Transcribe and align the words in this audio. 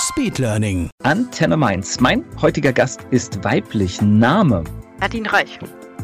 Speedlearning. 0.00 0.88
Antenne 1.02 1.58
Mainz. 1.58 2.00
Mein 2.00 2.24
heutiger 2.40 2.72
Gast 2.72 3.06
ist 3.10 3.44
weiblich. 3.44 4.00
Name. 4.00 4.64
Nadine 4.98 5.30
Reich, 5.30 5.58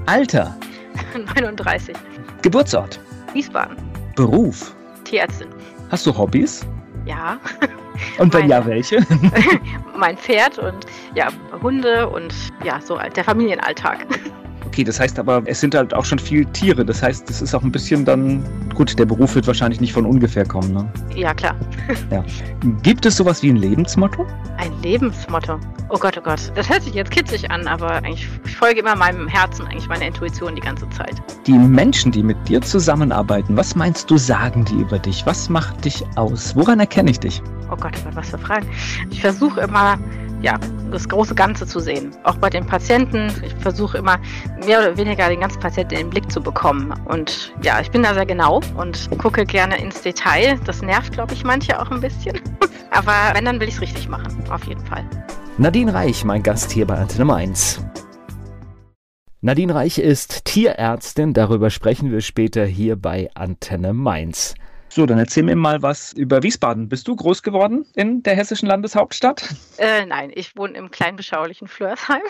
Alter. 0.04 0.54
39, 1.34 1.96
Geburtsort. 2.42 3.00
Wiesbaden, 3.32 3.76
Beruf. 4.14 4.74
Tierärztin. 5.04 5.48
Hast 5.90 6.04
du 6.06 6.16
Hobbys? 6.16 6.66
Ja, 7.06 7.38
Und 8.18 8.34
wenn 8.34 8.48
ja, 8.48 8.64
welche? 8.66 8.98
mein 9.96 10.18
Pferd 10.18 10.58
und 10.58 10.86
ja, 11.14 11.28
Hunde 11.62 12.08
und 12.08 12.34
ja, 12.64 12.80
so 12.80 12.98
der 12.98 13.24
Familienalltag. 13.24 14.06
Okay, 14.76 14.84
das 14.84 15.00
heißt 15.00 15.18
aber, 15.18 15.42
es 15.46 15.60
sind 15.60 15.74
halt 15.74 15.94
auch 15.94 16.04
schon 16.04 16.18
viel 16.18 16.44
Tiere. 16.44 16.84
Das 16.84 17.02
heißt, 17.02 17.30
es 17.30 17.40
ist 17.40 17.54
auch 17.54 17.62
ein 17.62 17.72
bisschen 17.72 18.04
dann. 18.04 18.44
Gut, 18.74 18.98
der 18.98 19.06
Beruf 19.06 19.34
wird 19.34 19.46
wahrscheinlich 19.46 19.80
nicht 19.80 19.94
von 19.94 20.04
ungefähr 20.04 20.44
kommen. 20.44 20.70
Ne? 20.74 20.86
Ja, 21.14 21.32
klar. 21.32 21.56
Gibt 22.82 23.06
es 23.06 23.16
sowas 23.16 23.42
wie 23.42 23.48
ein 23.48 23.56
Lebensmotto? 23.56 24.26
Ein 24.58 24.70
Lebensmotto. 24.82 25.58
Oh 25.88 25.96
Gott, 25.96 26.18
oh 26.18 26.20
Gott. 26.20 26.52
Das 26.56 26.68
hört 26.68 26.82
sich 26.82 26.92
jetzt 26.92 27.10
kitzig 27.10 27.50
an, 27.50 27.66
aber 27.66 27.90
eigentlich 27.90 28.28
ich 28.44 28.54
folge 28.54 28.80
immer 28.80 28.94
meinem 28.94 29.26
Herzen, 29.28 29.66
eigentlich 29.66 29.88
meiner 29.88 30.08
Intuition 30.08 30.54
die 30.54 30.60
ganze 30.60 30.86
Zeit. 30.90 31.22
Die 31.46 31.58
Menschen, 31.58 32.12
die 32.12 32.22
mit 32.22 32.36
dir 32.46 32.60
zusammenarbeiten, 32.60 33.56
was 33.56 33.74
meinst 33.76 34.10
du, 34.10 34.18
sagen 34.18 34.66
die 34.66 34.74
über 34.74 34.98
dich? 34.98 35.24
Was 35.24 35.48
macht 35.48 35.86
dich 35.86 36.04
aus? 36.16 36.54
Woran 36.54 36.80
erkenne 36.80 37.12
ich 37.12 37.20
dich? 37.20 37.42
Oh 37.70 37.76
Gott, 37.76 37.92
oh 37.98 38.04
Gott, 38.04 38.16
was 38.16 38.28
für 38.28 38.38
Fragen. 38.38 38.68
Ich 39.08 39.22
versuche 39.22 39.60
immer, 39.60 39.98
ja, 40.46 40.60
das 40.92 41.08
große 41.08 41.34
Ganze 41.34 41.66
zu 41.66 41.80
sehen. 41.80 42.12
Auch 42.22 42.36
bei 42.36 42.48
den 42.48 42.64
Patienten. 42.64 43.32
Ich 43.44 43.52
versuche 43.56 43.98
immer, 43.98 44.16
mehr 44.64 44.78
oder 44.78 44.96
weniger 44.96 45.28
den 45.28 45.40
ganzen 45.40 45.58
Patienten 45.58 45.94
in 45.94 46.00
den 46.02 46.10
Blick 46.10 46.30
zu 46.30 46.40
bekommen. 46.40 46.94
Und 47.06 47.52
ja, 47.62 47.80
ich 47.80 47.90
bin 47.90 48.04
da 48.04 48.14
sehr 48.14 48.26
genau 48.26 48.60
und 48.76 49.10
gucke 49.18 49.44
gerne 49.44 49.76
ins 49.76 50.02
Detail. 50.02 50.56
Das 50.64 50.82
nervt, 50.82 51.12
glaube 51.14 51.34
ich, 51.34 51.42
manche 51.42 51.80
auch 51.80 51.90
ein 51.90 52.00
bisschen. 52.00 52.40
Aber 52.92 53.12
wenn, 53.34 53.44
dann 53.44 53.58
will 53.58 53.66
ich 53.66 53.74
es 53.74 53.80
richtig 53.80 54.08
machen. 54.08 54.32
Auf 54.48 54.64
jeden 54.68 54.86
Fall. 54.86 55.04
Nadine 55.58 55.92
Reich, 55.92 56.24
mein 56.24 56.44
Gast 56.44 56.70
hier 56.70 56.86
bei 56.86 56.96
Antenne 56.96 57.24
Mainz. 57.24 57.80
Nadine 59.40 59.74
Reich 59.74 59.98
ist 59.98 60.44
Tierärztin, 60.44 61.34
darüber 61.34 61.70
sprechen 61.70 62.12
wir 62.12 62.20
später 62.20 62.64
hier 62.64 62.94
bei 62.94 63.30
Antenne 63.34 63.92
Mainz. 63.92 64.54
So, 64.96 65.04
dann 65.04 65.18
erzähl 65.18 65.42
mir 65.42 65.56
mal 65.56 65.82
was 65.82 66.14
über 66.14 66.42
Wiesbaden. 66.42 66.88
Bist 66.88 67.06
du 67.06 67.14
groß 67.14 67.42
geworden 67.42 67.84
in 67.96 68.22
der 68.22 68.34
hessischen 68.34 68.66
Landeshauptstadt? 68.66 69.54
Äh, 69.76 70.06
nein, 70.06 70.32
ich 70.34 70.56
wohne 70.56 70.72
im 70.72 70.90
kleinen 70.90 71.18
beschaulichen 71.18 71.68
Flörsheim. 71.68 72.22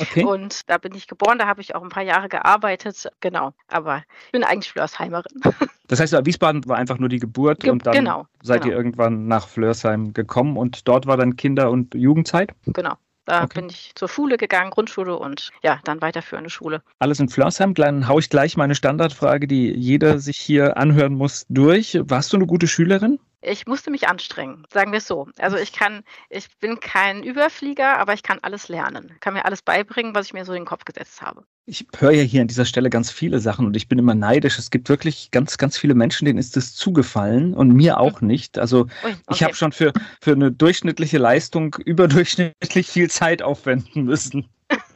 Okay. 0.00 0.24
Und 0.24 0.68
da 0.68 0.78
bin 0.78 0.92
ich 0.96 1.06
geboren, 1.06 1.38
da 1.38 1.46
habe 1.46 1.60
ich 1.60 1.76
auch 1.76 1.82
ein 1.82 1.88
paar 1.88 2.02
Jahre 2.02 2.28
gearbeitet. 2.28 3.08
Genau. 3.20 3.52
Aber 3.68 4.02
ich 4.26 4.32
bin 4.32 4.42
eigentlich 4.42 4.72
Flörsheimerin. 4.72 5.40
Das 5.86 5.98
heißt, 5.98 6.12
Wiesbaden 6.24 6.68
war 6.68 6.76
einfach 6.76 6.98
nur 6.98 7.08
die 7.08 7.18
Geburt 7.18 7.60
Ge- 7.60 7.70
und 7.70 7.84
dann 7.84 7.92
genau, 7.92 8.26
seid 8.42 8.62
genau. 8.62 8.72
ihr 8.72 8.76
irgendwann 8.78 9.26
nach 9.26 9.48
Flörsheim 9.48 10.12
gekommen 10.12 10.56
und 10.56 10.86
dort 10.86 11.08
war 11.08 11.16
dann 11.16 11.34
Kinder- 11.34 11.68
und 11.68 11.94
Jugendzeit? 11.94 12.52
Genau. 12.66 12.94
Da 13.24 13.44
Okay. 13.44 13.60
bin 13.60 13.68
ich 13.70 13.92
zur 13.94 14.08
Schule 14.08 14.36
gegangen, 14.36 14.70
Grundschule 14.70 15.16
und 15.16 15.50
ja, 15.62 15.80
dann 15.84 16.00
weiterführende 16.02 16.50
Schule. 16.50 16.82
Alles 16.98 17.20
in 17.20 17.28
Flörsheim. 17.28 17.74
Dann 17.74 18.08
hau 18.08 18.18
ich 18.18 18.30
gleich 18.30 18.56
meine 18.56 18.74
Standardfrage, 18.74 19.46
die 19.46 19.72
jeder 19.72 20.18
sich 20.18 20.38
hier 20.38 20.76
anhören 20.76 21.14
muss, 21.14 21.46
durch. 21.48 21.98
Warst 22.02 22.32
du 22.32 22.36
eine 22.36 22.46
gute 22.46 22.66
Schülerin? 22.66 23.18
Ich 23.42 23.66
musste 23.66 23.90
mich 23.90 24.06
anstrengen, 24.06 24.66
sagen 24.70 24.92
wir 24.92 24.98
es 24.98 25.06
so. 25.06 25.28
Also 25.38 25.56
ich 25.56 25.72
kann, 25.72 26.02
ich 26.28 26.46
bin 26.58 26.78
kein 26.78 27.22
Überflieger, 27.22 27.98
aber 27.98 28.12
ich 28.12 28.22
kann 28.22 28.38
alles 28.42 28.68
lernen. 28.68 29.12
Kann 29.20 29.32
mir 29.32 29.46
alles 29.46 29.62
beibringen, 29.62 30.14
was 30.14 30.26
ich 30.26 30.34
mir 30.34 30.44
so 30.44 30.52
in 30.52 30.62
den 30.62 30.66
Kopf 30.66 30.84
gesetzt 30.84 31.22
habe. 31.22 31.44
Ich 31.64 31.86
höre 31.96 32.10
ja 32.10 32.22
hier 32.22 32.42
an 32.42 32.48
dieser 32.48 32.66
Stelle 32.66 32.90
ganz 32.90 33.10
viele 33.10 33.38
Sachen 33.38 33.64
und 33.64 33.76
ich 33.76 33.88
bin 33.88 33.98
immer 33.98 34.14
neidisch. 34.14 34.58
Es 34.58 34.70
gibt 34.70 34.88
wirklich 34.88 35.30
ganz, 35.30 35.56
ganz 35.56 35.78
viele 35.78 35.94
Menschen, 35.94 36.26
denen 36.26 36.38
ist 36.38 36.56
es 36.56 36.74
zugefallen 36.74 37.54
und 37.54 37.72
mir 37.72 37.98
auch 37.98 38.20
nicht. 38.20 38.58
Also 38.58 38.88
Ui, 39.04 39.10
ich 39.10 39.18
okay. 39.26 39.44
habe 39.44 39.54
schon 39.54 39.72
für, 39.72 39.92
für 40.20 40.32
eine 40.32 40.52
durchschnittliche 40.52 41.18
Leistung 41.18 41.76
überdurchschnittlich 41.84 42.88
viel 42.88 43.08
Zeit 43.08 43.42
aufwenden 43.42 44.04
müssen. 44.04 44.48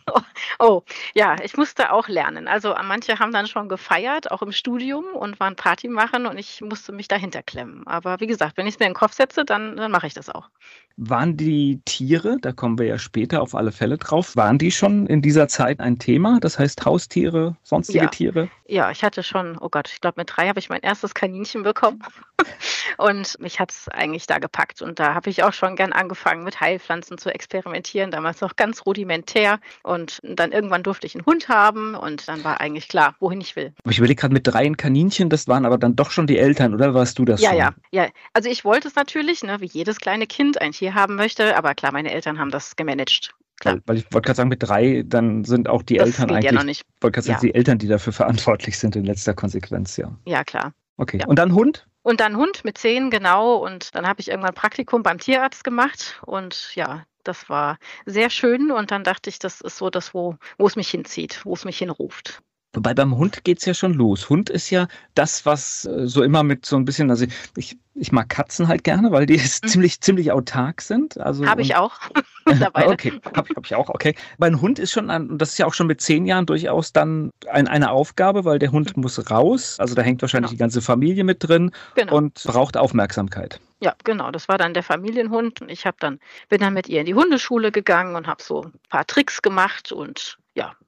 Oh, 0.59 0.83
ja, 1.15 1.37
ich 1.43 1.57
musste 1.57 1.93
auch 1.93 2.09
lernen. 2.09 2.49
Also 2.49 2.75
manche 2.85 3.19
haben 3.19 3.33
dann 3.33 3.47
schon 3.47 3.69
gefeiert, 3.69 4.31
auch 4.31 4.43
im 4.43 4.53
Studium 4.53 5.05
und 5.15 5.41
waren 5.41 5.57
Party 5.57 5.89
machen 5.89 6.27
und 6.27 6.39
ich 6.39 6.61
musste 6.61 6.93
mich 6.93 7.09
dahinter 7.09 7.43
klemmen. 7.43 7.87
Aber 7.87 8.21
wie 8.21 8.27
gesagt, 8.27 8.57
wenn 8.57 8.67
ich 8.67 8.75
es 8.75 8.81
mir 8.81 8.87
in 8.87 8.93
den 8.93 8.97
Kopf 8.97 9.15
setze, 9.15 9.45
dann, 9.45 9.77
dann 9.77 9.91
mache 9.91 10.07
ich 10.07 10.15
das 10.15 10.31
auch. 10.31 10.49
Waren 10.97 11.37
die 11.37 11.81
Tiere, 11.85 12.39
da 12.41 12.53
kommen 12.53 12.79
wir 12.79 12.87
ja 12.87 12.99
später 12.99 13.43
auf 13.43 13.55
alle 13.55 13.73
Fälle 13.73 13.99
drauf, 13.99 14.37
waren 14.37 14.59
die 14.59 14.71
schon 14.71 15.07
in 15.07 15.23
dieser 15.23 15.49
Zeit 15.49 15.81
ein 15.81 15.99
Thema? 15.99 16.39
Das 16.41 16.59
heißt 16.59 16.85
Haustiere, 16.85 17.57
sonstige 17.63 18.05
Ja. 18.05 18.11
Tiere? 18.11 18.49
Ja, 18.67 18.91
ich 18.91 19.05
hatte 19.05 19.23
schon, 19.23 19.59
oh 19.61 19.69
Gott, 19.69 19.91
ich 19.93 20.01
glaube 20.01 20.21
mit 20.21 20.31
drei 20.35 20.49
habe 20.49 20.59
ich 20.59 20.71
mein 20.71 20.81
erstes 20.81 21.13
Kaninchen 21.13 21.63
bekommen 21.63 22.03
und 22.97 23.39
mich 23.39 23.61
hat 23.61 23.71
es 23.71 23.89
eigentlich 23.89 24.27
da 24.27 24.39
gepackt. 24.39 24.81
Und 24.81 24.99
da 24.99 25.15
habe 25.15 25.29
ich 25.29 25.43
auch 25.43 25.53
schon 25.53 25.77
gern 25.77 25.93
angefangen 25.93 26.45
mit 26.45 26.61
Heilpflanzen 26.61 27.19
zu 27.19 27.29
experimentieren, 27.33 28.11
damals 28.11 28.41
noch 28.41 28.57
ganz 28.57 28.87
rudimentär. 28.87 29.61
Und 29.83 30.19
dann 30.23 30.53
irgendwann 30.53 30.83
durfte 30.83 31.07
ich 31.07 31.15
einen 31.15 31.27
Hund 31.27 31.49
haben 31.49 31.95
und 31.95 32.27
dann 32.27 32.43
war 32.43 32.61
eigentlich 32.61 32.89
klar, 32.89 33.15
wohin 33.21 33.41
ich 33.43 33.55
will. 33.55 33.75
Aber 33.83 33.91
ich 33.93 33.99
überlege 33.99 34.21
gerade 34.21 34.33
mit 34.33 34.47
dreien 34.47 34.79
Kaninchen, 34.79 35.29
das 35.29 35.47
waren 35.47 35.67
aber 35.67 35.77
dann 35.77 35.95
doch 35.95 36.11
schon 36.11 36.27
die 36.27 36.39
Eltern, 36.39 36.73
oder 36.73 36.95
warst 36.95 37.19
du 37.19 37.27
das 37.27 37.43
Ja, 37.43 37.51
schon? 37.51 37.59
ja, 37.59 37.75
ja. 37.91 38.09
Also 38.33 38.49
ich 38.49 38.65
wollte 38.65 38.89
es 38.89 38.95
natürlich, 38.95 39.43
ne, 39.43 39.61
wie 39.61 39.67
jedes 39.67 39.99
kleine 40.01 40.27
Kind 40.27 40.61
ein 40.63 40.73
Tier 40.73 40.95
haben 40.95 41.17
möchte, 41.17 41.57
aber 41.57 41.75
klar, 41.75 41.93
meine 41.93 42.11
Eltern 42.11 42.39
haben 42.39 42.51
das 42.51 42.77
gemanagt. 42.77 43.35
Klar. 43.61 43.79
Weil, 43.87 43.99
ich 43.99 44.05
wollte 44.13 44.27
gerade 44.27 44.37
sagen, 44.37 44.49
mit 44.49 44.63
drei, 44.63 45.03
dann 45.07 45.45
sind 45.45 45.69
auch 45.69 45.83
die 45.83 45.97
das 45.97 46.09
Eltern 46.09 46.27
geht 46.29 46.37
eigentlich, 46.37 46.45
ja 46.47 46.53
noch 46.53 46.65
nicht. 46.65 46.83
wollte 47.01 47.15
gerade 47.17 47.27
sagen, 47.27 47.39
Ja. 47.47 47.49
die 47.53 47.55
Eltern, 47.55 47.79
die 47.79 47.89
dafür 47.89 48.13
verantwortlich 48.13 48.79
sind 48.79 48.97
in 48.97 49.05
letzter 49.05 49.35
Konsequenz, 49.35 49.97
ja. 49.97 50.17
Ja, 50.27 50.45
klar. 50.45 50.73
Okay. 50.97 51.19
Ja. 51.21 51.27
Und 51.27 51.39
dann 51.39 51.53
Hund? 51.55 51.87
Und 52.03 52.21
dann 52.21 52.37
Hund 52.37 52.65
mit 52.65 52.77
zehn, 52.79 53.11
genau. 53.11 53.57
Und 53.57 53.95
dann 53.95 54.07
habe 54.07 54.21
ich 54.21 54.29
irgendwann 54.29 54.51
ein 54.51 54.55
Praktikum 54.55 55.03
beim 55.03 55.19
Tierarzt 55.19 55.65
gemacht. 55.65 56.21
Und 56.27 56.75
ja, 56.75 57.05
das 57.25 57.49
war 57.49 57.79
sehr 58.05 58.29
schön. 58.29 58.71
Und 58.71 58.91
dann 58.91 59.03
dachte 59.05 59.31
ich, 59.31 59.39
das 59.39 59.61
ist 59.63 59.79
so 59.79 59.89
das, 59.89 60.13
wo, 60.13 60.37
wo 60.59 60.67
es 60.67 60.77
mich 60.77 60.91
hinzieht, 60.91 61.41
wo 61.45 61.55
es 61.55 61.65
mich 61.65 61.79
hinruft. 61.79 62.43
Wobei 62.75 62.93
beim 62.95 63.17
Hund 63.17 63.45
geht's 63.45 63.65
ja 63.65 63.73
schon 63.75 63.95
los. 63.95 64.29
Hund 64.29 64.51
ist 64.51 64.69
ja 64.71 64.89
das, 65.15 65.47
was 65.47 65.85
äh, 65.87 66.07
so 66.07 66.23
immer 66.23 66.43
mit 66.43 66.67
so 66.67 66.77
ein 66.77 66.85
bisschen, 66.85 67.09
also 67.11 67.25
ich, 67.57 67.79
ich 67.95 68.11
mag 68.13 68.29
Katzen 68.29 68.69
halt 68.69 68.85
gerne, 68.85 69.11
weil 69.13 69.27
die 69.27 69.39
Mhm. 69.39 69.39
ziemlich, 69.67 70.01
ziemlich 70.01 70.33
autark 70.33 70.81
sind. 70.83 71.19
Also 71.19 71.47
Habe 71.47 71.63
ich 71.63 71.77
auch 71.77 71.95
mittlerweile. 72.47 72.89
Okay, 72.93 73.13
habe 73.37 73.49
ich, 73.51 73.57
hab 73.57 73.65
ich 73.67 73.75
auch, 73.75 73.89
okay. 73.89 74.15
Mein 74.39 74.61
Hund 74.61 74.79
ist 74.79 74.91
schon, 74.93 75.09
ein, 75.11 75.31
und 75.31 75.39
das 75.39 75.51
ist 75.51 75.59
ja 75.59 75.67
auch 75.67 75.75
schon 75.75 75.87
mit 75.87 76.01
zehn 76.01 76.27
Jahren 76.27 76.47
durchaus 76.47 76.93
dann 76.93 77.31
ein, 77.51 77.69
eine 77.69 77.91
Aufgabe, 77.91 78.45
weil 78.45 78.59
der 78.59 78.73
Hund 78.73 78.97
muss 78.97 79.31
raus. 79.31 79.77
Also 79.79 79.95
da 79.95 80.03
hängt 80.03 80.21
wahrscheinlich 80.21 80.51
Genau. 80.51 80.57
die 80.57 80.61
ganze 80.61 80.83
Familie 80.83 81.25
mit 81.25 81.47
drin 81.49 81.71
Genau. 81.95 82.17
und 82.17 82.43
braucht 82.45 82.77
Aufmerksamkeit. 82.77 83.61
Ja, 83.81 83.95
genau. 84.05 84.31
Das 84.31 84.49
war 84.49 84.59
dann 84.59 84.75
der 84.75 84.83
Familienhund. 84.83 85.61
Und 85.61 85.71
ich 85.71 85.87
habe 85.87 85.97
dann, 86.01 86.19
bin 86.49 86.61
dann 86.61 86.75
mit 86.75 86.89
ihr 86.89 87.01
in 87.01 87.07
die 87.07 87.15
Hundeschule 87.15 87.71
gegangen 87.71 88.17
und 88.17 88.27
habe 88.27 88.43
so 88.43 88.63
ein 88.65 88.73
paar 88.89 89.07
Tricks 89.07 89.43
gemacht 89.43 89.93
und 89.93 90.39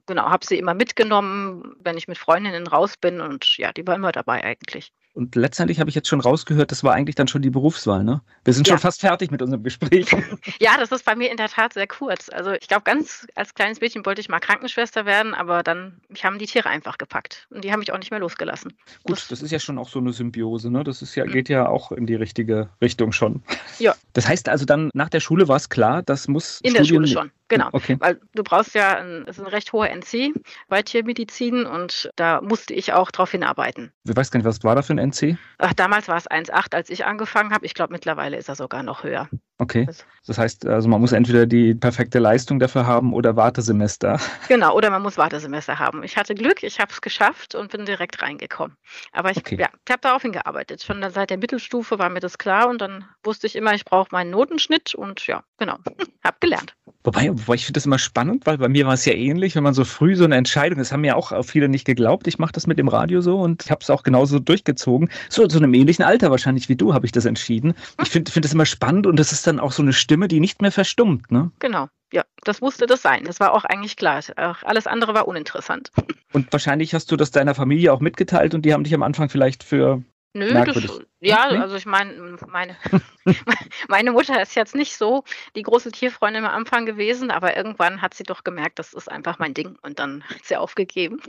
genau, 0.06 0.24
habe 0.30 0.46
sie 0.46 0.58
immer 0.58 0.74
mitgenommen, 0.74 1.74
wenn 1.80 1.96
ich 1.96 2.08
mit 2.08 2.18
Freundinnen 2.18 2.66
raus 2.66 2.96
bin 2.96 3.20
und 3.20 3.56
ja, 3.58 3.72
die 3.72 3.86
war 3.86 3.94
immer 3.94 4.12
dabei 4.12 4.42
eigentlich. 4.44 4.92
Und 5.14 5.34
letztendlich 5.34 5.80
habe 5.80 5.88
ich 5.88 5.96
jetzt 5.96 6.08
schon 6.08 6.20
rausgehört, 6.20 6.70
das 6.70 6.84
war 6.84 6.92
eigentlich 6.92 7.14
dann 7.14 7.26
schon 7.26 7.40
die 7.40 7.48
Berufswahl, 7.48 8.04
ne? 8.04 8.20
Wir 8.44 8.52
sind 8.52 8.68
Ja. 8.68 8.72
schon 8.74 8.80
fast 8.80 9.00
fertig 9.00 9.30
mit 9.30 9.40
unserem 9.40 9.62
Gespräch. 9.62 10.08
Ja, 10.60 10.76
das 10.78 10.92
ist 10.92 11.06
bei 11.06 11.14
mir 11.16 11.30
in 11.30 11.38
der 11.38 11.48
Tat 11.48 11.72
sehr 11.72 11.86
kurz. 11.86 12.28
Also 12.28 12.52
ich 12.52 12.68
glaube, 12.68 12.82
ganz 12.84 13.26
als 13.34 13.54
kleines 13.54 13.80
Mädchen 13.80 14.04
wollte 14.04 14.20
ich 14.20 14.28
mal 14.28 14.40
Krankenschwester 14.40 15.06
werden, 15.06 15.32
aber 15.34 15.62
dann, 15.62 16.00
mich 16.10 16.24
haben 16.26 16.38
die 16.38 16.44
Tiere 16.46 16.68
einfach 16.68 16.98
gepackt. 16.98 17.46
Und 17.50 17.64
die 17.64 17.72
haben 17.72 17.78
mich 17.78 17.92
auch 17.92 17.98
nicht 17.98 18.10
mehr 18.10 18.20
losgelassen. 18.20 18.74
Gut, 19.04 19.16
Das- 19.16 19.28
das 19.28 19.40
ist 19.42 19.50
ja 19.52 19.58
schon 19.58 19.78
auch 19.78 19.88
so 19.88 19.98
eine 20.00 20.12
Symbiose, 20.12 20.70
ne? 20.70 20.84
Das 20.84 21.00
ist 21.00 21.14
ja, 21.14 21.24
Mhm. 21.24 21.30
geht 21.32 21.48
ja 21.48 21.66
auch 21.66 21.92
in 21.92 22.04
die 22.06 22.14
richtige 22.14 22.68
Richtung 22.82 23.12
schon. 23.12 23.42
Ja. 23.78 23.94
Das 24.12 24.28
heißt 24.28 24.50
also 24.50 24.66
dann 24.66 24.90
nach 24.92 25.08
der 25.08 25.20
Schule 25.20 25.48
war 25.48 25.56
es 25.56 25.70
klar, 25.70 26.02
das 26.02 26.28
muss 26.28 26.60
In 26.60 26.74
der 26.74 26.84
Studium- 26.84 27.06
Schule 27.06 27.20
schon, 27.22 27.30
genau. 27.48 27.68
Okay. 27.72 27.96
Weil 27.98 28.20
du 28.34 28.42
brauchst 28.42 28.74
ja, 28.74 28.98
ein, 28.98 29.24
es 29.26 29.38
ist 29.38 29.44
ein 29.44 29.50
recht 29.50 29.72
hoher 29.72 29.88
NC 29.90 30.32
bei 30.68 30.82
Tiermedizin 30.82 31.66
und 31.66 32.10
da 32.16 32.40
musste 32.40 32.74
ich 32.74 32.92
auch 32.92 33.10
drauf 33.10 33.30
hinarbeiten. 33.30 33.92
Ich 34.04 34.16
weiß 34.16 34.30
gar 34.30 34.38
nicht, 34.38 34.46
was 34.46 34.62
war 34.64 34.74
da 34.74 34.82
für 34.82 34.94
ein 34.94 34.98
NC? 34.98 35.36
Ach, 35.58 35.72
damals 35.74 36.08
war 36.08 36.16
es 36.16 36.28
1,8, 36.28 36.74
als 36.74 36.90
ich 36.90 37.04
angefangen 37.04 37.52
habe. 37.52 37.66
Ich 37.66 37.74
glaube, 37.74 37.92
mittlerweile 37.92 38.36
ist 38.36 38.48
er 38.48 38.54
sogar 38.54 38.82
noch 38.82 39.04
höher. 39.04 39.28
Okay. 39.58 39.88
Das 40.26 40.38
heißt, 40.38 40.66
also 40.66 40.88
man 40.88 41.00
muss 41.00 41.12
entweder 41.12 41.46
die 41.46 41.74
perfekte 41.74 42.18
Leistung 42.18 42.58
dafür 42.58 42.86
haben 42.86 43.14
oder 43.14 43.36
Wartesemester. 43.36 44.20
Genau, 44.48 44.76
oder 44.76 44.90
man 44.90 45.02
muss 45.02 45.18
Wartesemester 45.18 45.78
haben. 45.78 46.02
Ich 46.04 46.16
hatte 46.16 46.34
Glück, 46.34 46.62
ich 46.62 46.78
habe 46.78 46.92
es 46.92 47.00
geschafft 47.00 47.54
und 47.54 47.72
bin 47.72 47.84
direkt 47.84 48.22
reingekommen. 48.22 48.76
Aber 49.12 49.30
ich, 49.30 49.38
okay. 49.38 49.56
ja, 49.58 49.68
ich 49.84 49.90
habe 49.90 50.00
darauf 50.00 50.22
hingearbeitet. 50.22 50.82
Schon 50.82 51.04
seit 51.10 51.30
der 51.30 51.38
Mittelstufe 51.38 51.98
war 51.98 52.08
mir 52.10 52.20
das 52.20 52.38
klar 52.38 52.68
und 52.68 52.80
dann 52.80 53.04
wusste 53.24 53.46
ich 53.46 53.56
immer, 53.56 53.74
ich 53.74 53.84
brauche 53.84 54.08
meinen 54.12 54.30
Notenschnitt 54.30 54.94
und 54.94 55.26
ja, 55.26 55.42
genau, 55.58 55.78
habe 56.24 56.36
gelernt. 56.40 56.74
Wobei, 57.02 57.30
wobei 57.30 57.54
ich 57.54 57.64
finde 57.64 57.78
das 57.78 57.86
immer 57.86 57.98
spannend, 57.98 58.46
weil 58.46 58.58
bei 58.58 58.68
mir 58.68 58.86
war 58.86 58.94
es 58.94 59.04
ja 59.04 59.12
ähnlich, 59.12 59.54
wenn 59.54 59.62
man 59.62 59.74
so 59.74 59.84
früh 59.84 60.16
so 60.16 60.24
eine 60.24 60.36
Entscheidung, 60.36 60.78
das 60.78 60.92
haben 60.92 61.02
mir 61.02 61.16
auch 61.16 61.32
viele 61.44 61.68
nicht 61.68 61.84
geglaubt, 61.84 62.26
ich 62.26 62.38
mache 62.38 62.52
das 62.52 62.66
mit 62.66 62.78
dem 62.78 62.88
Radio 62.88 63.20
so 63.20 63.40
und 63.40 63.64
ich 63.64 63.70
habe 63.70 63.80
es 63.82 63.90
auch 63.90 64.02
genauso 64.02 64.38
durchgezogen. 64.38 65.08
So 65.28 65.46
zu 65.46 65.58
einem 65.58 65.72
ähnlichen 65.74 66.04
Alter 66.04 66.30
wahrscheinlich 66.30 66.68
wie 66.68 66.76
du 66.76 66.94
habe 66.94 67.06
ich 67.06 67.12
das 67.12 67.24
entschieden. 67.24 67.74
Ich 68.02 68.10
finde 68.10 68.30
find 68.30 68.44
das 68.44 68.52
immer 68.52 68.66
spannend 68.66 69.06
und 69.06 69.18
das 69.18 69.32
ist 69.32 69.45
dann 69.46 69.60
auch 69.60 69.72
so 69.72 69.82
eine 69.82 69.92
Stimme, 69.92 70.28
die 70.28 70.40
nicht 70.40 70.62
mehr 70.62 70.72
verstummt, 70.72 71.30
ne? 71.30 71.50
Genau. 71.58 71.88
Ja, 72.12 72.24
das 72.44 72.60
musste 72.60 72.86
das 72.86 73.02
sein. 73.02 73.24
Das 73.24 73.40
war 73.40 73.52
auch 73.52 73.64
eigentlich 73.64 73.96
klar. 73.96 74.20
Alles 74.36 74.86
andere 74.86 75.12
war 75.12 75.26
uninteressant. 75.26 75.90
Und 76.32 76.52
wahrscheinlich 76.52 76.94
hast 76.94 77.10
du 77.10 77.16
das 77.16 77.32
deiner 77.32 77.54
Familie 77.54 77.92
auch 77.92 78.00
mitgeteilt 78.00 78.54
und 78.54 78.62
die 78.62 78.72
haben 78.72 78.84
dich 78.84 78.94
am 78.94 79.02
Anfang 79.02 79.28
vielleicht 79.28 79.64
für 79.64 80.02
Nö, 80.36 80.52
das, 80.52 81.00
ja, 81.20 81.50
nee? 81.50 81.58
also 81.58 81.76
ich 81.76 81.86
meine, 81.86 82.36
meine, 82.48 82.76
meine 83.88 84.12
Mutter 84.12 84.42
ist 84.42 84.54
jetzt 84.54 84.74
nicht 84.74 84.94
so 84.94 85.24
die 85.54 85.62
große 85.62 85.90
Tierfreundin 85.90 86.44
am 86.44 86.54
Anfang 86.54 86.84
gewesen, 86.84 87.30
aber 87.30 87.56
irgendwann 87.56 88.02
hat 88.02 88.12
sie 88.12 88.22
doch 88.22 88.44
gemerkt, 88.44 88.78
das 88.78 88.92
ist 88.92 89.10
einfach 89.10 89.38
mein 89.38 89.54
Ding 89.54 89.78
und 89.80 89.98
dann 89.98 90.22
hat 90.24 90.44
sie 90.44 90.56
aufgegeben. 90.56 91.20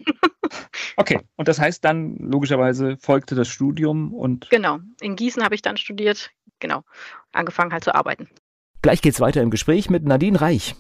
okay, 0.98 1.22
und 1.38 1.48
das 1.48 1.58
heißt 1.58 1.86
dann 1.86 2.18
logischerweise 2.18 2.98
folgte 2.98 3.34
das 3.34 3.48
Studium 3.48 4.14
und. 4.14 4.50
Genau, 4.50 4.80
in 5.00 5.16
Gießen 5.16 5.42
habe 5.42 5.56
ich 5.56 5.62
dann 5.62 5.78
studiert, 5.78 6.32
genau, 6.60 6.84
angefangen 7.32 7.74
halt 7.74 7.84
zu 7.84 7.94
arbeiten. 7.94 8.28
Gleich 8.82 9.02
geht's 9.02 9.20
weiter 9.20 9.42
im 9.42 9.50
Gespräch 9.50 9.90
mit 9.90 10.06
Nadine 10.06 10.40
Reich. 10.40 10.76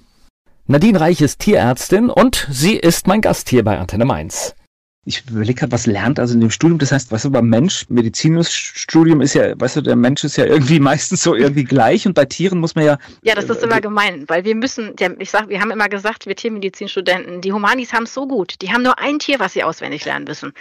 Nadine 0.66 1.00
Reich 1.00 1.22
ist 1.22 1.40
Tierärztin 1.40 2.10
und 2.10 2.48
sie 2.52 2.76
ist 2.76 3.08
mein 3.08 3.22
Gast 3.22 3.50
hier 3.50 3.64
bei 3.64 3.78
Antenne 3.78 4.06
Mainz 4.06 4.56
ich 5.08 5.24
überlege 5.30 5.62
gerade, 5.62 5.72
was 5.72 5.86
lernt 5.86 6.20
also 6.20 6.34
in 6.34 6.42
dem 6.42 6.52
Studium. 6.52 6.80
Das 6.80 6.92
heißt, 6.92 7.12
weißt 7.12 7.26
du, 7.26 7.32
beim 7.32 7.48
Mensch, 7.48 7.86
Medizinstudium 7.88 9.22
ist 9.22 9.36
ja, 9.36 9.58
weißt 9.60 9.78
du, 9.78 9.82
der 9.82 9.96
Mensch 9.96 10.26
ist 10.26 10.36
ja 10.36 10.46
irgendwie 10.46 10.80
meistens 10.82 11.24
so 11.24 11.34
irgendwie 11.34 11.64
gleich 11.64 12.06
und 12.06 12.14
bei 12.14 12.26
Tieren 12.26 12.60
muss 12.60 12.76
man 12.76 12.86
ja. 12.86 12.98
Ja, 13.22 13.34
das 13.34 13.46
ist 13.46 13.64
immer 13.64 13.80
gemein, 13.80 14.26
weil 14.28 14.44
wir 14.44 14.54
müssen, 14.54 14.94
ich 15.20 15.32
sag, 15.32 15.48
wir 15.48 15.62
haben 15.62 15.72
immer 15.72 15.88
gesagt, 15.88 16.26
wir 16.26 16.36
Tiermedizinstudenten, 16.36 17.40
die 17.40 17.54
Humanis 17.54 17.94
haben 17.94 18.04
es 18.04 18.14
so 18.14 18.28
gut. 18.28 18.56
Die 18.62 18.74
haben 18.74 18.84
nur 18.84 19.00
ein 19.00 19.18
Tier, 19.20 19.40
was 19.40 19.54
sie 19.54 19.64
auswendig 19.64 20.04
lernen 20.04 20.26
müssen. 20.26 20.52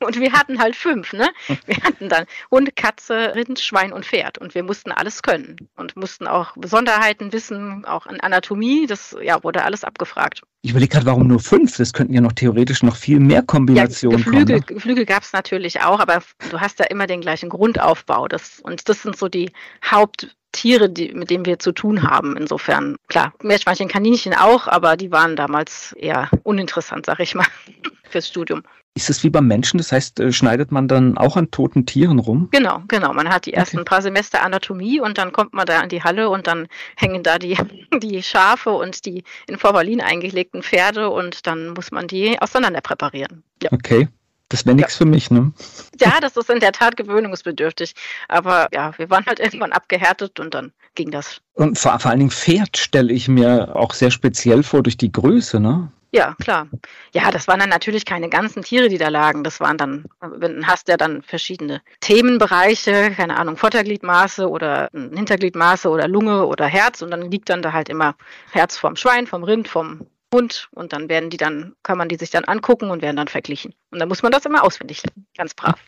Und 0.00 0.18
wir 0.18 0.32
hatten 0.32 0.58
halt 0.58 0.76
fünf, 0.76 1.12
ne? 1.12 1.28
Wir 1.66 1.76
hatten 1.82 2.08
dann 2.08 2.26
Hund, 2.50 2.74
Katze, 2.76 3.34
Rind, 3.34 3.58
Schwein 3.60 3.92
und 3.92 4.04
Pferd. 4.04 4.38
Und 4.38 4.54
wir 4.54 4.62
mussten 4.62 4.92
alles 4.92 5.22
können 5.22 5.56
und 5.76 5.96
mussten 5.96 6.26
auch 6.26 6.56
Besonderheiten 6.56 7.32
wissen, 7.32 7.84
auch 7.84 8.06
in 8.06 8.20
Anatomie. 8.20 8.86
Das 8.86 9.16
ja, 9.22 9.42
wurde 9.42 9.64
alles 9.64 9.84
abgefragt. 9.84 10.42
Ich 10.62 10.70
überlege 10.70 10.92
gerade, 10.92 11.06
warum 11.06 11.26
nur 11.26 11.40
fünf? 11.40 11.76
Das 11.76 11.92
könnten 11.92 12.14
ja 12.14 12.22
noch 12.22 12.32
theoretisch 12.32 12.82
noch 12.82 12.96
viel 12.96 13.20
mehr 13.20 13.42
Kombinationen 13.42 14.18
ja, 14.18 14.24
Geflügel, 14.24 14.44
kommen. 14.46 14.66
Ne? 14.68 14.74
Geflügel 14.74 15.04
gab 15.04 15.22
es 15.22 15.32
natürlich 15.34 15.82
auch, 15.82 16.00
aber 16.00 16.22
du 16.50 16.58
hast 16.58 16.78
ja 16.78 16.86
immer 16.86 17.06
den 17.06 17.20
gleichen 17.20 17.50
Grundaufbau. 17.50 18.28
Das, 18.28 18.60
und 18.60 18.88
das 18.88 19.02
sind 19.02 19.16
so 19.16 19.28
die 19.28 19.52
Haupttiere, 19.84 20.88
die, 20.88 21.12
mit 21.12 21.28
denen 21.28 21.44
wir 21.44 21.58
zu 21.58 21.72
tun 21.72 22.02
haben. 22.02 22.36
Insofern, 22.36 22.96
klar, 23.08 23.34
Meerschweinchen, 23.42 23.88
Kaninchen 23.88 24.32
auch, 24.32 24.66
aber 24.66 24.96
die 24.96 25.12
waren 25.12 25.36
damals 25.36 25.92
eher 25.92 26.30
uninteressant, 26.44 27.04
sag 27.04 27.20
ich 27.20 27.34
mal, 27.34 27.46
fürs 28.08 28.28
Studium. 28.28 28.62
Ist 28.96 29.10
es 29.10 29.24
wie 29.24 29.30
beim 29.30 29.48
Menschen? 29.48 29.78
Das 29.78 29.90
heißt, 29.90 30.20
äh, 30.20 30.32
schneidet 30.32 30.70
man 30.70 30.86
dann 30.86 31.18
auch 31.18 31.36
an 31.36 31.50
toten 31.50 31.84
Tieren 31.84 32.20
rum? 32.20 32.48
Genau, 32.52 32.82
genau. 32.86 33.12
Man 33.12 33.28
hat 33.28 33.46
die 33.46 33.52
ersten 33.52 33.78
okay. 33.78 33.84
paar 33.86 34.02
Semester 34.02 34.42
Anatomie 34.42 35.00
und 35.00 35.18
dann 35.18 35.32
kommt 35.32 35.52
man 35.52 35.66
da 35.66 35.80
in 35.82 35.88
die 35.88 36.04
Halle 36.04 36.30
und 36.30 36.46
dann 36.46 36.68
hängen 36.96 37.24
da 37.24 37.38
die, 37.38 37.58
die 38.02 38.22
Schafe 38.22 38.70
und 38.70 39.04
die 39.04 39.24
in 39.48 39.58
Formalin 39.58 40.00
eingelegten 40.00 40.62
Pferde 40.62 41.10
und 41.10 41.46
dann 41.48 41.70
muss 41.70 41.90
man 41.90 42.06
die 42.06 42.40
auseinander 42.40 42.80
präparieren. 42.80 43.42
Ja. 43.62 43.72
Okay. 43.72 44.08
Das 44.48 44.64
wäre 44.66 44.76
nichts 44.76 44.94
ja. 44.94 44.98
für 44.98 45.06
mich, 45.06 45.30
ne? 45.30 45.52
Ja, 45.98 46.20
das 46.20 46.36
ist 46.36 46.48
in 46.50 46.60
der 46.60 46.70
Tat 46.70 46.96
gewöhnungsbedürftig. 46.96 47.94
Aber 48.28 48.68
ja, 48.72 48.92
wir 48.98 49.10
waren 49.10 49.26
halt 49.26 49.40
irgendwann 49.40 49.72
abgehärtet 49.72 50.38
und 50.38 50.54
dann 50.54 50.72
ging 50.94 51.10
das. 51.10 51.40
Und 51.54 51.78
vor, 51.78 51.98
vor 51.98 52.10
allen 52.10 52.20
Dingen 52.20 52.30
Pferd 52.30 52.76
stelle 52.76 53.12
ich 53.12 53.26
mir 53.26 53.74
auch 53.74 53.92
sehr 53.92 54.12
speziell 54.12 54.62
vor 54.62 54.84
durch 54.84 54.96
die 54.96 55.10
Größe, 55.10 55.58
ne? 55.58 55.90
Ja, 56.14 56.36
klar. 56.40 56.68
Ja, 57.12 57.32
das 57.32 57.48
waren 57.48 57.58
dann 57.58 57.70
natürlich 57.70 58.04
keine 58.04 58.28
ganzen 58.28 58.62
Tiere, 58.62 58.88
die 58.88 58.98
da 58.98 59.08
lagen. 59.08 59.42
Das 59.42 59.58
waren 59.58 59.76
dann, 59.76 60.04
wenn 60.20 60.64
hast 60.64 60.86
ja 60.86 60.96
dann 60.96 61.22
verschiedene 61.22 61.82
Themenbereiche, 62.00 63.10
keine 63.16 63.36
Ahnung, 63.36 63.56
Vordergliedmaße 63.56 64.48
oder 64.48 64.90
Hintergliedmaße 64.92 65.88
oder 65.90 66.06
Lunge 66.06 66.46
oder 66.46 66.66
Herz 66.66 67.02
und 67.02 67.10
dann 67.10 67.32
liegt 67.32 67.50
dann 67.50 67.62
da 67.62 67.72
halt 67.72 67.88
immer 67.88 68.14
Herz 68.52 68.76
vom 68.78 68.94
Schwein, 68.94 69.26
vom 69.26 69.42
Rind, 69.42 69.66
vom 69.66 70.06
Hund 70.34 70.68
und 70.72 70.92
dann 70.92 71.08
werden 71.08 71.30
die 71.30 71.36
dann, 71.36 71.74
kann 71.82 71.96
man 71.96 72.08
die 72.08 72.16
sich 72.16 72.30
dann 72.30 72.44
angucken 72.44 72.90
und 72.90 73.00
werden 73.02 73.16
dann 73.16 73.28
verglichen. 73.28 73.72
Und 73.90 74.00
dann 74.00 74.08
muss 74.08 74.22
man 74.22 74.32
das 74.32 74.44
immer 74.44 74.64
auswendig 74.64 75.02
lernen, 75.04 75.26
ganz 75.36 75.54
brav. 75.54 75.78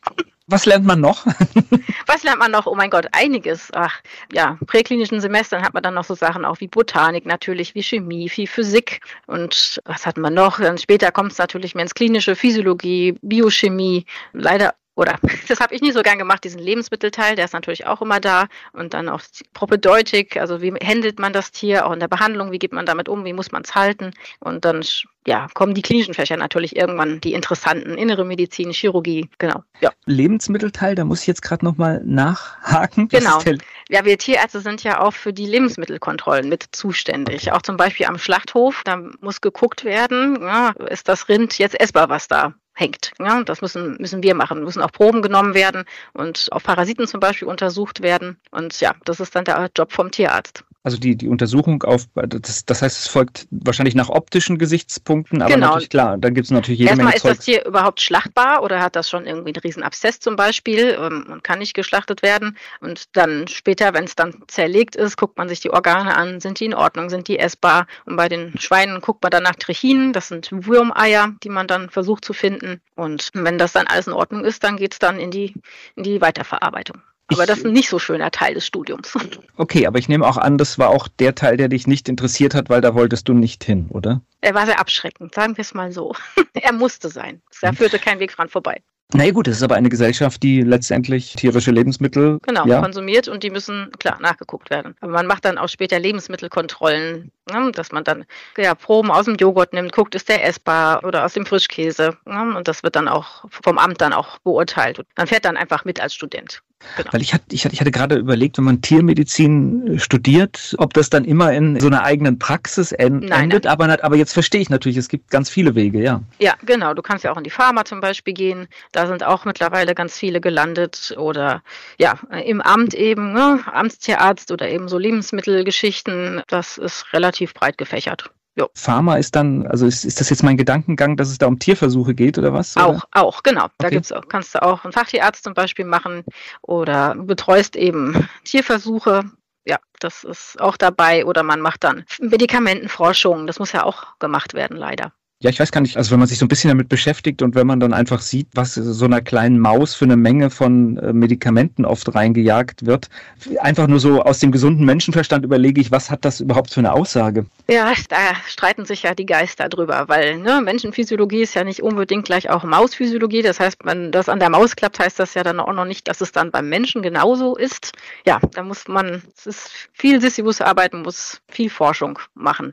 Was 0.47 0.65
lernt 0.65 0.87
man 0.87 1.01
noch? 1.01 1.27
Was 2.07 2.23
lernt 2.23 2.39
man 2.39 2.53
noch? 2.53 2.67
Oh 2.67 2.77
mein 2.77 2.89
Gott, 2.91 3.09
einiges. 3.11 3.69
Ach, 3.73 4.01
ja, 4.33 4.57
präklinischen 4.67 5.21
Semestern 5.21 5.63
hat 5.63 5.75
man 5.75 5.83
dann 5.83 5.95
noch 5.95 6.05
so 6.05 6.15
Sachen 6.15 6.45
auch 6.45 6.61
wie 6.61 6.69
Botanik 6.69 7.27
natürlich, 7.27 7.75
wie 7.75 7.83
Chemie, 7.83 8.31
wie 8.37 8.47
Physik. 8.47 9.01
Und 9.27 9.81
was 9.85 10.07
hat 10.07 10.19
man 10.19 10.35
noch? 10.35 10.61
Dann 10.61 10.79
später 10.79 11.11
kommt 11.11 11.33
es 11.33 11.39
natürlich 11.39 11.75
mehr 11.75 11.83
ins 11.83 11.95
Klinische, 11.95 12.37
Physiologie, 12.37 13.19
Biochemie. 13.23 14.07
Leider 14.33 14.75
oder 14.97 15.19
das 15.49 15.61
habe 15.61 15.75
ich 15.75 15.83
nie 15.83 15.93
so 15.93 16.03
gern 16.03 16.19
gemacht, 16.19 16.43
diesen 16.43 16.59
Lebensmittelteil, 16.61 17.37
der 17.37 17.45
ist 17.45 17.53
natürlich 17.55 17.87
auch 17.87 18.03
immer 18.03 18.19
da. 18.19 18.49
Und 18.73 18.95
dann 18.95 19.09
auch 19.09 19.21
Propedeutik, 19.53 20.37
also 20.37 20.61
wie 20.63 20.73
handelt 20.73 21.21
man 21.21 21.33
das 21.33 21.53
Tier, 21.53 21.87
auch 21.87 21.93
in 21.93 22.01
der 22.01 22.09
Behandlung, 22.09 22.51
wie 22.51 22.59
geht 22.59 22.73
man 22.73 22.87
damit 22.87 23.09
um, 23.09 23.25
wie 23.25 23.33
muss 23.33 23.53
man 23.53 23.63
es 23.63 23.75
halten. 23.75 24.13
Und 24.41 24.65
dann 24.65 24.83
ja, 25.27 25.49
kommen 25.55 25.75
die 25.75 25.83
klinischen 25.83 26.15
Fächer 26.15 26.37
natürlich 26.37 26.77
irgendwann, 26.77 27.21
die 27.21 27.33
interessanten, 27.33 27.99
innere 27.99 28.25
Medizin, 28.25 28.71
Chirurgie, 28.71 29.29
genau. 29.39 29.63
Ja. 29.81 29.91
Lebensmittelteil, 30.07 30.95
da 30.95 31.05
muss 31.05 31.23
ich 31.23 31.27
jetzt 31.27 31.43
gerade 31.43 31.65
nochmal 31.65 32.01
nachhaken. 32.05 33.09
Genau. 33.09 33.41
Ja, 33.89 34.05
wir 34.05 34.19
Tierärzte 34.19 34.61
sind 34.61 34.83
ja 34.83 35.01
auch 35.01 35.13
für 35.13 35.33
die 35.33 35.47
Lebensmittelkontrollen 35.47 36.49
mit 36.49 36.65
zuständig. 36.73 37.53
Auch 37.53 37.63
zum 37.63 37.77
Beispiel 37.77 38.07
am 38.07 38.19
Schlachthof, 38.19 38.83
da 38.85 38.97
muss 39.21 39.41
geguckt 39.41 39.85
werden, 39.85 40.39
ja, 40.41 40.71
ist 40.89 41.09
das 41.09 41.29
Rind 41.29 41.59
jetzt 41.59 41.79
essbar, 41.79 42.09
was 42.09 42.29
da 42.29 42.55
hängt. 42.77 43.13
Ja, 43.19 43.43
das 43.43 43.63
müssen, 43.63 43.97
müssen 43.99 44.23
wir 44.23 44.35
machen. 44.35 44.63
Müssen 44.63 44.83
auch 44.83 44.93
Proben 44.93 45.23
genommen 45.23 45.55
werden 45.55 45.85
und 46.13 46.49
auf 46.53 46.63
Parasiten 46.63 47.09
zum 47.09 47.19
Beispiel 47.19 47.49
untersucht 47.49 48.03
werden. 48.03 48.39
Und 48.53 48.79
ja, 48.81 48.95
das 49.05 49.19
ist 49.19 49.35
dann 49.35 49.45
der 49.45 49.71
Job 49.75 49.93
vom 49.93 50.11
Tierarzt. 50.11 50.63
Also 50.87 50.99
die, 50.99 51.17
die 51.17 51.27
Untersuchung 51.27 51.83
auf, 51.83 52.07
das, 52.15 52.65
das 52.65 52.81
heißt, 52.81 52.97
es 52.97 53.09
folgt 53.09 53.49
wahrscheinlich 53.51 53.97
nach 53.97 54.09
optischen 54.09 54.57
Gesichtspunkten, 54.57 55.43
aber 55.43 55.53
genau. 55.53 55.67
natürlich 55.67 55.89
klar, 55.89 56.17
dann 56.17 56.33
gibt 56.33 56.45
es 56.45 56.53
natürlich 56.53 56.79
jede 56.79 56.91
Erstmal 56.91 57.07
Menge 57.07 57.15
Erstmal 57.17 57.33
ist 57.33 57.39
das 57.41 57.45
Tier 57.45 57.67
überhaupt 57.67 58.01
schlachtbar 58.01 58.63
oder 58.63 58.81
hat 58.81 58.95
das 58.95 59.11
schon 59.11 59.27
irgendwie 59.27 59.49
einen 59.49 59.63
riesen 59.65 59.83
Abszess 59.83 60.21
zum 60.21 60.37
Beispiel 60.37 60.97
ähm, 60.97 61.27
und 61.29 61.43
kann 61.43 61.59
nicht 61.59 61.75
geschlachtet 61.75 62.23
werden. 62.23 62.57
Und 62.81 63.17
dann 63.17 63.49
später, 63.49 63.95
wenn 63.95 64.05
es 64.05 64.15
dann 64.15 64.45
zerlegt 64.47 64.95
ist, 64.95 65.17
guckt 65.17 65.37
man 65.39 65.49
sich 65.49 65.59
die 65.59 65.71
Organe 65.71 66.17
an, 66.17 66.39
sind 66.39 66.61
die 66.61 66.67
in 66.67 66.75
Ordnung, 66.75 67.11
sind 67.11 67.27
die 67.27 67.41
essbar. 67.41 67.89
Und 68.05 68.15
bei 68.15 68.29
den 68.29 68.57
Schweinen 68.57 69.01
guckt 69.01 69.25
man 69.25 69.33
dann 69.33 69.43
nach 69.43 69.57
Trichinen, 69.57 70.13
das 70.13 70.29
sind 70.29 70.51
Wurmeier, 70.53 71.35
die 71.43 71.49
man 71.49 71.67
dann 71.67 71.91
versucht 71.91 72.25
zu 72.25 72.33
finden. 72.33 72.81
Und 72.95 73.33
wenn 73.35 73.59
das 73.59 73.73
dann 73.73 73.89
alles 73.89 74.07
in 74.07 74.13
Ordnung 74.13 74.45
ist, 74.45 74.63
dann 74.63 74.77
geht 74.77 74.93
es 74.93 75.01
dann 75.01 75.19
in 75.19 75.33
die, 75.33 75.53
in 75.97 76.05
die 76.05 76.21
Weiterverarbeitung. 76.21 77.03
Aber 77.29 77.43
ich, 77.43 77.47
das 77.49 77.59
ist 77.59 77.67
ein 77.67 77.73
nicht 77.73 77.89
so 77.89 77.99
schöner 77.99 78.31
Teil 78.31 78.55
des 78.55 78.67
Studiums. 78.67 79.15
Okay, 79.59 79.87
aber 79.87 79.99
ich 79.99 80.09
nehme 80.09 80.27
auch 80.27 80.37
an, 80.37 80.59
das 80.59 80.79
war 80.79 80.91
auch 80.91 81.09
der 81.09 81.35
Teil, 81.35 81.57
der 81.57 81.69
dich 81.69 81.87
nicht 81.87 82.11
interessiert 82.11 82.55
hat, 82.55 82.69
weil 82.69 82.83
da 82.83 82.95
wolltest 82.95 83.27
du 83.27 83.33
nicht 83.33 83.65
hin, 83.65 83.87
oder? 83.89 84.21
Er 84.43 84.55
war 84.55 84.67
sehr 84.67 84.79
abschreckend, 84.79 85.35
sagen 85.35 85.57
wir 85.57 85.63
es 85.63 85.73
mal 85.73 85.91
so. 85.93 86.15
er 86.53 86.73
musste 86.73 87.09
sein. 87.09 87.41
Da 87.63 87.73
führte 87.73 87.99
kein 87.99 88.21
Weg 88.21 88.37
dran 88.37 88.49
vorbei. 88.49 88.83
Na 89.13 89.25
ja, 89.25 89.31
gut, 89.31 89.47
es 89.47 89.59
ist 89.59 89.63
aber 89.63 89.77
eine 89.77 89.89
Gesellschaft, 89.89 90.43
die 90.43 90.63
letztendlich 90.63 91.35
tierische 91.35 91.71
Lebensmittel 91.71 92.41
genau, 92.43 92.67
ja. 92.67 92.81
konsumiert 92.81 93.29
und 93.29 93.45
die 93.45 93.51
müssen 93.51 93.91
klar 94.01 94.19
nachgeguckt 94.21 94.69
werden. 94.69 94.97
Aber 95.01 95.13
man 95.13 95.27
macht 95.27 95.45
dann 95.45 95.59
auch 95.59 95.69
später 95.69 96.01
Lebensmittelkontrollen, 96.01 97.31
ne, 97.49 97.73
dass 97.73 97.93
man 97.93 98.03
dann 98.03 98.25
ja, 98.59 98.75
Proben 98.75 99.13
aus 99.13 99.27
dem 99.27 99.37
Joghurt 99.37 99.73
nimmt, 99.73 99.93
guckt, 99.93 100.17
ist 100.17 100.29
der 100.29 100.45
essbar 100.45 101.05
oder 101.05 101.25
aus 101.25 101.35
dem 101.35 101.47
Frischkäse. 101.47 102.17
Ne, 102.25 102.57
und 102.57 102.67
das 102.67 102.83
wird 102.83 102.97
dann 102.97 103.07
auch 103.07 103.45
vom 103.49 103.79
Amt 103.79 104.01
dann 104.01 104.13
auch 104.13 104.39
beurteilt. 104.39 105.01
Man 105.17 105.29
fährt 105.29 105.45
dann 105.45 105.57
einfach 105.57 105.85
mit 105.85 106.01
als 106.01 106.13
Student. 106.13 106.63
Genau. 106.97 107.13
Weil 107.13 107.23
ich 107.23 107.33
hatte, 107.33 107.45
ich 107.51 107.65
hatte, 107.65 107.91
gerade 107.91 108.17
überlegt, 108.17 108.59
wenn 108.59 108.65
man 108.65 108.83
Tiermedizin 108.83 109.99
studiert, 109.99 110.75
ob 110.79 110.95
das 110.95 111.11
dann 111.11 111.25
immer 111.25 111.53
in 111.53 111.81
so 111.81 111.87
einer 111.87 112.03
eigenen 112.03 112.39
Praxis 112.39 112.93
en 112.93 113.21
nein, 113.21 113.45
endet. 113.45 113.65
Nein. 113.65 113.73
Aber, 113.73 114.05
aber 114.05 114.17
jetzt 114.17 114.33
verstehe 114.33 114.61
ich 114.61 114.71
natürlich, 114.71 114.97
es 114.99 115.09
gibt 115.09 115.31
ganz 115.31 115.49
viele 115.49 115.75
Wege, 115.75 116.03
ja. 116.03 116.23
Ja, 116.39 116.55
genau. 116.65 116.95
Du 116.95 117.03
kannst 117.03 117.25
ja 117.25 117.33
auch 117.33 117.37
in 117.39 117.45
die 117.45 117.51
Pharma 117.51 117.85
zum 117.85 118.01
Beispiel 118.01 118.35
gehen. 118.35 118.69
Da 118.93 119.07
sind 119.07 119.25
auch 119.25 119.45
mittlerweile 119.45 119.95
ganz 119.95 120.19
viele 120.19 120.41
gelandet. 120.41 121.15
Oder 121.19 121.63
ja, 121.99 122.19
im 122.45 122.61
Amt 122.61 122.95
eben, 122.95 123.33
ne? 123.33 123.61
Amtstierarzt 123.73 124.51
oder 124.53 124.69
eben 124.69 124.89
so 124.89 124.99
Lebensmittelgeschichten. 124.99 126.43
Das 126.49 126.79
ist 126.79 127.13
relativ 127.13 127.55
breit 127.55 127.79
gefächert. 127.79 128.31
Jo. 128.59 128.71
Pharma 128.75 129.17
ist 129.17 129.37
dann, 129.37 129.67
also 129.67 129.87
ist, 129.87 130.05
ist 130.05 130.19
das 130.19 130.31
jetzt 130.31 130.43
mein 130.43 130.57
Gedankengang, 130.57 131.17
dass 131.17 131.29
es 131.29 131.37
da 131.37 131.47
um 131.47 131.59
Tierversuche 131.59 132.15
geht 132.15 132.39
oder 132.39 132.55
was? 132.55 132.77
Auch, 132.77 132.89
oder? 132.89 133.03
auch, 133.13 133.43
genau. 133.43 133.67
Da 133.77 133.87
okay. 133.87 133.97
gibt's 133.97 134.13
auch, 134.13 134.27
kannst 134.29 134.55
du 134.55 134.63
auch 134.63 134.83
einen 134.85 134.93
Fachtierarzt 134.93 135.45
zum 135.45 135.53
Beispiel 135.53 135.85
machen 135.85 136.25
oder 136.63 137.15
betreust 137.15 137.77
eben 137.77 138.27
Tierversuche. 138.45 139.25
ja, 139.67 139.77
das 140.01 140.25
ist 140.25 140.59
auch 140.59 140.79
dabei. 140.79 141.27
Oder 141.27 141.43
man 141.43 141.61
macht 141.61 141.85
dann 141.85 142.05
Medikamentenforschung. 142.19 143.47
Das 143.47 143.59
muss 143.59 143.73
ja 143.73 143.85
auch 143.85 144.19
gemacht 144.19 144.55
werden, 144.55 144.79
leider. 144.79 145.13
Ja, 145.43 145.51
ich 145.51 145.61
weiß 145.61 145.71
gar 145.71 145.83
nicht, 145.83 145.99
also 145.99 146.13
wenn 146.13 146.19
man 146.19 146.29
sich 146.29 146.39
so 146.39 146.47
ein 146.47 146.49
bisschen 146.49 146.69
damit 146.69 146.89
beschäftigt 146.89 147.43
und 147.43 147.55
wenn 147.55 147.67
man 147.67 147.79
dann 147.79 147.93
einfach 147.93 148.23
sieht, 148.23 148.49
was 148.55 148.73
so 148.73 149.05
einer 149.05 149.21
kleinen 149.21 149.59
Maus 149.59 149.95
für 149.95 150.07
eine 150.07 150.17
Menge 150.17 150.49
von 150.49 150.97
äh, 150.97 151.13
Medikamenten 151.13 151.85
oft 151.85 152.15
reingejagt 152.15 152.87
wird, 152.87 153.11
einfach 153.59 153.87
nur 153.87 154.01
so 154.01 154.23
aus 154.23 154.39
dem 154.39 154.51
gesunden 154.51 154.87
Menschenverstand 154.87 155.45
überlege 155.45 155.79
ich, 155.79 155.91
was 155.91 156.11
hat 156.11 156.25
das 156.25 156.41
überhaupt 156.41 156.73
für 156.73 156.81
eine 156.81 156.95
Aussage? 156.95 157.45
Ja, 157.69 157.93
da 158.09 158.37
streiten 158.47 158.85
sich 158.85 159.03
ja 159.03 159.15
die 159.17 159.27
Geister 159.27 159.69
drüber, 159.69 160.09
weil 160.09 160.39
ne, 160.39 160.61
Menschenphysiologie 160.61 161.43
ist 161.43 161.55
ja 161.55 161.65
nicht 161.65 161.83
unbedingt 161.83 162.25
gleich 162.25 162.49
auch 162.49 162.63
Mausphysiologie. 162.63 163.43
Das 163.43 163.59
heißt, 163.59 163.79
wenn 163.85 164.13
das 164.13 164.29
an 164.29 164.39
der 164.39 164.51
Maus 164.51 164.77
klappt, 164.77 165.01
heißt 165.01 165.19
das 165.19 165.35
ja 165.35 165.43
dann 165.43 165.59
auch 165.59 165.73
noch 165.73 165.85
nicht, 165.85 166.07
dass 166.07 166.21
es 166.21 166.31
dann 166.31 166.53
beim 166.53 166.69
Menschen 166.69 167.03
genauso 167.03 167.57
ist. 167.57 167.91
Ja, 168.25 168.39
da 168.53 168.63
muss 168.63 168.87
man, 168.87 169.21
es 169.37 169.47
ist 169.47 169.89
viel 169.93 170.21
Sisyphus-Arbeit, 170.21 170.95
muss 170.95 171.41
viel 171.49 171.69
Forschung 171.69 172.21
machen. 172.35 172.73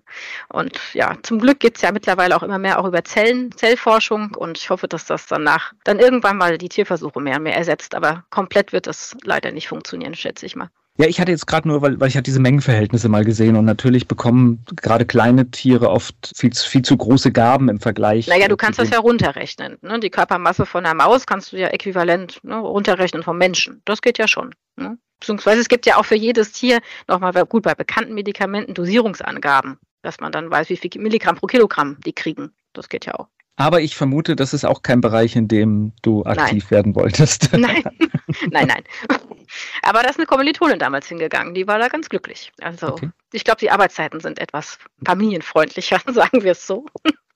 Und 0.50 0.80
ja, 0.94 1.18
zum 1.24 1.40
Glück 1.40 1.60
gibt 1.60 1.78
es 1.78 1.82
ja 1.82 1.92
mittlerweile 1.92 2.36
auch 2.36 2.44
immer 2.44 2.60
mehr 2.60 2.80
auch 2.80 2.86
über 2.86 3.04
Zellen, 3.04 3.52
Zellforschung 3.58 4.36
und 4.36 4.60
ich 4.60 4.70
hoffe, 4.70 4.88
dass 4.88 5.06
das 5.06 5.26
danach 5.26 5.74
dann 5.86 5.98
irgendwann 5.98 6.38
mal 6.38 6.60
die 6.60 6.70
Tierversuche 6.70 7.20
mehr 7.20 7.38
und 7.38 7.44
mehr 7.44 7.58
ersetzt. 7.58 7.96
Aber 7.96 8.26
komplett 8.30 8.74
wird 8.74 8.86
das 8.86 9.18
leider 9.24 9.52
nicht 9.52 9.70
funktionieren, 9.70 10.14
schätze 10.14 10.46
ich 10.46 10.56
mal. 10.56 10.70
Ja, 10.98 11.08
ich 11.08 11.20
hatte 11.20 11.32
jetzt 11.32 11.48
gerade 11.48 11.68
nur, 11.68 11.82
weil, 11.82 12.00
weil 12.00 12.08
ich 12.08 12.16
hatte 12.16 12.26
diese 12.26 12.40
Mengenverhältnisse 12.40 13.10
mal 13.10 13.26
gesehen 13.26 13.56
und 13.56 13.66
natürlich 13.66 14.08
bekommen 14.08 14.64
gerade 14.76 15.06
kleine 15.06 15.50
Tiere 15.50 15.90
oft 15.90 16.32
viel, 16.36 16.54
viel 16.54 16.84
zu 16.84 16.96
große 16.96 17.32
Gaben 17.32 17.68
im 17.70 17.80
Vergleich. 17.80 18.28
Naja, 18.28 18.48
du 18.48 18.58
kannst 18.58 18.78
das 18.78 18.92
ja 18.92 19.00
runterrechnen. 19.00 19.78
Ne? 19.82 20.00
Die 20.00 20.12
Körpermasse 20.12 20.68
von 20.68 20.86
einer 20.86 20.94
Maus 20.94 21.26
kannst 21.26 21.52
du 21.52 21.58
ja 21.58 21.70
äquivalent 21.70 22.40
ne, 22.44 22.58
runterrechnen 22.58 23.24
vom 23.24 23.38
Menschen. 23.38 23.82
Das 23.86 24.02
geht 24.02 24.20
ja 24.20 24.28
schon. 24.28 24.54
Ne? 24.76 24.98
Beziehungsweise 25.20 25.62
es 25.62 25.68
gibt 25.68 25.88
ja 25.88 25.98
auch 25.98 26.06
für 26.06 26.16
jedes 26.16 26.52
Tier 26.52 26.80
nochmal 27.08 27.34
gut 27.46 27.64
bei 27.64 27.74
bekannten 27.74 28.14
Medikamenten 28.14 28.76
Dosierungsangaben 28.76 29.80
dass 30.04 30.20
man 30.20 30.32
dann 30.32 30.52
weiß, 30.52 30.70
wie 30.70 30.78
viel 30.78 30.92
Milligramm 31.02 31.38
pro 31.38 31.48
Kilogramm 31.48 31.98
die 32.06 32.14
kriegen. 32.14 32.52
Das 32.74 32.90
geht 32.90 33.06
ja 33.06 33.16
auch. 33.16 33.28
Aber 33.56 33.82
ich 33.82 33.96
vermute, 33.96 34.36
das 34.36 34.54
ist 34.54 34.66
auch 34.66 34.84
kein 34.84 35.02
Bereich, 35.02 35.36
in 35.36 35.48
dem 35.48 35.94
du 36.02 36.24
aktiv 36.24 36.66
nein. 36.66 36.72
werden 36.72 36.96
wolltest. 36.96 37.50
Nein, 37.58 37.84
nein, 38.50 38.68
nein. 38.68 38.84
Aber 39.82 40.04
da 40.04 40.10
ist 40.10 40.18
eine 40.18 40.26
Kommilitonin 40.26 40.80
damals 40.80 41.08
hingegangen, 41.08 41.54
die 41.54 41.68
war 41.68 41.80
da 41.80 41.88
ganz 41.88 42.10
glücklich. 42.10 42.52
Also 42.62 42.94
okay. 42.94 43.10
ich 43.32 43.44
glaube, 43.44 43.60
die 43.60 43.72
Arbeitszeiten 43.72 44.20
sind 44.20 44.40
etwas 44.40 44.78
familienfreundlicher, 45.06 46.02
sagen 46.08 46.44
wir 46.44 46.54
es 46.54 46.66
so. 46.66 46.86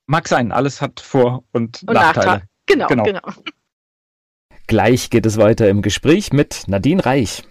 Mag 0.06 0.28
sein, 0.28 0.52
alles 0.52 0.82
hat 0.82 1.00
Vor- 1.00 1.44
und, 1.52 1.84
und 1.84 1.94
Nachteile. 1.94 2.26
Nachteile. 2.26 2.50
Genau, 2.66 2.88
genau, 2.88 3.04
genau. 3.04 3.22
Gleich 4.68 5.10
geht 5.10 5.26
es 5.26 5.38
weiter 5.38 5.70
im 5.70 5.82
Gespräch 5.82 6.34
mit 6.34 6.66
Nadine 6.68 7.06
Reich. 7.06 7.44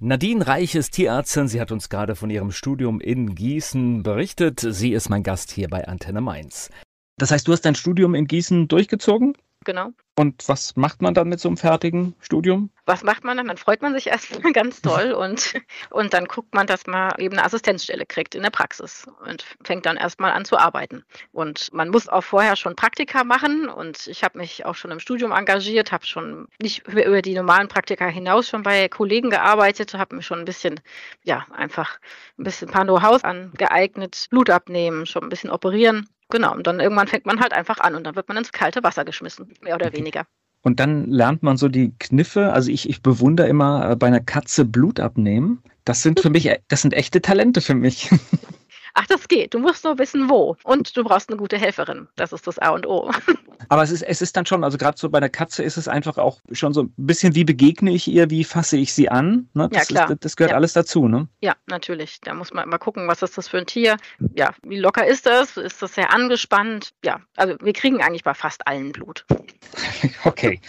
Nadine 0.00 0.46
Reich 0.46 0.76
ist 0.76 0.92
Tierärztin. 0.92 1.48
Sie 1.48 1.60
hat 1.60 1.72
uns 1.72 1.88
gerade 1.88 2.14
von 2.14 2.30
ihrem 2.30 2.52
Studium 2.52 3.00
in 3.00 3.34
Gießen 3.34 4.04
berichtet. 4.04 4.60
Sie 4.60 4.92
ist 4.92 5.08
mein 5.08 5.24
Gast 5.24 5.50
hier 5.50 5.68
bei 5.68 5.88
Antenne 5.88 6.20
Mainz. 6.20 6.70
Das 7.16 7.32
heißt, 7.32 7.48
du 7.48 7.52
hast 7.52 7.62
dein 7.62 7.74
Studium 7.74 8.14
in 8.14 8.28
Gießen 8.28 8.68
durchgezogen? 8.68 9.36
Genau. 9.64 9.90
Und 10.18 10.48
was 10.48 10.74
macht 10.74 11.00
man 11.00 11.14
dann 11.14 11.28
mit 11.28 11.38
so 11.38 11.48
einem 11.48 11.56
fertigen 11.56 12.16
Studium? 12.18 12.70
Was 12.86 13.04
macht 13.04 13.22
man 13.22 13.36
dann? 13.36 13.46
Dann 13.46 13.56
freut 13.56 13.82
man 13.82 13.94
sich 13.94 14.08
erstmal 14.08 14.52
ganz 14.52 14.82
toll 14.82 15.12
und, 15.12 15.54
und 15.90 16.12
dann 16.12 16.24
guckt 16.24 16.52
man, 16.56 16.66
dass 16.66 16.88
man 16.88 17.12
eben 17.18 17.38
eine 17.38 17.46
Assistenzstelle 17.46 18.04
kriegt 18.04 18.34
in 18.34 18.42
der 18.42 18.50
Praxis 18.50 19.06
und 19.24 19.44
fängt 19.62 19.86
dann 19.86 19.96
erstmal 19.96 20.32
an 20.32 20.44
zu 20.44 20.58
arbeiten. 20.58 21.04
Und 21.30 21.72
man 21.72 21.90
muss 21.90 22.08
auch 22.08 22.22
vorher 22.24 22.56
schon 22.56 22.74
Praktika 22.74 23.22
machen 23.22 23.68
und 23.68 24.08
ich 24.08 24.24
habe 24.24 24.38
mich 24.38 24.66
auch 24.66 24.74
schon 24.74 24.90
im 24.90 24.98
Studium 24.98 25.30
engagiert, 25.30 25.92
habe 25.92 26.04
schon 26.04 26.48
nicht 26.60 26.88
über 26.88 27.22
die 27.22 27.34
normalen 27.34 27.68
Praktika 27.68 28.08
hinaus 28.08 28.48
schon 28.48 28.64
bei 28.64 28.88
Kollegen 28.88 29.30
gearbeitet, 29.30 29.94
habe 29.94 30.16
mir 30.16 30.22
schon 30.22 30.40
ein 30.40 30.44
bisschen, 30.44 30.80
ja, 31.22 31.46
einfach 31.52 32.00
ein 32.36 32.42
bisschen 32.42 32.72
Know-hows 32.72 33.22
angeeignet, 33.22 34.26
Blut 34.30 34.50
abnehmen, 34.50 35.06
schon 35.06 35.22
ein 35.22 35.28
bisschen 35.28 35.50
operieren 35.50 36.08
Genau, 36.30 36.54
und 36.54 36.66
dann 36.66 36.80
irgendwann 36.80 37.08
fängt 37.08 37.26
man 37.26 37.40
halt 37.40 37.52
einfach 37.52 37.78
an 37.78 37.94
und 37.94 38.04
dann 38.04 38.14
wird 38.16 38.28
man 38.28 38.36
ins 38.36 38.52
kalte 38.52 38.82
Wasser 38.82 39.04
geschmissen, 39.04 39.52
mehr 39.62 39.74
oder 39.74 39.92
weniger. 39.92 40.26
Und 40.62 40.80
dann 40.80 41.08
lernt 41.10 41.42
man 41.42 41.56
so 41.56 41.68
die 41.68 41.94
Kniffe. 41.98 42.52
Also 42.52 42.70
ich, 42.70 42.88
ich 42.88 43.02
bewundere 43.02 43.48
immer 43.48 43.90
äh, 43.90 43.96
bei 43.96 44.08
einer 44.08 44.20
Katze 44.20 44.64
Blut 44.64 45.00
abnehmen. 45.00 45.62
Das 45.84 46.02
sind 46.02 46.20
für 46.20 46.30
mich, 46.30 46.46
äh, 46.46 46.58
das 46.68 46.82
sind 46.82 46.94
echte 46.94 47.22
Talente 47.22 47.60
für 47.60 47.74
mich. 47.74 48.10
Ach, 48.94 49.06
das 49.06 49.28
geht. 49.28 49.54
Du 49.54 49.58
musst 49.58 49.84
nur 49.84 49.98
wissen, 49.98 50.28
wo. 50.28 50.56
Und 50.64 50.96
du 50.96 51.04
brauchst 51.04 51.28
eine 51.28 51.38
gute 51.38 51.58
Helferin. 51.58 52.08
Das 52.16 52.32
ist 52.32 52.46
das 52.46 52.58
A 52.58 52.70
und 52.70 52.86
O. 52.86 53.10
Aber 53.68 53.82
es 53.82 53.90
ist, 53.90 54.02
es 54.02 54.22
ist 54.22 54.36
dann 54.36 54.46
schon, 54.46 54.64
also 54.64 54.78
gerade 54.78 54.96
so 54.96 55.10
bei 55.10 55.20
der 55.20 55.28
Katze 55.28 55.62
ist 55.62 55.76
es 55.76 55.88
einfach 55.88 56.16
auch 56.18 56.40
schon 56.52 56.72
so 56.72 56.84
ein 56.84 56.94
bisschen, 56.96 57.34
wie 57.34 57.44
begegne 57.44 57.90
ich 57.90 58.08
ihr, 58.08 58.30
wie 58.30 58.44
fasse 58.44 58.76
ich 58.76 58.92
sie 58.92 59.08
an? 59.08 59.48
Ne? 59.54 59.68
Das, 59.70 59.88
ja, 59.88 59.96
klar. 59.96 60.10
Ist, 60.10 60.24
das 60.24 60.36
gehört 60.36 60.52
ja. 60.52 60.56
alles 60.56 60.72
dazu, 60.72 61.08
ne? 61.08 61.28
Ja, 61.40 61.54
natürlich. 61.66 62.20
Da 62.20 62.34
muss 62.34 62.52
man 62.52 62.64
immer 62.64 62.78
gucken, 62.78 63.08
was 63.08 63.22
ist 63.22 63.36
das 63.36 63.48
für 63.48 63.58
ein 63.58 63.66
Tier? 63.66 63.96
Ja, 64.34 64.54
wie 64.62 64.78
locker 64.78 65.06
ist 65.06 65.26
das? 65.26 65.56
Ist 65.56 65.82
das 65.82 65.94
sehr 65.94 66.12
angespannt? 66.12 66.92
Ja, 67.04 67.20
also 67.36 67.56
wir 67.60 67.72
kriegen 67.72 68.02
eigentlich 68.02 68.24
bei 68.24 68.34
fast 68.34 68.66
allen 68.66 68.92
Blut. 68.92 69.26
okay. 70.24 70.60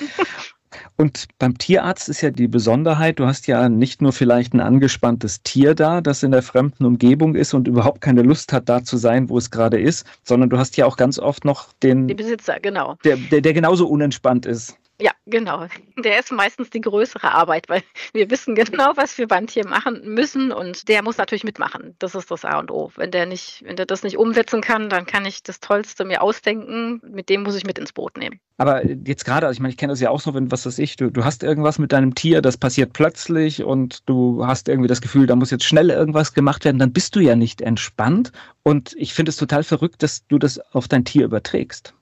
Und 0.98 1.28
beim 1.40 1.58
Tierarzt 1.58 2.10
ist 2.10 2.22
ja 2.22 2.30
die 2.30 2.48
Besonderheit, 2.48 3.20
du 3.20 3.26
hast 3.26 3.48
ja 3.48 3.70
nicht 3.70 4.02
nur 4.02 4.14
vielleicht 4.14 4.54
ein 4.54 4.60
angespanntes 4.60 5.42
Tier 5.44 5.76
da, 5.76 6.02
das 6.02 6.24
in 6.24 6.32
der 6.32 6.44
fremden 6.44 6.86
Umgebung 6.86 7.36
ist 7.36 7.54
und 7.54 7.68
überhaupt 7.68 8.02
keine 8.02 8.22
Lust 8.22 8.54
hat, 8.54 8.70
da 8.70 8.84
zu 8.84 8.98
sein, 8.98 9.30
wo 9.30 9.38
es 9.38 9.52
gerade 9.52 9.80
ist, 9.80 10.06
sondern 10.24 10.50
du 10.50 10.58
hast 10.58 10.78
ja 10.78 10.86
auch 10.86 10.98
ganz 10.98 11.20
oft 11.20 11.46
noch 11.46 11.74
den 11.84 12.08
die 12.08 12.14
Besitzer, 12.14 12.60
genau. 12.60 12.96
Der, 13.04 13.18
der, 13.18 13.42
der 13.42 13.54
genauso 13.54 13.88
unentspannt 13.88 14.46
ist. 14.46 14.78
Ja, 15.01 15.12
genau. 15.25 15.68
Der 15.98 16.20
ist 16.20 16.32
meistens 16.32 16.70
die 16.70 16.82
größere 16.82 17.32
Arbeit, 17.32 17.70
weil 17.70 17.84
wir 18.13 18.29
wissen 18.29 18.53
genau, 18.56 18.91
was 18.96 19.18
wir 19.18 19.27
beim 19.27 19.48
Tier 19.48 19.65
machen 19.65 20.01
müssen 20.03 20.51
und 20.51 20.89
der 20.89 21.03
muss 21.03 21.18
natürlich 21.18 21.46
mitmachen. 21.46 21.96
Das 22.00 22.15
ist 22.15 22.29
das 22.29 22.44
A 22.44 22.60
und 22.60 22.70
O. 22.70 22.91
Wenn 22.96 23.12
der 23.12 23.25
nicht, 23.25 23.63
wenn 23.65 23.77
der 23.77 23.86
das 23.86 24.03
nicht 24.03 24.18
umsetzen 24.18 24.62
kann, 24.62 24.89
dann 24.89 25.06
kann 25.06 25.25
ich 25.25 25.41
das 25.41 25.62
Tollste 25.62 26.03
mir 26.03 26.22
ausdenken. 26.22 27.01
Mit 27.10 27.29
dem 27.29 27.44
muss 27.44 27.56
ich 27.56 27.65
mit 27.65 27.79
ins 27.79 27.94
Boot 27.94 28.18
nehmen. 28.18 28.41
Aber 28.58 28.86
jetzt 28.86 29.24
gerade, 29.24 29.48
also 29.48 29.56
ich 29.56 29.62
meine, 29.62 29.72
ich 29.72 29.77
kenne 29.77 29.94
das 29.94 30.01
ja 30.01 30.10
auch 30.10 30.20
so, 30.20 30.34
wenn, 30.34 30.51
was 30.51 30.65
weiß 30.65 30.79
ich, 30.79 30.98
du, 30.98 31.10
du 31.10 31.24
hast 31.24 31.44
irgendwas 31.44 31.79
mit 31.79 31.94
deinem 31.94 32.13
Tier, 32.13 32.41
das 32.41 32.58
passiert 32.58 32.91
plötzlich 32.91 33.63
und 33.63 34.10
du 34.10 34.46
hast 34.46 34.68
irgendwie 34.68 34.89
das 34.89 35.00
Gefühl, 35.00 35.27
da 35.27 35.38
muss 35.38 35.50
jetzt 35.50 35.63
schnell 35.63 35.89
irgendwas 35.89 36.34
gemacht 36.34 36.65
werden, 36.65 36.77
dann 36.77 36.91
bist 36.91 37.15
du 37.15 37.22
ja 37.22 37.38
nicht 37.38 37.62
entspannt. 37.62 38.34
Und 38.63 38.94
ich 38.98 39.13
finde 39.13 39.29
es 39.29 39.38
total 39.38 39.63
verrückt, 39.63 40.03
dass 40.03 40.27
du 40.27 40.38
das 40.38 40.60
auf 40.60 40.89
dein 40.89 41.06
Tier 41.06 41.24
überträgst. 41.24 41.94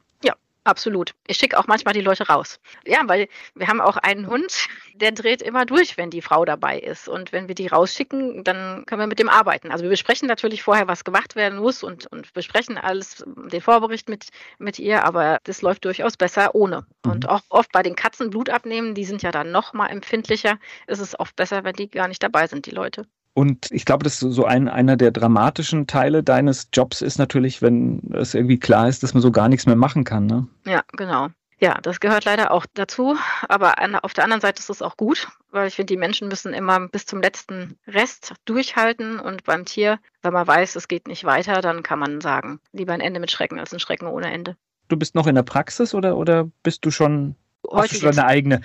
Absolut. 0.68 1.14
Ich 1.26 1.38
schicke 1.38 1.58
auch 1.58 1.68
manchmal 1.68 1.94
die 1.94 2.02
Leute 2.02 2.28
raus. 2.28 2.60
Ja, 2.86 3.00
weil 3.06 3.30
wir 3.56 3.70
haben 3.70 3.80
auch 3.80 3.96
einen 3.96 4.28
Hund, 4.28 4.68
der 4.96 5.14
dreht 5.14 5.42
immer 5.42 5.66
durch, 5.66 5.96
wenn 5.96 6.10
die 6.10 6.22
Frau 6.22 6.44
dabei 6.44 6.78
ist. 6.78 7.08
Und 7.08 7.32
wenn 7.32 7.48
wir 7.48 7.56
die 7.56 7.68
rausschicken, 7.68 8.44
dann 8.44 8.86
können 8.86 9.00
wir 9.00 9.08
mit 9.08 9.18
dem 9.18 9.30
arbeiten. 9.30 9.72
Also 9.72 9.84
wir 9.84 9.90
besprechen 9.90 10.28
natürlich 10.28 10.64
vorher, 10.64 10.90
was 10.90 11.06
gemacht 11.06 11.38
werden 11.38 11.60
muss 11.60 11.84
und, 11.84 12.08
und 12.08 12.34
besprechen 12.34 12.78
alles, 12.78 13.24
den 13.26 13.62
Vorbericht 13.62 14.10
mit, 14.10 14.28
mit 14.60 14.78
ihr, 14.78 15.06
aber 15.06 15.40
das 15.46 15.62
läuft 15.62 15.86
durchaus 15.86 16.18
besser 16.18 16.54
ohne. 16.54 16.86
Mhm. 17.06 17.12
Und 17.14 17.30
auch 17.30 17.44
oft 17.48 17.72
bei 17.72 17.82
den 17.82 17.96
Katzen 17.96 18.30
Blut 18.30 18.50
abnehmen, 18.50 18.94
die 18.94 19.06
sind 19.06 19.22
ja 19.22 19.32
dann 19.32 19.54
noch 19.54 19.72
mal 19.72 19.88
empfindlicher, 19.88 20.60
ist 20.88 21.00
es 21.00 21.18
oft 21.18 21.38
besser, 21.38 21.64
wenn 21.64 21.78
die 21.78 21.90
gar 21.90 22.10
nicht 22.10 22.22
dabei 22.22 22.46
sind, 22.48 22.66
die 22.66 22.72
Leute. 22.72 23.08
Und 23.38 23.72
ich 23.72 23.86
glaube, 23.86 24.04
dass 24.04 24.18
so 24.18 24.46
ein, 24.46 24.68
einer 24.68 24.98
der 24.98 25.12
dramatischen 25.12 25.86
Teile 25.86 26.24
deines 26.24 26.70
Jobs 26.74 27.04
ist 27.04 27.20
natürlich, 27.20 27.62
wenn 27.62 28.02
es 28.16 28.34
irgendwie 28.34 28.58
klar 28.58 28.90
ist, 28.90 29.04
dass 29.04 29.14
man 29.14 29.22
so 29.22 29.32
gar 29.32 29.48
nichts 29.48 29.68
mehr 29.68 29.76
machen 29.76 30.04
kann. 30.04 30.26
Ne? 30.26 30.48
Ja, 30.66 30.82
genau. 30.94 31.28
Ja, 31.60 31.78
das 31.84 32.00
gehört 32.00 32.26
leider 32.26 32.50
auch 32.50 32.66
dazu. 32.74 33.16
Aber 33.48 33.76
auf 34.02 34.16
der 34.16 34.24
anderen 34.24 34.42
Seite 34.42 34.60
ist 34.60 34.72
es 34.72 34.82
auch 34.82 34.98
gut, 34.98 35.28
weil 35.52 35.68
ich 35.68 35.76
finde, 35.76 35.94
die 35.94 36.00
Menschen 36.00 36.30
müssen 36.30 36.52
immer 36.52 36.88
bis 36.88 37.06
zum 37.06 37.22
letzten 37.22 37.78
Rest 37.86 38.34
durchhalten. 38.46 39.20
Und 39.20 39.44
beim 39.44 39.66
Tier, 39.66 40.00
wenn 40.24 40.34
man 40.34 40.48
weiß, 40.48 40.76
es 40.76 40.88
geht 40.88 41.08
nicht 41.08 41.24
weiter, 41.24 41.62
dann 41.62 41.84
kann 41.84 42.00
man 42.00 42.22
sagen, 42.22 42.60
lieber 42.72 42.94
ein 42.94 43.02
Ende 43.02 43.20
mit 43.20 43.30
Schrecken 43.30 43.60
als 43.60 43.72
ein 43.72 43.80
Schrecken 43.80 44.08
ohne 44.08 44.34
Ende. 44.34 44.56
Du 44.88 44.98
bist 44.98 45.14
noch 45.14 45.28
in 45.28 45.36
der 45.36 45.44
Praxis 45.44 45.94
oder, 45.94 46.18
oder 46.18 46.50
bist 46.64 46.84
du 46.86 46.90
schon 46.90 47.36
Heute 47.70 47.82
Hast 47.82 47.94
du 47.94 48.00
schon 48.00 48.18
eine 48.18 48.26
eigene? 48.26 48.62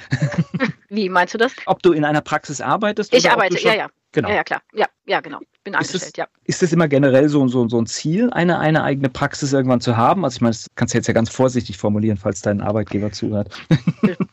Wie 0.89 1.11
meinst 1.11 1.35
du 1.35 1.39
das? 1.39 1.53
Ob 1.67 1.83
du 1.83 1.93
in 1.93 2.07
einer 2.07 2.21
Praxis 2.23 2.63
arbeitest? 2.63 3.13
Ich 3.13 3.31
arbeite, 3.31 3.61
ja, 3.61 3.75
ja. 3.75 3.89
Genau. 4.13 4.29
Ja, 4.29 4.37
ja, 4.37 4.45
klar. 4.45 4.63
Ja, 4.73 4.87
ja, 5.07 5.21
genau. 5.21 5.41
Bin 5.65 5.75
angestellt, 5.75 6.03
ist 6.03 6.19
das, 6.19 6.19
ja. 6.19 6.27
Ist 6.45 6.63
das 6.63 6.73
immer 6.73 6.89
generell 6.89 7.29
so, 7.29 7.47
so, 7.49 7.69
so 7.69 7.81
ein 7.81 7.87
Ziel, 7.87 8.31
eine, 8.31 8.59
eine 8.59 8.83
eigene 8.83 9.09
Praxis 9.09 9.53
irgendwann 9.53 9.81
zu 9.81 9.97
haben? 9.97 10.25
Also 10.25 10.37
ich 10.37 10.41
meine, 10.41 10.53
das 10.53 10.67
kannst 10.75 10.95
du 10.95 10.99
jetzt 10.99 11.07
ja 11.07 11.15
ganz 11.15 11.31
vorsichtig 11.31 11.77
formulieren, 11.79 12.17
falls 12.17 12.41
dein 12.41 12.61
Arbeitgeber 12.61 13.13
zuhört. 13.13 13.51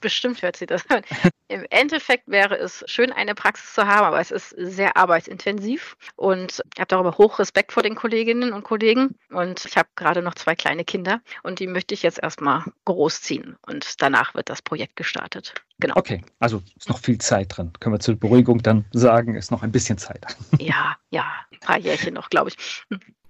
Bestimmt 0.01 0.41
hört 0.41 0.57
sie 0.57 0.65
das 0.65 0.87
an. 0.89 1.01
Im 1.47 1.65
Endeffekt 1.71 2.27
wäre 2.27 2.57
es 2.57 2.83
schön, 2.87 3.11
eine 3.11 3.33
Praxis 3.35 3.73
zu 3.73 3.87
haben, 3.87 4.05
aber 4.05 4.19
es 4.19 4.29
ist 4.29 4.49
sehr 4.57 4.95
arbeitsintensiv 4.97 5.97
und 6.15 6.63
ich 6.73 6.79
habe 6.79 6.87
darüber 6.87 7.17
hoch 7.17 7.39
Respekt 7.39 7.71
vor 7.71 7.81
den 7.81 7.95
Kolleginnen 7.95 8.53
und 8.53 8.63
Kollegen 8.63 9.15
und 9.31 9.65
ich 9.65 9.75
habe 9.75 9.89
gerade 9.95 10.21
noch 10.21 10.35
zwei 10.35 10.55
kleine 10.55 10.85
Kinder 10.85 11.21
und 11.43 11.59
die 11.59 11.67
möchte 11.67 11.93
ich 11.93 12.03
jetzt 12.03 12.21
erstmal 12.21 12.63
großziehen 12.85 13.55
und 13.65 14.01
danach 14.01 14.35
wird 14.35 14.49
das 14.49 14.61
Projekt 14.61 14.95
gestartet. 14.95 15.53
Genau. 15.79 15.95
Okay, 15.95 16.21
also 16.39 16.61
ist 16.75 16.89
noch 16.89 16.99
viel 16.99 17.19
Zeit 17.19 17.55
drin. 17.55 17.71
Können 17.79 17.95
wir 17.95 17.99
zur 17.99 18.15
Beruhigung 18.15 18.61
dann 18.61 18.85
sagen, 18.91 19.35
ist 19.35 19.49
noch 19.49 19.63
ein 19.63 19.71
bisschen 19.71 19.97
Zeit. 19.97 20.25
Ja, 20.59 20.97
ja, 21.09 21.25
ein 21.51 21.59
paar 21.59 21.79
Jährchen 21.79 22.13
noch, 22.13 22.29
glaube 22.29 22.49
ich. 22.49 22.85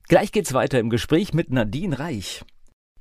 Gleich 0.08 0.32
geht's 0.32 0.54
weiter 0.54 0.80
im 0.80 0.90
Gespräch 0.90 1.34
mit 1.34 1.52
Nadine 1.52 2.00
Reich. 2.00 2.44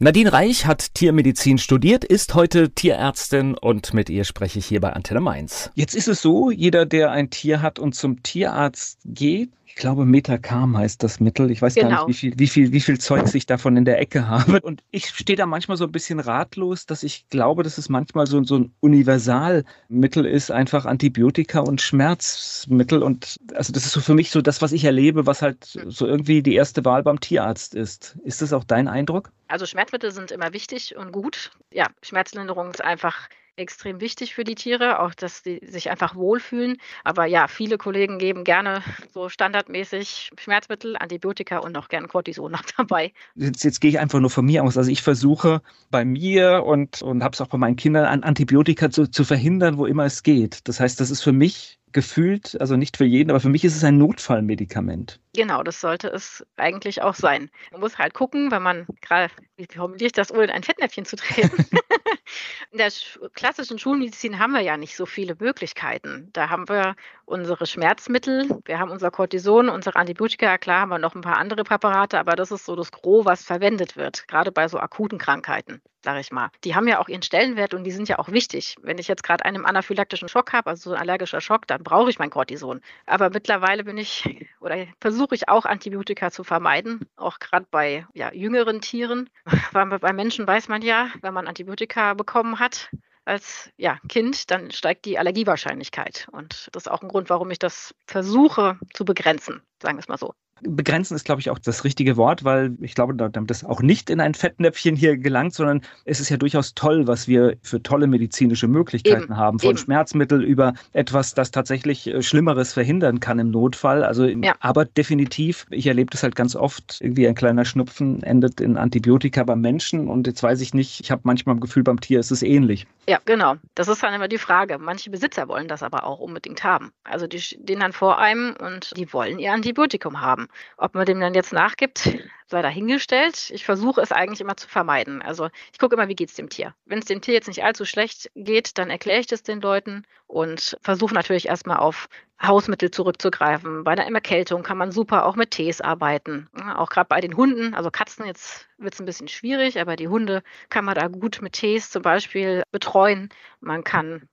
Nadine 0.00 0.32
Reich 0.32 0.66
hat 0.66 0.94
Tiermedizin 0.94 1.58
studiert, 1.58 2.04
ist 2.04 2.34
heute 2.34 2.70
Tierärztin 2.70 3.54
und 3.54 3.94
mit 3.94 4.08
ihr 4.08 4.22
spreche 4.22 4.60
ich 4.60 4.66
hier 4.66 4.80
bei 4.80 4.92
Antenne 4.92 5.20
Mainz. 5.20 5.72
Jetzt 5.74 5.96
ist 5.96 6.06
es 6.06 6.22
so, 6.22 6.52
jeder, 6.52 6.86
der 6.86 7.10
ein 7.10 7.30
Tier 7.30 7.62
hat 7.62 7.80
und 7.80 7.94
zum 7.96 8.22
Tierarzt 8.22 9.00
geht, 9.04 9.50
glaube, 9.78 10.04
Metacam 10.04 10.76
heißt 10.76 11.02
das 11.02 11.20
Mittel. 11.20 11.50
Ich 11.50 11.62
weiß 11.62 11.74
genau. 11.74 11.88
gar 11.88 12.06
nicht, 12.06 12.20
genau. 12.20 12.34
wie 12.36 12.36
viel, 12.36 12.38
wie, 12.38 12.46
viel, 12.46 12.72
wie 12.72 12.80
viel 12.80 12.98
Zeugs 12.98 13.34
ich 13.34 13.46
davon 13.46 13.76
in 13.76 13.84
der 13.84 13.98
Ecke 13.98 14.28
habe. 14.28 14.60
Und 14.60 14.82
ich 14.90 15.06
stehe 15.06 15.36
da 15.36 15.46
manchmal 15.46 15.76
so 15.76 15.84
ein 15.84 15.92
bisschen 15.92 16.20
ratlos, 16.20 16.86
dass 16.86 17.02
ich 17.02 17.28
glaube, 17.28 17.62
dass 17.62 17.78
es 17.78 17.88
manchmal 17.88 18.26
so, 18.26 18.42
so 18.44 18.58
ein 18.58 18.72
Universalmittel 18.80 20.26
ist, 20.26 20.50
einfach 20.50 20.84
Antibiotika 20.84 21.60
und 21.60 21.80
Schmerzmittel. 21.80 23.02
Und 23.02 23.38
also 23.54 23.72
das 23.72 23.86
ist 23.86 23.92
so 23.92 24.00
für 24.00 24.14
mich 24.14 24.30
so 24.30 24.42
das, 24.42 24.60
was 24.60 24.72
ich 24.72 24.84
erlebe, 24.84 25.26
was 25.26 25.42
halt 25.42 25.78
so 25.86 26.06
irgendwie 26.06 26.42
die 26.42 26.54
erste 26.54 26.84
Wahl 26.84 27.02
beim 27.02 27.20
Tierarzt 27.20 27.74
ist. 27.74 28.18
Ist 28.24 28.42
das 28.42 28.52
auch 28.52 28.64
dein 28.64 28.88
Eindruck? 28.88 29.30
Also 29.48 29.64
Schmerzmittel 29.64 30.10
sind 30.10 30.30
immer 30.30 30.52
wichtig 30.52 30.96
und 30.96 31.12
gut. 31.12 31.50
Ja, 31.72 31.86
Schmerzlinderung 32.02 32.70
ist 32.70 32.84
einfach 32.84 33.28
extrem 33.58 34.00
wichtig 34.00 34.34
für 34.34 34.44
die 34.44 34.54
Tiere, 34.54 35.00
auch 35.00 35.14
dass 35.14 35.42
sie 35.42 35.60
sich 35.64 35.90
einfach 35.90 36.14
wohlfühlen. 36.14 36.78
Aber 37.04 37.26
ja, 37.26 37.48
viele 37.48 37.78
Kollegen 37.78 38.18
geben 38.18 38.44
gerne 38.44 38.82
so 39.12 39.28
standardmäßig 39.28 40.30
Schmerzmittel, 40.38 40.96
Antibiotika 40.96 41.58
und 41.58 41.76
auch 41.76 41.88
gerne 41.88 42.08
Cortison 42.08 42.52
noch 42.52 42.62
dabei. 42.76 43.12
Jetzt, 43.34 43.64
jetzt 43.64 43.80
gehe 43.80 43.90
ich 43.90 43.98
einfach 43.98 44.20
nur 44.20 44.30
von 44.30 44.44
mir 44.44 44.64
aus. 44.64 44.76
Also 44.76 44.90
ich 44.90 45.02
versuche 45.02 45.62
bei 45.90 46.04
mir 46.04 46.64
und, 46.64 47.02
und 47.02 47.22
habe 47.22 47.34
es 47.34 47.40
auch 47.40 47.48
bei 47.48 47.58
meinen 47.58 47.76
Kindern 47.76 48.04
an 48.04 48.22
Antibiotika 48.22 48.90
zu, 48.90 49.10
zu 49.10 49.24
verhindern, 49.24 49.78
wo 49.78 49.86
immer 49.86 50.04
es 50.04 50.22
geht. 50.22 50.68
Das 50.68 50.80
heißt, 50.80 51.00
das 51.00 51.10
ist 51.10 51.22
für 51.22 51.32
mich 51.32 51.78
gefühlt, 51.92 52.60
also 52.60 52.76
nicht 52.76 52.96
für 52.96 53.04
jeden, 53.04 53.30
aber 53.30 53.40
für 53.40 53.48
mich 53.48 53.64
ist 53.64 53.76
es 53.76 53.84
ein 53.84 53.98
Notfallmedikament. 53.98 55.20
Genau, 55.34 55.62
das 55.62 55.80
sollte 55.80 56.08
es 56.08 56.44
eigentlich 56.56 57.02
auch 57.02 57.14
sein. 57.14 57.50
Man 57.72 57.80
muss 57.80 57.98
halt 57.98 58.14
gucken, 58.14 58.50
wenn 58.50 58.62
man 58.62 58.86
gerade, 59.00 59.32
wie 59.56 59.66
formuliere 59.66 60.06
ich 60.06 60.12
das, 60.12 60.32
ohne 60.32 60.44
in 60.44 60.50
ein 60.50 60.62
Fettnäpfchen 60.62 61.04
zu 61.04 61.16
treten. 61.16 61.64
in 62.72 62.78
der 62.78 62.92
klassischen 63.34 63.78
Schulmedizin 63.78 64.38
haben 64.38 64.52
wir 64.52 64.60
ja 64.60 64.76
nicht 64.76 64.96
so 64.96 65.06
viele 65.06 65.36
Möglichkeiten. 65.38 66.28
Da 66.32 66.50
haben 66.50 66.68
wir 66.68 66.96
unsere 67.28 67.66
Schmerzmittel, 67.66 68.48
wir 68.64 68.78
haben 68.78 68.90
unser 68.90 69.10
Cortison, 69.10 69.68
unsere 69.68 69.96
Antibiotika, 69.96 70.58
klar 70.58 70.80
haben 70.80 70.88
wir 70.88 70.98
noch 70.98 71.14
ein 71.14 71.20
paar 71.20 71.36
andere 71.36 71.62
Präparate, 71.62 72.18
aber 72.18 72.36
das 72.36 72.50
ist 72.50 72.64
so 72.64 72.74
das 72.74 72.90
Gros, 72.90 73.24
was 73.24 73.44
verwendet 73.44 73.96
wird, 73.96 74.26
gerade 74.28 74.50
bei 74.50 74.68
so 74.68 74.78
akuten 74.78 75.18
Krankheiten 75.18 75.82
sage 76.02 76.20
ich 76.20 76.30
mal. 76.30 76.50
Die 76.64 76.74
haben 76.74 76.88
ja 76.88 77.00
auch 77.00 77.08
ihren 77.08 77.22
Stellenwert 77.22 77.74
und 77.74 77.84
die 77.84 77.90
sind 77.90 78.08
ja 78.08 78.18
auch 78.18 78.30
wichtig. 78.30 78.76
Wenn 78.82 78.98
ich 78.98 79.08
jetzt 79.08 79.22
gerade 79.22 79.44
einen 79.44 79.66
anaphylaktischen 79.66 80.28
Schock 80.28 80.52
habe, 80.52 80.70
also 80.70 80.90
so 80.90 80.96
ein 80.96 81.02
allergischer 81.02 81.40
Schock, 81.40 81.66
dann 81.66 81.82
brauche 81.82 82.08
ich 82.08 82.18
mein 82.18 82.30
Cortison. 82.30 82.80
Aber 83.06 83.30
mittlerweile 83.30 83.84
bin 83.84 83.98
ich 83.98 84.24
oder 84.60 84.86
versuche 85.00 85.34
ich 85.34 85.48
auch 85.48 85.64
Antibiotika 85.64 86.30
zu 86.30 86.44
vermeiden, 86.44 87.00
auch 87.16 87.38
gerade 87.38 87.66
bei 87.70 88.06
ja, 88.14 88.32
jüngeren 88.32 88.80
Tieren. 88.80 89.28
Bei 89.72 90.12
Menschen 90.12 90.46
weiß 90.46 90.68
man 90.68 90.82
ja, 90.82 91.08
wenn 91.20 91.34
man 91.34 91.46
Antibiotika 91.46 92.14
bekommen 92.14 92.58
hat, 92.58 92.90
als 93.28 93.70
ja, 93.76 93.98
Kind, 94.08 94.50
dann 94.50 94.70
steigt 94.70 95.04
die 95.04 95.18
Allergiewahrscheinlichkeit. 95.18 96.26
Und 96.32 96.68
das 96.72 96.84
ist 96.84 96.88
auch 96.88 97.02
ein 97.02 97.08
Grund, 97.08 97.30
warum 97.30 97.50
ich 97.50 97.58
das 97.58 97.94
versuche 98.06 98.78
zu 98.94 99.04
begrenzen, 99.04 99.62
sagen 99.80 99.98
wir 99.98 100.00
es 100.00 100.08
mal 100.08 100.18
so. 100.18 100.34
Begrenzen 100.62 101.14
ist, 101.14 101.24
glaube 101.24 101.40
ich, 101.40 101.50
auch 101.50 101.58
das 101.58 101.84
richtige 101.84 102.16
Wort, 102.16 102.44
weil 102.44 102.76
ich 102.80 102.94
glaube, 102.94 103.14
damit 103.14 103.50
das 103.50 103.64
auch 103.64 103.80
nicht 103.80 104.10
in 104.10 104.20
ein 104.20 104.34
Fettnäpfchen 104.34 104.96
hier 104.96 105.16
gelangt, 105.16 105.54
sondern 105.54 105.82
es 106.04 106.20
ist 106.20 106.28
ja 106.28 106.36
durchaus 106.36 106.74
toll, 106.74 107.06
was 107.06 107.28
wir 107.28 107.56
für 107.62 107.82
tolle 107.82 108.06
medizinische 108.06 108.68
Möglichkeiten 108.68 109.24
eben, 109.24 109.36
haben. 109.36 109.58
Von 109.58 109.70
eben. 109.70 109.78
Schmerzmittel 109.78 110.42
über 110.42 110.74
etwas, 110.92 111.34
das 111.34 111.50
tatsächlich 111.50 112.06
äh, 112.06 112.22
Schlimmeres 112.22 112.72
verhindern 112.72 113.20
kann 113.20 113.38
im 113.38 113.50
Notfall. 113.50 114.04
Also, 114.04 114.26
ja. 114.26 114.54
aber 114.60 114.84
definitiv, 114.84 115.66
ich 115.70 115.86
erlebe 115.86 116.10
das 116.10 116.22
halt 116.22 116.34
ganz 116.34 116.56
oft, 116.56 117.00
irgendwie 117.00 117.28
ein 117.28 117.34
kleiner 117.34 117.64
Schnupfen 117.64 118.22
endet 118.22 118.60
in 118.60 118.76
Antibiotika 118.76 119.44
beim 119.44 119.60
Menschen 119.60 120.08
und 120.08 120.26
jetzt 120.26 120.42
weiß 120.42 120.60
ich 120.60 120.74
nicht, 120.74 121.00
ich 121.00 121.10
habe 121.10 121.22
manchmal 121.24 121.56
ein 121.56 121.60
Gefühl, 121.60 121.82
beim 121.82 122.00
Tier 122.00 122.20
ist 122.20 122.30
es 122.30 122.42
ähnlich. 122.42 122.86
Ja, 123.08 123.18
genau. 123.24 123.56
Das 123.74 123.88
ist 123.88 124.02
dann 124.02 124.12
immer 124.12 124.28
die 124.28 124.38
Frage. 124.38 124.78
Manche 124.78 125.10
Besitzer 125.10 125.48
wollen 125.48 125.68
das 125.68 125.82
aber 125.82 126.04
auch 126.04 126.18
unbedingt 126.18 126.64
haben. 126.64 126.92
Also 127.04 127.26
die 127.26 127.40
stehen 127.40 127.80
dann 127.80 127.92
vor 127.92 128.18
einem 128.18 128.54
und 128.60 128.96
die 128.96 129.12
wollen 129.12 129.38
ihr 129.38 129.52
Antibiotikum 129.52 130.20
haben. 130.20 130.47
Ob 130.76 130.94
man 130.94 131.06
dem 131.06 131.20
dann 131.20 131.34
jetzt 131.34 131.52
nachgibt, 131.52 132.10
sei 132.46 132.62
dahingestellt. 132.62 133.50
Ich 133.50 133.64
versuche 133.64 134.00
es 134.00 134.12
eigentlich 134.12 134.40
immer 134.40 134.56
zu 134.56 134.68
vermeiden. 134.68 135.22
Also 135.22 135.48
ich 135.72 135.78
gucke 135.78 135.94
immer, 135.94 136.08
wie 136.08 136.14
geht 136.14 136.30
es 136.30 136.34
dem 136.34 136.48
Tier. 136.48 136.74
Wenn 136.86 136.98
es 136.98 137.04
dem 137.04 137.20
Tier 137.20 137.34
jetzt 137.34 137.48
nicht 137.48 137.64
allzu 137.64 137.84
schlecht 137.84 138.30
geht, 138.34 138.78
dann 138.78 138.90
erkläre 138.90 139.20
ich 139.20 139.26
das 139.26 139.42
den 139.42 139.60
Leuten 139.60 140.04
und 140.26 140.76
versuche 140.82 141.14
natürlich 141.14 141.48
erstmal 141.48 141.78
auf 141.78 142.08
Hausmittel 142.40 142.90
zurückzugreifen. 142.90 143.84
Bei 143.84 143.92
einer 143.92 144.06
Erkältung 144.06 144.62
kann 144.62 144.78
man 144.78 144.92
super 144.92 145.26
auch 145.26 145.36
mit 145.36 145.50
Tees 145.50 145.80
arbeiten. 145.80 146.48
Auch 146.76 146.88
gerade 146.88 147.08
bei 147.08 147.20
den 147.20 147.36
Hunden, 147.36 147.74
also 147.74 147.90
Katzen 147.90 148.26
jetzt 148.26 148.68
wird 148.78 148.94
es 148.94 149.00
ein 149.00 149.06
bisschen 149.06 149.28
schwierig, 149.28 149.80
aber 149.80 149.96
die 149.96 150.08
Hunde 150.08 150.42
kann 150.68 150.84
man 150.84 150.94
da 150.94 151.08
gut 151.08 151.40
mit 151.42 151.54
Tees 151.54 151.90
zum 151.90 152.02
Beispiel 152.02 152.62
betreuen. 152.70 153.30
Man 153.60 153.82
kann 153.82 154.28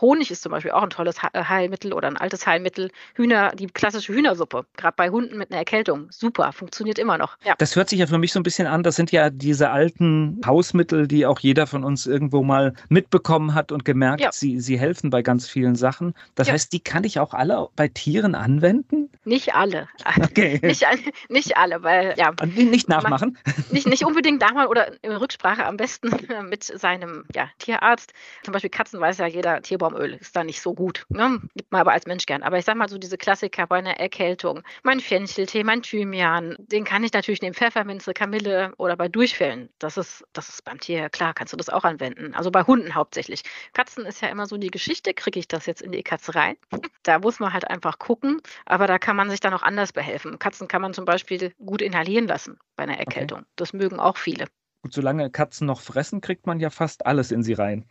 Honig 0.00 0.30
ist 0.30 0.42
zum 0.42 0.52
Beispiel 0.52 0.72
auch 0.72 0.82
ein 0.82 0.90
tolles 0.90 1.16
äh, 1.32 1.44
Heilmittel 1.44 1.92
oder 1.92 2.08
ein 2.08 2.16
altes 2.16 2.46
Heilmittel. 2.46 2.90
Hühner, 3.14 3.52
die 3.54 3.66
klassische 3.66 4.12
Hühnersuppe, 4.12 4.66
gerade 4.76 4.94
bei 4.96 5.10
Hunden 5.10 5.38
mit 5.38 5.50
einer 5.50 5.58
Erkältung, 5.58 6.08
super, 6.10 6.52
funktioniert 6.52 6.98
immer 6.98 7.18
noch. 7.18 7.36
Ja. 7.44 7.54
Das 7.58 7.76
hört 7.76 7.88
sich 7.88 7.98
ja 7.98 8.06
für 8.06 8.18
mich 8.18 8.32
so 8.32 8.40
ein 8.40 8.42
bisschen 8.42 8.66
an, 8.66 8.82
das 8.82 8.96
sind 8.96 9.12
ja 9.12 9.30
diese 9.30 9.70
alten 9.70 10.40
Hausmittel, 10.44 11.06
die 11.06 11.26
auch 11.26 11.38
jeder 11.38 11.66
von 11.66 11.84
uns 11.84 12.06
irgendwo 12.06 12.42
mal 12.42 12.74
mitbekommen 12.88 13.54
hat 13.54 13.72
und 13.72 13.84
gemerkt, 13.84 14.20
ja. 14.20 14.32
sie, 14.32 14.60
sie 14.60 14.78
helfen 14.78 15.10
bei 15.10 15.22
ganz 15.22 15.48
vielen 15.48 15.74
Sachen. 15.74 16.14
Das 16.34 16.48
ja. 16.48 16.54
heißt, 16.54 16.72
die 16.72 16.80
kann 16.80 17.04
ich 17.04 17.18
auch 17.18 17.34
alle 17.34 17.68
bei 17.76 17.88
Tieren 17.88 18.34
anwenden? 18.34 19.10
Nicht 19.24 19.54
alle. 19.54 19.88
Okay. 20.20 20.60
nicht, 20.62 20.86
nicht 21.28 21.56
alle, 21.56 21.82
weil 21.82 22.14
ja. 22.16 22.32
Nicht 22.44 22.88
nachmachen? 22.88 23.38
Nicht, 23.70 23.86
nicht 23.86 24.04
unbedingt 24.06 24.40
nachmachen 24.40 24.68
oder 24.68 24.92
in 25.02 25.12
Rücksprache 25.12 25.64
am 25.64 25.76
besten 25.76 26.10
mit 26.48 26.64
seinem 26.64 27.24
ja, 27.34 27.48
Tierarzt. 27.58 28.12
Zum 28.42 28.52
Beispiel 28.52 28.70
Katzen 28.70 29.00
weiß 29.00 29.18
ja 29.18 29.26
jeder, 29.26 29.59
Tierbaumöl 29.62 30.14
ist 30.14 30.34
da 30.36 30.44
nicht 30.44 30.60
so 30.60 30.74
gut. 30.74 31.04
Ne? 31.08 31.40
Gibt 31.54 31.72
man 31.72 31.80
aber 31.80 31.92
als 31.92 32.06
Mensch 32.06 32.26
gern. 32.26 32.42
Aber 32.42 32.58
ich 32.58 32.64
sag 32.64 32.76
mal 32.76 32.88
so 32.88 32.98
diese 32.98 33.18
Klassiker 33.18 33.66
bei 33.66 33.78
einer 33.78 33.98
Erkältung. 33.98 34.62
Mein 34.82 35.00
Fencheltee, 35.00 35.64
mein 35.64 35.82
Thymian, 35.82 36.56
den 36.58 36.84
kann 36.84 37.04
ich 37.04 37.12
natürlich 37.12 37.42
nehmen. 37.42 37.54
Pfefferminze, 37.54 38.12
Kamille 38.14 38.72
oder 38.76 38.96
bei 38.96 39.08
Durchfällen. 39.08 39.68
Das 39.78 39.96
ist, 39.96 40.24
das 40.32 40.48
ist 40.48 40.64
beim 40.64 40.80
Tier, 40.80 41.08
klar, 41.10 41.34
kannst 41.34 41.52
du 41.52 41.56
das 41.56 41.68
auch 41.68 41.84
anwenden. 41.84 42.34
Also 42.34 42.50
bei 42.50 42.62
Hunden 42.62 42.94
hauptsächlich. 42.94 43.42
Katzen 43.72 44.06
ist 44.06 44.22
ja 44.22 44.28
immer 44.28 44.46
so 44.46 44.56
die 44.56 44.70
Geschichte, 44.70 45.14
kriege 45.14 45.38
ich 45.38 45.48
das 45.48 45.66
jetzt 45.66 45.82
in 45.82 45.92
die 45.92 46.02
Katze 46.02 46.34
rein? 46.34 46.56
Da 47.02 47.18
muss 47.18 47.40
man 47.40 47.54
halt 47.54 47.66
einfach 47.68 47.98
gucken. 47.98 48.42
Aber 48.66 48.86
da 48.86 48.98
kann 48.98 49.16
man 49.16 49.30
sich 49.30 49.40
dann 49.40 49.54
auch 49.54 49.62
anders 49.62 49.90
behelfen. 49.92 50.38
Katzen 50.38 50.68
kann 50.68 50.82
man 50.82 50.92
zum 50.92 51.06
Beispiel 51.06 51.54
gut 51.64 51.80
inhalieren 51.80 52.26
lassen 52.26 52.58
bei 52.76 52.82
einer 52.82 52.98
Erkältung. 52.98 53.38
Okay. 53.38 53.48
Das 53.56 53.72
mögen 53.72 53.98
auch 53.98 54.18
viele. 54.18 54.46
Gut, 54.82 54.94
solange 54.94 55.30
Katzen 55.30 55.66
noch 55.66 55.80
fressen, 55.80 56.20
kriegt 56.20 56.46
man 56.46 56.58
ja 56.58 56.70
fast 56.70 57.04
alles 57.04 57.32
in 57.32 57.42
sie 57.42 57.52
rein. 57.52 57.86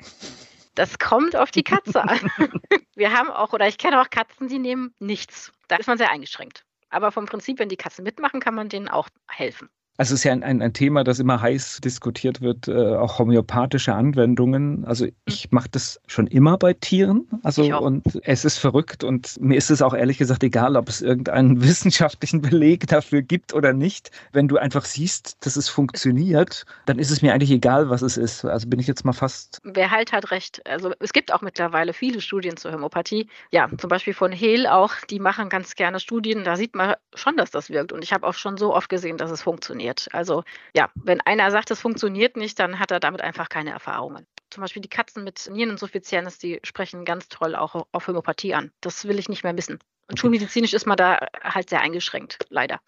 Das 0.80 0.98
kommt 0.98 1.36
auf 1.36 1.52
die 1.52 1.66
Katze 1.66 2.02
an. 2.02 2.32
Wir 2.96 3.12
haben 3.12 3.30
auch, 3.30 3.52
oder 3.52 3.68
ich 3.68 3.78
kenne 3.78 4.00
auch 4.00 4.10
Katzen, 4.10 4.48
die 4.48 4.60
nehmen 4.60 4.96
nichts. 5.00 5.52
Da 5.68 5.76
ist 5.76 5.88
man 5.88 5.98
sehr 5.98 6.10
eingeschränkt. 6.10 6.64
Aber 6.90 7.12
vom 7.12 7.26
Prinzip, 7.26 7.60
wenn 7.60 7.68
die 7.68 7.76
Katzen 7.76 8.06
mitmachen, 8.06 8.40
kann 8.40 8.56
man 8.56 8.70
denen 8.70 8.88
auch 8.88 9.10
helfen. 9.28 9.70
Also 10.00 10.14
es 10.14 10.22
ist 10.22 10.24
ja 10.24 10.32
ein, 10.32 10.44
ein, 10.44 10.62
ein, 10.62 10.72
Thema, 10.72 11.04
das 11.04 11.20
immer 11.20 11.42
heiß 11.42 11.82
diskutiert 11.84 12.40
wird, 12.40 12.70
äh, 12.70 12.96
auch 12.96 13.20
homöopathische 13.20 13.94
Anwendungen. 13.94 14.86
Also 14.86 15.08
ich 15.26 15.52
mache 15.52 15.68
das 15.70 16.00
schon 16.08 16.26
immer 16.28 16.58
bei 16.58 16.72
Tieren. 16.72 17.28
Also 17.44 17.78
und 17.78 18.06
es 18.24 18.46
ist 18.46 18.60
verrückt 18.60 19.04
und 19.04 19.36
mir 19.42 19.58
ist 19.58 19.70
es 19.70 19.82
auch 19.82 19.94
ehrlich 19.94 20.18
gesagt 20.18 20.42
egal, 20.46 20.78
ob 20.78 20.88
es 20.88 21.02
irgendeinen 21.02 21.62
wissenschaftlichen 21.68 22.42
Beleg 22.42 22.88
dafür 22.88 23.22
gibt 23.22 23.54
oder 23.54 23.74
nicht. 23.74 24.10
Wenn 24.32 24.48
du 24.48 24.56
einfach 24.56 24.86
siehst, 24.86 25.46
dass 25.46 25.58
es 25.58 25.68
funktioniert, 25.68 26.66
dann 26.86 26.98
ist 26.98 27.12
es 27.12 27.22
mir 27.22 27.34
eigentlich 27.34 27.52
egal, 27.52 27.90
was 27.90 28.02
es 28.02 28.16
ist. 28.16 28.46
Also 28.46 28.70
bin 28.70 28.80
ich 28.80 28.88
jetzt 28.88 29.04
mal 29.04 29.12
fast. 29.12 29.60
Wer 29.66 29.92
halt 29.92 30.14
hat 30.14 30.32
recht. 30.32 30.66
Also 30.66 30.94
es 31.02 31.12
gibt 31.12 31.34
auch 31.34 31.42
mittlerweile 31.42 31.92
viele 31.92 32.22
Studien 32.22 32.56
zur 32.56 32.72
Homöopathie. 32.72 33.28
Ja, 33.52 33.68
zum 33.78 33.90
Beispiel 33.90 34.14
von 34.14 34.32
Hehl 34.32 34.66
auch, 34.66 34.94
die 35.10 35.20
machen 35.20 35.50
ganz 35.50 35.76
gerne 35.76 36.00
Studien. 36.00 36.46
Da 36.46 36.56
sieht 36.56 36.74
man 36.74 36.96
schon, 37.16 37.36
dass 37.36 37.52
das 37.52 37.70
wirkt. 37.70 37.92
Und 37.92 38.02
ich 38.02 38.14
habe 38.14 38.26
auch 38.26 38.34
schon 38.34 38.56
so 38.56 38.74
oft 38.74 38.88
gesehen, 38.88 39.18
dass 39.18 39.30
es 39.30 39.42
funktioniert 39.42 39.89
funktioniert. 39.90 40.08
Also 40.14 40.44
ja, 40.76 40.90
wenn 40.96 41.22
einer 41.22 41.52
sagt, 41.52 41.72
es 41.72 41.82
funktioniert 41.82 42.38
nicht, 42.38 42.60
dann 42.60 42.80
hat 42.80 42.92
er 42.92 43.00
damit 43.00 43.22
einfach 43.22 43.50
keine 43.50 43.72
Erfahrungen. 43.72 44.26
Zum 44.50 44.62
Beispiel 44.62 44.82
die 44.82 44.90
Katzen 44.90 45.24
mit 45.24 45.50
Niereninsuffizienz, 45.52 46.40
die 46.40 46.60
sprechen 46.64 47.06
ganz 47.06 47.30
toll 47.30 47.56
auch 47.56 47.88
auf 47.92 48.08
Homöopathie 48.08 48.56
an. 48.56 48.72
Das 48.82 49.06
will 49.06 49.20
ich 49.20 49.30
nicht 49.30 49.44
mehr 49.44 49.54
missen. 49.54 49.76
Und 49.76 50.14
okay. 50.14 50.22
schulmedizinisch 50.22 50.74
ist 50.74 50.88
man 50.88 50.98
da 50.98 51.20
halt 51.44 51.70
sehr 51.70 51.82
eingeschränkt, 51.82 52.40
leider. 52.50 52.80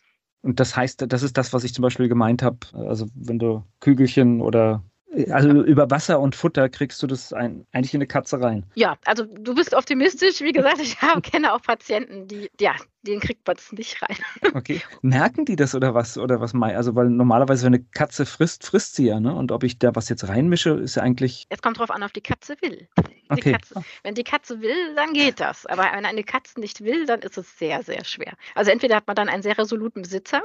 Und 0.41 0.59
das 0.59 0.75
heißt, 0.75 1.05
das 1.07 1.21
ist 1.21 1.37
das, 1.37 1.53
was 1.53 1.63
ich 1.63 1.73
zum 1.73 1.83
Beispiel 1.83 2.07
gemeint 2.07 2.41
habe. 2.41 2.57
Also 2.73 3.05
wenn 3.13 3.37
du 3.37 3.63
Kügelchen 3.79 4.41
oder 4.41 4.83
also 5.29 5.49
über 5.49 5.91
Wasser 5.91 6.19
und 6.19 6.35
Futter 6.35 6.69
kriegst 6.69 7.03
du 7.03 7.07
das 7.07 7.33
ein, 7.33 7.65
eigentlich 7.73 7.93
in 7.93 7.97
eine 7.97 8.07
Katze 8.07 8.39
rein. 8.39 8.65
Ja, 8.75 8.97
also 9.05 9.25
du 9.25 9.55
bist 9.55 9.73
optimistisch. 9.73 10.41
Wie 10.41 10.53
gesagt, 10.53 10.79
ich 10.79 11.01
habe, 11.01 11.21
kenne 11.21 11.53
auch 11.53 11.61
Patienten, 11.61 12.27
die, 12.27 12.49
ja, 12.59 12.75
den 13.01 13.19
kriegt 13.19 13.45
man 13.45 13.57
es 13.57 13.71
nicht 13.71 14.01
rein. 14.01 14.17
Okay. 14.53 14.81
Merken 15.01 15.45
die 15.45 15.55
das 15.55 15.75
oder 15.75 15.93
was? 15.95 16.17
Oder 16.17 16.41
was 16.41 16.53
mein? 16.53 16.75
Also, 16.75 16.93
weil 16.93 17.09
normalerweise, 17.09 17.65
wenn 17.65 17.73
eine 17.73 17.83
Katze 17.83 18.25
frisst, 18.25 18.65
frisst 18.65 18.95
sie 18.95 19.07
ja, 19.07 19.19
ne? 19.19 19.33
Und 19.33 19.51
ob 19.51 19.63
ich 19.63 19.79
da 19.79 19.95
was 19.95 20.09
jetzt 20.09 20.27
reinmische, 20.27 20.71
ist 20.71 20.95
ja 20.95 21.03
eigentlich. 21.03 21.45
Es 21.49 21.61
kommt 21.61 21.79
drauf 21.79 21.89
an, 21.89 22.03
ob 22.03 22.11
die 22.13 22.21
Katze 22.21 22.55
will. 22.61 22.87
Die 22.97 23.31
okay. 23.31 23.53
Katze, 23.53 23.81
wenn 24.03 24.13
die 24.13 24.25
Katze 24.25 24.61
will, 24.61 24.95
dann 24.95 25.13
geht 25.13 25.39
das. 25.39 25.65
Aber 25.65 25.83
wenn 25.83 26.05
eine 26.05 26.23
Katze 26.23 26.59
nicht 26.59 26.83
will, 26.83 27.05
dann 27.05 27.21
ist 27.21 27.37
es 27.37 27.57
sehr, 27.57 27.81
sehr 27.83 28.03
schwer. 28.03 28.33
Also 28.55 28.71
entweder 28.71 28.97
hat 28.97 29.07
man 29.07 29.15
dann 29.15 29.29
einen 29.29 29.41
sehr 29.41 29.57
resoluten 29.57 30.01
Besitzer 30.01 30.41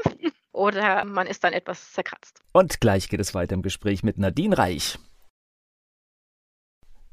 oder 0.57 1.05
man 1.05 1.27
ist 1.27 1.45
dann 1.45 1.53
etwas 1.53 1.92
zerkratzt. 1.92 2.40
Und 2.53 2.81
gleich 2.81 3.09
geht 3.09 3.21
es 3.21 3.35
weiter 3.35 3.55
im 3.55 3.62
Gespräch 3.62 4.03
mit 4.03 4.19
Nadine 4.19 4.57
Reich. 4.57 4.99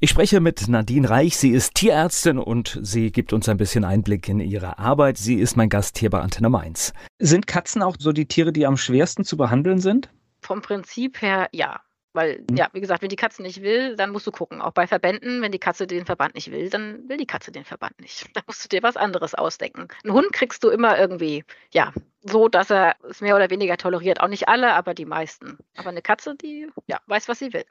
Ich 0.00 0.10
spreche 0.10 0.40
mit 0.40 0.68
Nadine 0.68 1.08
Reich. 1.08 1.36
Sie 1.36 1.50
ist 1.50 1.74
Tierärztin 1.74 2.38
und 2.38 2.78
sie 2.82 3.10
gibt 3.10 3.32
uns 3.32 3.48
ein 3.48 3.56
bisschen 3.56 3.84
Einblick 3.84 4.28
in 4.28 4.40
ihre 4.40 4.78
Arbeit. 4.78 5.16
Sie 5.16 5.36
ist 5.36 5.56
mein 5.56 5.68
Gast 5.68 5.96
hier 5.98 6.10
bei 6.10 6.20
Antenne 6.20 6.50
Mainz. 6.50 6.92
Sind 7.18 7.46
Katzen 7.46 7.82
auch 7.82 7.96
so 7.98 8.12
die 8.12 8.26
Tiere, 8.26 8.52
die 8.52 8.66
am 8.66 8.76
schwersten 8.76 9.24
zu 9.24 9.36
behandeln 9.36 9.78
sind? 9.78 10.10
Vom 10.42 10.60
Prinzip 10.60 11.22
her 11.22 11.48
ja. 11.52 11.80
Weil, 12.14 12.44
mhm. 12.48 12.56
ja, 12.56 12.68
wie 12.72 12.80
gesagt, 12.80 13.02
wenn 13.02 13.08
die 13.08 13.16
Katze 13.16 13.42
nicht 13.42 13.60
will, 13.60 13.96
dann 13.96 14.10
musst 14.10 14.26
du 14.26 14.30
gucken. 14.30 14.62
Auch 14.62 14.70
bei 14.70 14.86
Verbänden, 14.86 15.42
wenn 15.42 15.50
die 15.50 15.58
Katze 15.58 15.86
den 15.86 16.06
Verband 16.06 16.36
nicht 16.36 16.50
will, 16.52 16.70
dann 16.70 17.08
will 17.08 17.16
die 17.16 17.26
Katze 17.26 17.50
den 17.52 17.64
Verband 17.64 18.00
nicht. 18.00 18.26
Da 18.34 18.40
musst 18.46 18.64
du 18.64 18.68
dir 18.68 18.82
was 18.82 18.96
anderes 18.96 19.34
ausdenken. 19.34 19.88
Einen 20.02 20.12
Hund 20.12 20.32
kriegst 20.32 20.64
du 20.64 20.70
immer 20.70 20.98
irgendwie, 20.98 21.44
ja, 21.72 21.92
so, 22.22 22.48
dass 22.48 22.70
er 22.70 22.96
es 23.08 23.20
mehr 23.20 23.36
oder 23.36 23.50
weniger 23.50 23.76
toleriert. 23.76 24.20
Auch 24.20 24.28
nicht 24.28 24.48
alle, 24.48 24.74
aber 24.74 24.94
die 24.94 25.04
meisten. 25.04 25.58
Aber 25.76 25.90
eine 25.90 26.02
Katze, 26.02 26.36
die, 26.36 26.68
ja, 26.86 26.98
weiß, 27.06 27.28
was 27.28 27.40
sie 27.40 27.52
will. 27.52 27.64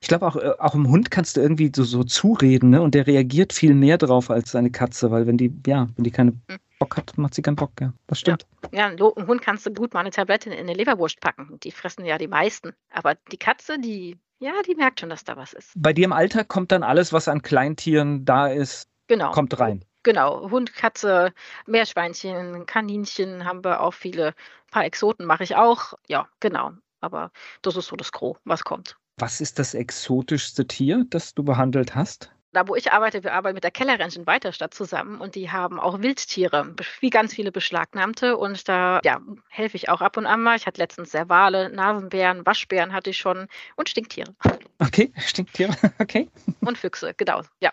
Ich 0.00 0.08
glaube, 0.08 0.26
auch, 0.26 0.36
äh, 0.36 0.52
auch 0.58 0.74
im 0.74 0.88
Hund 0.88 1.10
kannst 1.10 1.36
du 1.36 1.40
irgendwie 1.40 1.72
so, 1.74 1.84
so 1.84 2.04
zureden, 2.04 2.70
ne? 2.70 2.82
Und 2.82 2.94
der 2.94 3.06
reagiert 3.06 3.52
viel 3.52 3.74
mehr 3.74 3.98
drauf 3.98 4.30
als 4.30 4.54
eine 4.54 4.70
Katze, 4.70 5.10
weil 5.10 5.26
wenn 5.26 5.38
die, 5.38 5.52
ja, 5.66 5.88
wenn 5.96 6.04
die 6.04 6.10
keine 6.10 6.32
mhm. 6.32 6.58
Bock 6.78 6.96
hat, 6.96 7.16
macht 7.16 7.34
sie 7.34 7.42
keinen 7.42 7.56
Bock, 7.56 7.72
ja. 7.80 7.92
Das 8.06 8.20
stimmt. 8.20 8.46
Ja, 8.72 8.90
ja 8.90 9.10
ein 9.16 9.26
Hund 9.26 9.42
kannst 9.42 9.66
du 9.66 9.72
gut 9.72 9.94
mal 9.94 10.00
eine 10.00 10.10
Tablette 10.10 10.50
in 10.50 10.58
eine 10.58 10.74
Leberwurst 10.74 11.20
packen. 11.20 11.58
Die 11.60 11.70
fressen 11.70 12.04
ja 12.04 12.18
die 12.18 12.28
meisten. 12.28 12.74
Aber 12.90 13.14
die 13.32 13.38
Katze, 13.38 13.78
die, 13.78 14.18
ja, 14.38 14.52
die 14.66 14.74
merkt 14.74 15.00
schon, 15.00 15.08
dass 15.08 15.24
da 15.24 15.36
was 15.36 15.52
ist. 15.52 15.72
Bei 15.74 15.92
dir 15.92 16.04
im 16.04 16.12
Alltag 16.12 16.48
kommt 16.48 16.72
dann 16.72 16.82
alles, 16.82 17.12
was 17.12 17.28
an 17.28 17.42
Kleintieren 17.42 18.24
da 18.24 18.48
ist, 18.48 18.88
genau. 19.06 19.30
kommt 19.32 19.58
rein. 19.58 19.84
Genau, 20.02 20.50
Hund, 20.50 20.72
Katze, 20.74 21.32
Meerschweinchen, 21.66 22.64
Kaninchen 22.66 23.44
haben 23.44 23.64
wir 23.64 23.80
auch 23.80 23.94
viele. 23.94 24.28
Ein 24.28 24.70
paar 24.70 24.84
Exoten 24.84 25.26
mache 25.26 25.42
ich 25.42 25.56
auch. 25.56 25.94
Ja, 26.08 26.28
genau. 26.38 26.72
Aber 27.00 27.32
das 27.62 27.76
ist 27.76 27.86
so 27.86 27.96
das 27.96 28.12
Gros, 28.12 28.36
was 28.44 28.62
kommt. 28.62 28.96
Was 29.18 29.40
ist 29.40 29.58
das 29.58 29.74
exotischste 29.74 30.66
Tier, 30.66 31.06
das 31.08 31.34
du 31.34 31.42
behandelt 31.42 31.94
hast? 31.94 32.30
Da 32.56 32.66
wo 32.66 32.74
ich 32.74 32.90
arbeite, 32.90 33.22
wir 33.22 33.34
arbeiten 33.34 33.54
mit 33.54 33.64
der 33.64 33.70
Kellerranch 33.70 34.16
in 34.16 34.26
Weiterstadt 34.26 34.72
zusammen 34.72 35.20
und 35.20 35.34
die 35.34 35.50
haben 35.50 35.78
auch 35.78 36.00
Wildtiere, 36.00 36.74
wie 37.00 37.10
ganz 37.10 37.34
viele 37.34 37.52
beschlagnahmte 37.52 38.38
und 38.38 38.66
da 38.66 39.00
ja, 39.04 39.20
helfe 39.48 39.76
ich 39.76 39.90
auch 39.90 40.00
ab 40.00 40.16
und 40.16 40.24
an 40.24 40.40
mal. 40.40 40.56
Ich 40.56 40.66
hatte 40.66 40.80
letztens 40.80 41.10
sehr 41.10 41.28
Wale, 41.28 41.68
Nasenbären, 41.68 42.46
Waschbären 42.46 42.94
hatte 42.94 43.10
ich 43.10 43.18
schon 43.18 43.46
und 43.76 43.90
Stinktiere. 43.90 44.34
Okay, 44.78 45.12
Stinktiere, 45.18 45.76
okay. 45.98 46.30
Und 46.60 46.78
Füchse, 46.78 47.12
genau, 47.14 47.42
ja. 47.60 47.70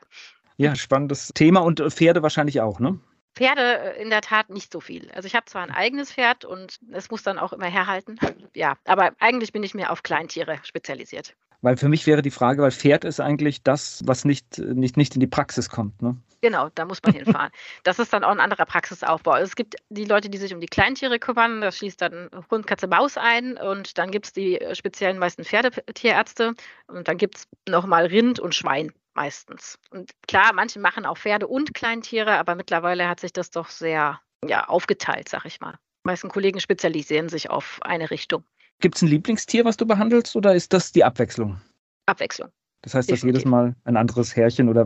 Ja, 0.58 0.76
spannendes 0.76 1.32
Thema 1.34 1.62
und 1.62 1.80
Pferde 1.80 2.22
wahrscheinlich 2.22 2.60
auch, 2.60 2.82
ne? 2.82 3.00
Pferde 3.36 3.96
äh, 3.96 4.02
in 4.02 4.10
der 4.10 4.22
Tat 4.22 4.50
nicht 4.50 4.74
so 4.74 4.82
viel. 4.82 5.10
Also 5.12 5.28
ich 5.28 5.36
habe 5.36 5.46
zwar 5.46 5.64
ein 5.64 5.72
eigenes 5.72 6.12
Pferd 6.12 6.44
und 6.44 6.78
es 6.92 7.10
muss 7.10 7.24
dann 7.24 7.40
auch 7.40 7.54
immer 7.54 7.68
herhalten. 7.68 8.20
Ja, 8.54 8.76
aber 8.86 9.14
eigentlich 9.20 9.54
bin 9.54 9.64
ich 9.64 9.74
mehr 9.74 9.92
auf 9.92 10.04
Kleintiere 10.04 10.60
spezialisiert. 10.64 11.36
Weil 11.64 11.78
für 11.78 11.88
mich 11.88 12.06
wäre 12.06 12.22
die 12.22 12.30
Frage, 12.30 12.62
weil 12.62 12.72
Pferd 12.72 13.06
ist 13.06 13.22
eigentlich 13.22 13.64
das, 13.64 14.02
was 14.06 14.26
nicht, 14.26 14.60
nicht, 14.60 14.98
nicht 14.98 15.16
in 15.16 15.22
die 15.22 15.28
Praxis 15.28 15.70
kommt. 15.70 16.02
Ne? 16.02 16.18
Genau, 16.42 16.68
da 16.76 16.84
muss 16.84 17.02
man 17.02 17.14
hinfahren. 17.14 17.52
das 17.84 18.00
ist 18.00 18.12
dann 18.12 18.26
auch 18.26 18.32
ein 18.32 18.42
anderer 18.42 18.66
Praxisaufbau. 18.66 19.32
Also 19.32 19.46
es 19.46 19.56
gibt 19.56 19.78
die 19.88 20.04
Leute, 20.04 20.30
die 20.30 20.38
sich 20.38 20.54
um 20.54 20.60
die 20.60 20.68
Kleintiere 20.68 21.20
kümmern, 21.20 21.62
das 21.62 21.78
schließt 21.78 22.02
dann 22.02 22.30
Hund, 22.52 22.68
Katze, 22.68 22.88
Maus 22.88 23.18
ein 23.18 23.56
und 23.56 23.98
dann 23.98 24.12
gibt 24.12 24.26
es 24.26 24.34
die 24.34 24.60
speziellen 24.74 25.20
meisten 25.20 25.46
Pferdetierärzte 25.46 26.54
und 26.88 27.08
dann 27.08 27.18
gibt 27.18 27.38
es 27.38 27.48
nochmal 27.66 28.08
Rind 28.08 28.42
und 28.42 28.54
Schwein 28.54 28.92
meistens. 29.14 29.80
Und 29.90 30.12
klar, 30.28 30.52
manche 30.54 30.82
machen 30.82 31.06
auch 31.06 31.18
Pferde 31.18 31.48
und 31.48 31.74
Kleintiere, 31.74 32.38
aber 32.40 32.56
mittlerweile 32.56 33.08
hat 33.08 33.22
sich 33.22 33.32
das 33.32 33.52
doch 33.52 33.70
sehr 33.70 34.20
ja, 34.46 34.66
aufgeteilt, 34.66 35.30
sag 35.30 35.46
ich 35.46 35.62
mal. 35.62 35.80
Die 36.04 36.10
meisten 36.10 36.28
Kollegen 36.28 36.60
spezialisieren 36.60 37.30
sich 37.30 37.50
auf 37.50 37.80
eine 37.84 38.12
Richtung. 38.12 38.44
Gibt 38.80 38.96
es 38.96 39.02
ein 39.02 39.08
Lieblingstier, 39.08 39.66
was 39.66 39.78
du 39.78 39.86
behandelst, 39.86 40.36
oder 40.36 40.56
ist 40.56 40.74
das 40.74 40.92
die 40.92 41.04
Abwechslung? 41.04 41.62
Abwechslung. 42.06 42.50
Das 42.84 42.94
heißt, 42.96 43.10
dass 43.10 43.22
jedes 43.22 43.46
Mal 43.46 43.76
ein 43.86 43.96
anderes 43.96 44.36
Herrchen 44.36 44.68
oder 44.68 44.86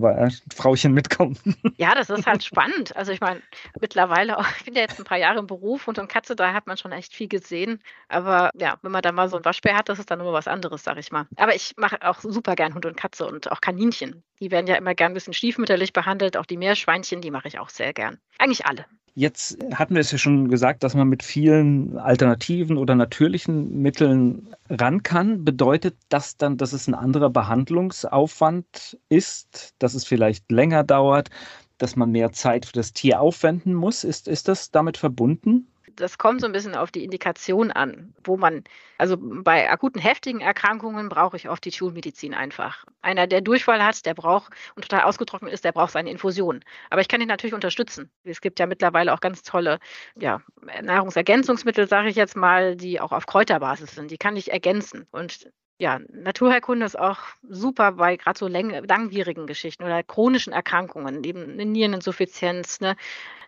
Frauchen 0.55 0.93
mitkommt. 0.93 1.39
Ja, 1.77 1.93
das 1.93 2.09
ist 2.09 2.25
halt 2.25 2.43
spannend. 2.43 2.95
Also 2.95 3.11
ich 3.11 3.19
meine, 3.19 3.41
mittlerweile, 3.79 4.37
auch, 4.37 4.45
ich 4.57 4.65
bin 4.65 4.73
ja 4.75 4.81
jetzt 4.81 4.99
ein 4.99 5.03
paar 5.03 5.17
Jahre 5.17 5.39
im 5.39 5.47
Beruf 5.47 5.87
und 5.87 5.97
so 5.97 6.05
Katze, 6.07 6.35
da 6.35 6.53
hat 6.53 6.65
man 6.65 6.77
schon 6.77 6.91
echt 6.91 7.13
viel 7.13 7.27
gesehen. 7.27 7.81
Aber 8.07 8.51
ja, 8.55 8.77
wenn 8.81 8.91
man 8.91 9.01
da 9.01 9.11
mal 9.11 9.29
so 9.29 9.37
ein 9.37 9.45
Waschbär 9.45 9.75
hat, 9.75 9.89
das 9.89 9.99
ist 9.99 10.09
dann 10.09 10.19
immer 10.19 10.33
was 10.33 10.47
anderes, 10.47 10.83
sag 10.83 10.97
ich 10.97 11.11
mal. 11.11 11.27
Aber 11.35 11.55
ich 11.55 11.73
mache 11.77 12.01
auch 12.07 12.19
super 12.21 12.55
gern 12.55 12.73
Hund 12.73 12.85
und 12.85 12.97
Katze 12.97 13.27
und 13.27 13.51
auch 13.51 13.61
Kaninchen. 13.61 14.23
Die 14.39 14.51
werden 14.51 14.67
ja 14.67 14.75
immer 14.75 14.93
gern 14.93 15.11
ein 15.11 15.15
bisschen 15.15 15.33
stiefmütterlich 15.33 15.93
behandelt. 15.93 16.37
Auch 16.37 16.45
die 16.45 16.57
Meerschweinchen, 16.57 17.21
die 17.21 17.31
mache 17.31 17.47
ich 17.47 17.59
auch 17.59 17.69
sehr 17.69 17.93
gern. 17.93 18.19
Eigentlich 18.37 18.65
alle. 18.65 18.85
Jetzt 19.19 19.57
hatten 19.73 19.95
wir 19.95 20.01
es 20.01 20.11
ja 20.11 20.19
schon 20.19 20.47
gesagt, 20.47 20.83
dass 20.83 20.93
man 20.93 21.09
mit 21.09 21.23
vielen 21.23 21.97
alternativen 21.97 22.77
oder 22.77 22.93
natürlichen 22.93 23.81
Mitteln 23.81 24.53
ran 24.69 25.01
kann. 25.01 25.43
Bedeutet 25.43 25.97
das 26.09 26.37
dann, 26.37 26.57
dass 26.57 26.71
es 26.71 26.87
ein 26.87 26.93
anderer 26.93 27.31
Behandlungsaufwand 27.31 28.99
ist, 29.09 29.73
dass 29.79 29.95
es 29.95 30.05
vielleicht 30.05 30.51
länger 30.51 30.83
dauert, 30.83 31.31
dass 31.79 31.95
man 31.95 32.11
mehr 32.11 32.31
Zeit 32.31 32.67
für 32.67 32.73
das 32.73 32.93
Tier 32.93 33.19
aufwenden 33.19 33.73
muss? 33.73 34.03
Ist, 34.03 34.27
ist 34.27 34.47
das 34.49 34.69
damit 34.69 34.97
verbunden? 34.97 35.65
Das 35.97 36.17
kommt 36.17 36.41
so 36.41 36.47
ein 36.47 36.53
bisschen 36.53 36.75
auf 36.75 36.91
die 36.91 37.03
Indikation 37.03 37.71
an, 37.71 38.13
wo 38.23 38.37
man, 38.37 38.63
also 38.97 39.17
bei 39.19 39.69
akuten 39.69 39.99
heftigen 39.99 40.39
Erkrankungen 40.39 41.09
brauche 41.09 41.35
ich 41.35 41.49
oft 41.49 41.65
die 41.65 41.71
Schulmedizin 41.71 42.33
einfach. 42.33 42.85
Einer, 43.01 43.27
der 43.27 43.41
Durchfall 43.41 43.83
hat, 43.83 44.05
der 44.05 44.13
braucht 44.13 44.53
und 44.75 44.83
total 44.83 45.03
ausgetrocknet 45.03 45.51
ist, 45.51 45.65
der 45.65 45.71
braucht 45.71 45.91
seine 45.91 46.11
Infusion. 46.11 46.63
Aber 46.89 47.01
ich 47.01 47.07
kann 47.07 47.21
ihn 47.21 47.27
natürlich 47.27 47.53
unterstützen. 47.53 48.09
Es 48.23 48.41
gibt 48.41 48.59
ja 48.59 48.65
mittlerweile 48.65 49.13
auch 49.13 49.19
ganz 49.19 49.43
tolle 49.43 49.79
ja, 50.15 50.41
Nahrungsergänzungsmittel, 50.81 51.87
sage 51.87 52.09
ich 52.09 52.15
jetzt 52.15 52.35
mal, 52.35 52.75
die 52.75 53.01
auch 53.01 53.11
auf 53.11 53.25
Kräuterbasis 53.25 53.95
sind. 53.95 54.11
Die 54.11 54.17
kann 54.17 54.37
ich 54.37 54.51
ergänzen. 54.51 55.07
Und 55.11 55.49
ja, 55.79 55.99
Naturheilkunde 56.09 56.85
ist 56.85 56.97
auch 56.97 57.19
super 57.47 57.93
bei 57.93 58.17
gerade 58.17 58.37
so 58.37 58.47
langwierigen 58.47 59.45
Geschichten 59.45 59.83
oder 59.83 60.01
chronischen 60.03 60.53
Erkrankungen, 60.53 61.23
eben 61.23 61.51
eine 61.51 61.65
Niereninsuffizienz, 61.65 62.81
eine 62.81 62.95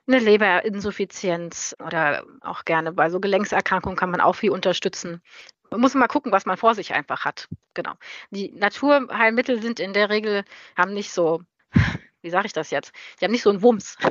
eine 0.08 0.20
Leberinsuffizienz 0.20 1.76
oder 1.86 2.26
auch 2.42 2.66
gerne 2.66 2.92
bei 2.92 3.10
so 3.10 3.20
Gelenkserkrankungen 3.20 3.98
kann 3.98 4.12
man 4.12 4.22
auch 4.22 4.36
viel 4.36 4.52
unterstützen. 4.52 5.22
Man 5.72 5.82
muss 5.82 5.94
mal 5.94 6.08
gucken, 6.08 6.32
was 6.32 6.46
man 6.46 6.58
vor 6.58 6.76
sich 6.76 6.94
einfach 6.94 7.26
hat. 7.26 7.48
Genau. 7.74 7.94
Die 8.32 8.52
Naturheilmittel 8.52 9.62
sind 9.62 9.80
in 9.80 9.94
der 9.94 10.10
Regel, 10.10 10.44
haben 10.76 10.94
nicht 10.94 11.12
so, 11.12 11.42
wie 12.22 12.30
sage 12.30 12.48
ich 12.48 12.54
das 12.54 12.72
jetzt? 12.72 12.92
Die 13.20 13.26
haben 13.26 13.32
nicht 13.32 13.44
so 13.44 13.50
einen 13.50 13.62
Wumms. 13.62 13.98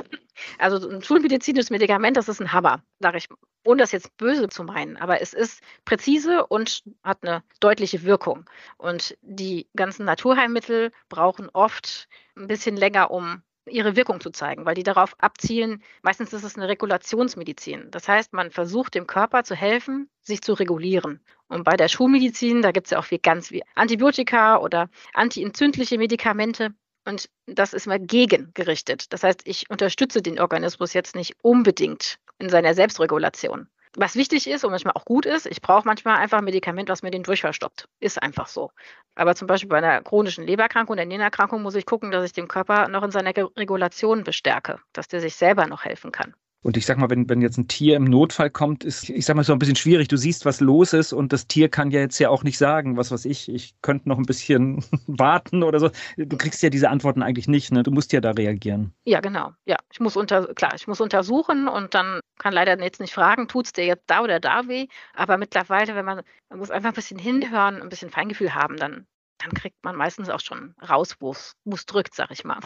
Also 0.57 0.89
ein 0.89 1.03
schulmedizinisches 1.03 1.69
Medikament, 1.69 2.15
das 2.15 2.29
ist 2.29 2.39
ein 2.39 2.53
Hammer, 2.53 2.81
sage 2.99 3.17
ich, 3.17 3.27
ohne 3.65 3.81
das 3.81 3.91
jetzt 3.91 4.15
böse 4.15 4.47
zu 4.47 4.63
meinen. 4.63 4.95
Aber 4.95 5.21
es 5.21 5.33
ist 5.33 5.61
präzise 5.83 6.45
und 6.47 6.83
hat 7.03 7.23
eine 7.23 7.43
deutliche 7.59 8.03
Wirkung. 8.03 8.49
Und 8.77 9.17
die 9.21 9.67
ganzen 9.75 10.05
Naturheilmittel 10.05 10.93
brauchen 11.09 11.49
oft 11.49 12.07
ein 12.37 12.47
bisschen 12.47 12.77
länger, 12.77 13.11
um 13.11 13.43
ihre 13.69 13.95
Wirkung 13.95 14.19
zu 14.19 14.31
zeigen, 14.31 14.65
weil 14.65 14.75
die 14.75 14.83
darauf 14.83 15.15
abzielen, 15.19 15.83
meistens 16.01 16.33
ist 16.33 16.43
es 16.43 16.55
eine 16.55 16.67
Regulationsmedizin. 16.67 17.91
Das 17.91 18.07
heißt, 18.07 18.33
man 18.33 18.51
versucht 18.51 18.95
dem 18.95 19.07
Körper 19.07 19.43
zu 19.43 19.55
helfen, 19.55 20.09
sich 20.21 20.41
zu 20.41 20.53
regulieren. 20.53 21.19
Und 21.47 21.63
bei 21.63 21.75
der 21.75 21.87
Schulmedizin, 21.87 22.61
da 22.61 22.71
gibt 22.71 22.87
es 22.87 22.91
ja 22.91 22.99
auch 22.99 23.05
viel 23.05 23.19
ganz 23.19 23.51
wie 23.51 23.63
Antibiotika 23.75 24.57
oder 24.57 24.89
antientzündliche 25.13 25.97
Medikamente. 25.97 26.73
Und 27.05 27.29
das 27.47 27.73
ist 27.73 27.87
mal 27.87 27.99
gegengerichtet. 27.99 29.11
Das 29.13 29.23
heißt, 29.23 29.41
ich 29.45 29.69
unterstütze 29.69 30.21
den 30.21 30.39
Organismus 30.39 30.93
jetzt 30.93 31.15
nicht 31.15 31.35
unbedingt 31.41 32.19
in 32.37 32.49
seiner 32.49 32.73
Selbstregulation. 32.73 33.67
Was 33.95 34.15
wichtig 34.15 34.47
ist 34.47 34.63
und 34.63 34.71
manchmal 34.71 34.93
auch 34.93 35.05
gut 35.05 35.25
ist, 35.25 35.45
ich 35.47 35.61
brauche 35.61 35.85
manchmal 35.87 36.17
einfach 36.17 36.37
ein 36.39 36.43
Medikament, 36.43 36.89
was 36.89 37.01
mir 37.01 37.11
den 37.11 37.23
Durchfall 37.23 37.53
stoppt. 37.53 37.87
Ist 37.99 38.21
einfach 38.21 38.47
so. 38.47 38.71
Aber 39.15 39.35
zum 39.35 39.47
Beispiel 39.47 39.69
bei 39.69 39.77
einer 39.79 40.01
chronischen 40.03 40.45
Lebererkrankung 40.45 40.93
oder 40.93 41.05
Nierenerkrankung 41.05 41.61
muss 41.61 41.75
ich 41.75 41.85
gucken, 41.85 42.11
dass 42.11 42.23
ich 42.25 42.33
den 42.33 42.47
Körper 42.47 42.87
noch 42.87 43.03
in 43.03 43.11
seiner 43.11 43.33
Regulation 43.57 44.23
bestärke, 44.23 44.79
dass 44.93 45.07
der 45.07 45.21
sich 45.21 45.35
selber 45.35 45.65
noch 45.67 45.85
helfen 45.85 46.11
kann. 46.11 46.35
Und 46.61 46.75
ich 46.75 46.85
sag 46.85 46.97
mal, 46.97 47.09
wenn, 47.09 47.29
wenn 47.29 47.41
jetzt 47.41 47.57
ein 47.57 47.69
Tier 47.69 47.95
im 47.95 48.03
Notfall 48.03 48.49
kommt, 48.49 48.83
ist, 48.83 49.09
ich 49.09 49.25
sag 49.25 49.35
mal, 49.35 49.43
so 49.43 49.53
ein 49.53 49.59
bisschen 49.59 49.77
schwierig. 49.77 50.09
Du 50.09 50.17
siehst, 50.17 50.43
was 50.45 50.59
los 50.59 50.91
ist 50.91 51.13
und 51.13 51.31
das 51.31 51.47
Tier 51.47 51.69
kann 51.69 51.89
ja 51.91 52.01
jetzt 52.01 52.19
ja 52.19 52.29
auch 52.29 52.43
nicht 52.43 52.57
sagen, 52.57 52.97
was 52.97 53.11
weiß 53.11 53.25
ich, 53.25 53.47
ich 53.49 53.75
könnte 53.81 54.09
noch 54.09 54.17
ein 54.17 54.25
bisschen 54.25 54.83
warten 55.07 55.63
oder 55.63 55.79
so. 55.79 55.89
Du 56.17 56.37
kriegst 56.37 56.61
ja 56.61 56.69
diese 56.69 56.89
Antworten 56.89 57.23
eigentlich 57.23 57.47
nicht, 57.47 57.71
ne? 57.71 57.83
Du 57.83 57.91
musst 57.91 58.11
ja 58.11 58.19
da 58.19 58.31
reagieren. 58.31 58.93
Ja, 59.05 59.21
genau. 59.21 59.53
Ja, 59.65 59.77
ich 59.91 60.01
muss 60.01 60.17
unter, 60.17 60.53
klar, 60.53 60.73
ich 60.75 60.87
muss 60.87 60.99
untersuchen 60.99 61.69
und 61.69 61.93
dann 61.93 62.19
kann 62.37 62.53
leider 62.53 62.77
jetzt 62.83 62.99
nicht 62.99 63.13
fragen, 63.13 63.47
tut 63.47 63.67
es 63.67 63.73
dir 63.73 63.85
jetzt 63.85 64.03
da 64.07 64.21
oder 64.21 64.39
da 64.41 64.67
weh. 64.67 64.87
Aber 65.13 65.37
mittlerweile, 65.37 65.95
wenn 65.95 66.05
man, 66.05 66.21
man 66.49 66.59
muss 66.59 66.71
einfach 66.71 66.89
ein 66.89 66.95
bisschen 66.95 67.19
hinhören, 67.19 67.81
ein 67.81 67.89
bisschen 67.89 68.09
Feingefühl 68.09 68.53
haben, 68.53 68.75
dann, 68.75 69.07
dann 69.39 69.51
kriegt 69.53 69.83
man 69.83 69.95
meistens 69.95 70.29
auch 70.29 70.39
schon 70.39 70.75
raus, 70.87 71.15
wo 71.19 71.31
es 71.31 71.85
drückt, 71.85 72.13
sag 72.13 72.31
ich 72.31 72.43
mal. 72.43 72.59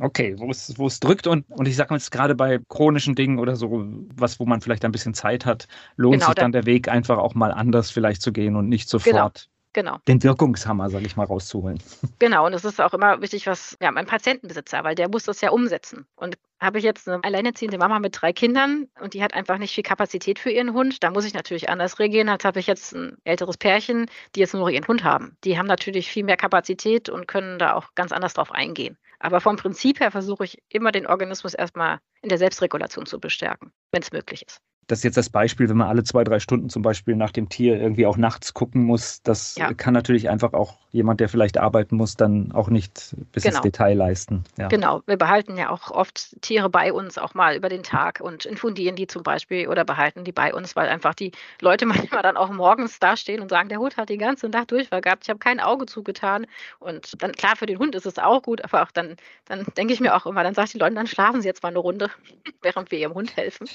Okay, 0.00 0.34
wo 0.38 0.50
es, 0.86 1.00
drückt 1.00 1.26
und, 1.26 1.44
und 1.50 1.68
ich 1.68 1.76
sage 1.76 1.92
mal 1.92 1.98
jetzt 1.98 2.10
gerade 2.10 2.34
bei 2.34 2.58
chronischen 2.68 3.14
Dingen 3.14 3.38
oder 3.38 3.56
so, 3.56 3.84
was, 4.16 4.40
wo 4.40 4.46
man 4.46 4.62
vielleicht 4.62 4.84
ein 4.86 4.92
bisschen 4.92 5.12
Zeit 5.12 5.44
hat, 5.44 5.68
lohnt 5.96 6.14
genau, 6.14 6.26
sich 6.26 6.34
dann 6.36 6.52
der 6.52 6.64
Weg 6.64 6.88
einfach 6.88 7.18
auch 7.18 7.34
mal 7.34 7.52
anders 7.52 7.90
vielleicht 7.90 8.22
zu 8.22 8.32
gehen 8.32 8.56
und 8.56 8.68
nicht 8.68 8.88
sofort. 8.88 9.50
Genau. 9.72 9.98
Den 10.06 10.22
Wirkungshammer, 10.22 10.90
sage 10.90 11.06
ich 11.06 11.16
mal, 11.16 11.24
rauszuholen. 11.24 11.78
Genau, 12.18 12.46
und 12.46 12.52
es 12.52 12.64
ist 12.64 12.80
auch 12.80 12.94
immer 12.94 13.20
wichtig, 13.20 13.46
was 13.46 13.76
ja, 13.80 13.90
mein 13.90 14.06
Patientenbesitzer, 14.06 14.84
weil 14.84 14.94
der 14.94 15.08
muss 15.08 15.24
das 15.24 15.40
ja 15.40 15.50
umsetzen. 15.50 16.06
Und 16.14 16.38
habe 16.60 16.78
ich 16.78 16.84
jetzt 16.84 17.08
eine 17.08 17.22
alleinerziehende 17.24 17.78
Mama 17.78 17.98
mit 17.98 18.20
drei 18.20 18.32
Kindern 18.32 18.86
und 19.00 19.14
die 19.14 19.24
hat 19.24 19.34
einfach 19.34 19.58
nicht 19.58 19.74
viel 19.74 19.82
Kapazität 19.82 20.38
für 20.38 20.50
ihren 20.50 20.72
Hund, 20.72 21.02
da 21.02 21.10
muss 21.10 21.24
ich 21.24 21.34
natürlich 21.34 21.68
anders 21.68 21.98
reagieren, 21.98 22.28
als 22.28 22.44
habe 22.44 22.60
ich 22.60 22.68
jetzt 22.68 22.94
ein 22.94 23.16
älteres 23.24 23.56
Pärchen, 23.56 24.06
die 24.36 24.40
jetzt 24.40 24.54
nur 24.54 24.70
ihren 24.70 24.86
Hund 24.86 25.02
haben. 25.02 25.36
Die 25.42 25.58
haben 25.58 25.66
natürlich 25.66 26.08
viel 26.08 26.24
mehr 26.24 26.36
Kapazität 26.36 27.08
und 27.08 27.26
können 27.26 27.58
da 27.58 27.74
auch 27.74 27.88
ganz 27.96 28.12
anders 28.12 28.34
drauf 28.34 28.52
eingehen. 28.52 28.96
Aber 29.18 29.40
vom 29.40 29.56
Prinzip 29.56 29.98
her 29.98 30.12
versuche 30.12 30.44
ich 30.44 30.62
immer 30.68 30.92
den 30.92 31.06
Organismus 31.06 31.54
erstmal 31.54 31.98
in 32.20 32.28
der 32.28 32.38
Selbstregulation 32.38 33.06
zu 33.06 33.18
bestärken, 33.18 33.72
wenn 33.90 34.02
es 34.02 34.12
möglich 34.12 34.44
ist 34.46 34.60
das 34.86 35.00
ist 35.00 35.04
jetzt 35.04 35.16
das 35.16 35.30
Beispiel, 35.30 35.68
wenn 35.68 35.76
man 35.76 35.88
alle 35.88 36.02
zwei, 36.04 36.24
drei 36.24 36.40
Stunden 36.40 36.68
zum 36.68 36.82
Beispiel 36.82 37.16
nach 37.16 37.30
dem 37.30 37.48
Tier 37.48 37.80
irgendwie 37.80 38.06
auch 38.06 38.16
nachts 38.16 38.52
gucken 38.52 38.84
muss, 38.84 39.22
das 39.22 39.56
ja. 39.56 39.72
kann 39.74 39.94
natürlich 39.94 40.28
einfach 40.28 40.52
auch 40.52 40.78
jemand, 40.90 41.20
der 41.20 41.28
vielleicht 41.28 41.56
arbeiten 41.56 41.96
muss, 41.96 42.16
dann 42.16 42.52
auch 42.52 42.68
nicht 42.68 43.16
bis 43.32 43.44
genau. 43.44 43.56
ins 43.56 43.62
Detail 43.62 43.94
leisten. 43.94 44.44
Ja. 44.58 44.68
Genau, 44.68 45.02
wir 45.06 45.16
behalten 45.16 45.56
ja 45.56 45.70
auch 45.70 45.90
oft 45.90 46.40
Tiere 46.42 46.68
bei 46.68 46.92
uns 46.92 47.16
auch 47.16 47.34
mal 47.34 47.56
über 47.56 47.68
den 47.68 47.82
Tag 47.82 48.20
und 48.20 48.44
infundieren 48.44 48.96
die 48.96 49.06
zum 49.06 49.22
Beispiel 49.22 49.68
oder 49.68 49.84
behalten 49.84 50.24
die 50.24 50.32
bei 50.32 50.52
uns, 50.52 50.76
weil 50.76 50.88
einfach 50.88 51.14
die 51.14 51.32
Leute 51.60 51.86
manchmal 52.12 52.22
dann 52.22 52.36
auch 52.36 52.50
morgens 52.50 52.98
dastehen 52.98 53.40
und 53.40 53.48
sagen, 53.48 53.68
der 53.68 53.78
Hund 53.78 53.96
hat 53.96 54.10
die 54.10 54.18
ganze 54.18 54.48
Nacht 54.48 54.70
Durchfall 54.70 55.00
gehabt, 55.00 55.24
ich 55.24 55.30
habe 55.30 55.38
kein 55.38 55.60
Auge 55.60 55.86
zugetan. 55.86 56.46
Und 56.78 57.22
dann 57.22 57.32
klar, 57.32 57.56
für 57.56 57.66
den 57.66 57.78
Hund 57.78 57.94
ist 57.94 58.06
es 58.06 58.18
auch 58.18 58.42
gut, 58.42 58.62
aber 58.62 58.82
auch 58.82 58.90
dann, 58.90 59.16
dann 59.46 59.64
denke 59.76 59.94
ich 59.94 60.00
mir 60.00 60.14
auch 60.14 60.26
immer, 60.26 60.42
dann 60.42 60.54
sagt 60.54 60.74
die 60.74 60.78
Leute, 60.78 60.94
dann 60.94 61.06
schlafen 61.06 61.40
sie 61.40 61.48
jetzt 61.48 61.62
mal 61.62 61.70
eine 61.70 61.78
Runde, 61.78 62.10
während 62.62 62.90
wir 62.90 62.98
ihrem 62.98 63.14
Hund 63.14 63.36
helfen. 63.36 63.68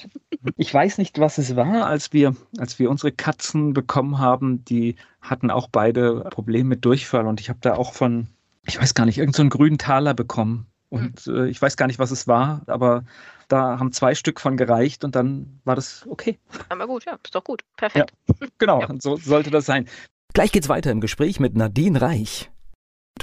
Ich 0.56 0.72
weiß 0.72 0.97
nicht, 0.98 1.18
was 1.18 1.38
es 1.38 1.56
war, 1.56 1.86
als 1.86 2.12
wir, 2.12 2.34
als 2.58 2.78
wir 2.78 2.90
unsere 2.90 3.12
Katzen 3.12 3.72
bekommen 3.72 4.18
haben, 4.18 4.64
die 4.64 4.96
hatten 5.20 5.50
auch 5.50 5.68
beide 5.68 6.20
Probleme 6.30 6.70
mit 6.70 6.84
Durchfall 6.84 7.26
und 7.26 7.40
ich 7.40 7.48
habe 7.48 7.58
da 7.62 7.74
auch 7.74 7.92
von, 7.94 8.28
ich 8.66 8.80
weiß 8.80 8.94
gar 8.94 9.06
nicht, 9.06 9.18
irgendeinen 9.18 9.50
so 9.50 9.56
grünen 9.56 9.78
Taler 9.78 10.14
bekommen. 10.14 10.66
Und 10.90 11.26
mhm. 11.26 11.36
äh, 11.36 11.48
ich 11.48 11.60
weiß 11.60 11.76
gar 11.76 11.86
nicht, 11.86 11.98
was 11.98 12.10
es 12.10 12.26
war, 12.26 12.62
aber 12.66 13.04
da 13.48 13.78
haben 13.78 13.92
zwei 13.92 14.14
Stück 14.14 14.40
von 14.40 14.56
gereicht 14.56 15.04
und 15.04 15.14
dann 15.14 15.60
war 15.64 15.74
das 15.76 16.06
okay. 16.08 16.38
Aber 16.68 16.86
gut, 16.86 17.04
ja, 17.04 17.18
ist 17.22 17.34
doch 17.34 17.44
gut. 17.44 17.62
Perfekt. 17.76 18.12
Ja, 18.40 18.46
genau, 18.58 18.80
ja. 18.80 18.88
so 18.98 19.16
sollte 19.16 19.50
das 19.50 19.66
sein. 19.66 19.86
Gleich 20.34 20.52
geht's 20.52 20.68
weiter 20.68 20.90
im 20.90 21.00
Gespräch 21.00 21.40
mit 21.40 21.56
Nadine 21.56 22.00
Reich. 22.00 22.50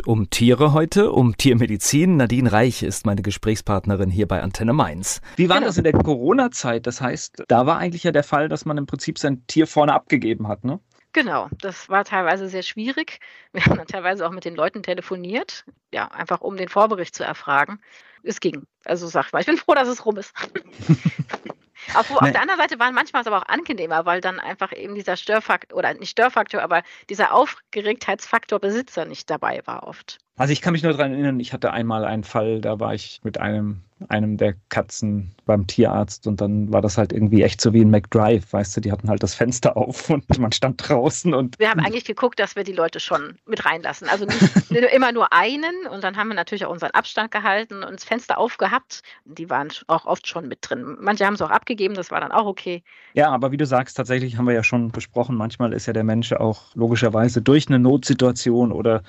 Um 0.01 0.29
Tiere 0.29 0.73
heute, 0.73 1.11
um 1.11 1.37
Tiermedizin. 1.37 2.17
Nadine 2.17 2.51
Reich 2.51 2.83
ist 2.83 3.05
meine 3.05 3.21
Gesprächspartnerin 3.21 4.09
hier 4.09 4.27
bei 4.27 4.41
Antenne 4.41 4.73
Mainz. 4.73 5.21
Wie 5.35 5.49
war 5.49 5.57
genau. 5.57 5.67
das 5.67 5.77
in 5.77 5.83
der 5.83 5.93
Corona-Zeit? 5.93 6.87
Das 6.87 7.01
heißt, 7.01 7.43
da 7.47 7.65
war 7.65 7.77
eigentlich 7.77 8.03
ja 8.03 8.11
der 8.11 8.23
Fall, 8.23 8.49
dass 8.49 8.65
man 8.65 8.77
im 8.77 8.85
Prinzip 8.85 9.17
sein 9.19 9.45
Tier 9.47 9.67
vorne 9.67 9.93
abgegeben 9.93 10.47
hat, 10.47 10.63
ne? 10.63 10.79
Genau, 11.13 11.47
das 11.61 11.87
war 11.87 12.03
teilweise 12.03 12.49
sehr 12.49 12.63
schwierig. 12.63 13.19
Wir 13.53 13.65
haben 13.65 13.77
dann 13.77 13.87
teilweise 13.87 14.27
auch 14.27 14.31
mit 14.31 14.43
den 14.43 14.55
Leuten 14.55 14.83
telefoniert, 14.83 15.63
ja, 15.93 16.09
einfach 16.09 16.41
um 16.41 16.57
den 16.57 16.67
Vorbericht 16.67 17.15
zu 17.15 17.23
erfragen. 17.23 17.79
Es 18.21 18.41
ging. 18.41 18.63
Also 18.83 19.07
sag 19.07 19.31
mal, 19.31 19.39
ich 19.39 19.45
bin 19.45 19.55
froh, 19.55 19.75
dass 19.75 19.87
es 19.87 20.05
rum 20.05 20.17
ist. 20.17 20.33
auf, 21.93 22.11
auf 22.11 22.31
der 22.31 22.41
anderen 22.41 22.59
Seite 22.59 22.79
waren 22.79 22.93
manchmal 22.93 23.21
es 23.21 23.27
aber 23.27 23.37
auch 23.37 23.47
angenehmer, 23.47 24.05
weil 24.05 24.21
dann 24.21 24.39
einfach 24.39 24.73
eben 24.75 24.95
dieser 24.95 25.17
Störfaktor, 25.17 25.77
oder 25.77 25.93
nicht 25.93 26.11
Störfaktor, 26.11 26.61
aber 26.61 26.83
dieser 27.09 27.33
Aufgeregtheitsfaktor 27.33 28.59
Besitzer 28.59 29.05
nicht 29.05 29.29
dabei 29.29 29.61
war 29.65 29.87
oft. 29.87 30.19
Also 30.37 30.51
ich 30.51 30.61
kann 30.61 30.73
mich 30.73 30.83
nur 30.83 30.91
daran 30.91 31.13
erinnern, 31.13 31.39
ich 31.39 31.53
hatte 31.53 31.71
einmal 31.71 32.03
einen 32.03 32.25
Fall, 32.25 32.59
da 32.59 32.79
war 32.79 32.93
ich 32.93 33.21
mit 33.23 33.39
einem 33.39 33.81
einem 34.09 34.35
der 34.35 34.55
Katzen 34.69 35.33
beim 35.45 35.67
Tierarzt 35.67 36.27
und 36.27 36.41
dann 36.41 36.71
war 36.73 36.81
das 36.81 36.97
halt 36.97 37.13
irgendwie 37.13 37.43
echt 37.43 37.61
so 37.61 37.71
wie 37.71 37.81
in 37.81 37.89
McDrive, 37.89 38.51
weißt 38.51 38.75
du, 38.75 38.81
die 38.81 38.91
hatten 38.91 39.09
halt 39.09 39.23
das 39.23 39.33
Fenster 39.33 39.77
auf 39.77 40.09
und 40.09 40.37
man 40.37 40.51
stand 40.51 40.87
draußen 40.87 41.33
und. 41.33 41.57
Wir 41.59 41.69
haben 41.69 41.79
eigentlich 41.79 42.03
geguckt, 42.03 42.39
dass 42.39 42.55
wir 42.55 42.63
die 42.63 42.73
Leute 42.73 42.99
schon 42.99 43.37
mit 43.45 43.65
reinlassen. 43.65 44.09
Also 44.09 44.25
nicht 44.25 44.71
immer 44.93 45.11
nur 45.11 45.31
einen 45.31 45.87
und 45.89 46.03
dann 46.03 46.17
haben 46.17 46.27
wir 46.27 46.35
natürlich 46.35 46.65
auch 46.65 46.71
unseren 46.71 46.91
Abstand 46.91 47.31
gehalten 47.31 47.83
und 47.83 47.93
das 47.93 48.03
Fenster 48.03 48.37
aufgehabt. 48.37 49.01
Die 49.23 49.49
waren 49.49 49.69
auch 49.87 50.05
oft 50.05 50.27
schon 50.27 50.47
mit 50.47 50.59
drin. 50.61 50.97
Manche 50.99 51.25
haben 51.25 51.35
es 51.35 51.41
auch 51.41 51.51
abgegeben, 51.51 51.95
das 51.95 52.11
war 52.11 52.19
dann 52.19 52.31
auch 52.31 52.45
okay. 52.45 52.83
Ja, 53.13 53.29
aber 53.29 53.51
wie 53.51 53.57
du 53.57 53.65
sagst, 53.65 53.95
tatsächlich 53.95 54.37
haben 54.37 54.45
wir 54.45 54.53
ja 54.53 54.63
schon 54.63 54.91
besprochen, 54.91 55.37
manchmal 55.37 55.71
ist 55.71 55.85
ja 55.85 55.93
der 55.93 56.03
Mensch 56.03 56.33
auch 56.33 56.75
logischerweise 56.75 57.41
durch 57.41 57.67
eine 57.67 57.79
Notsituation 57.79 58.73
oder 58.73 59.03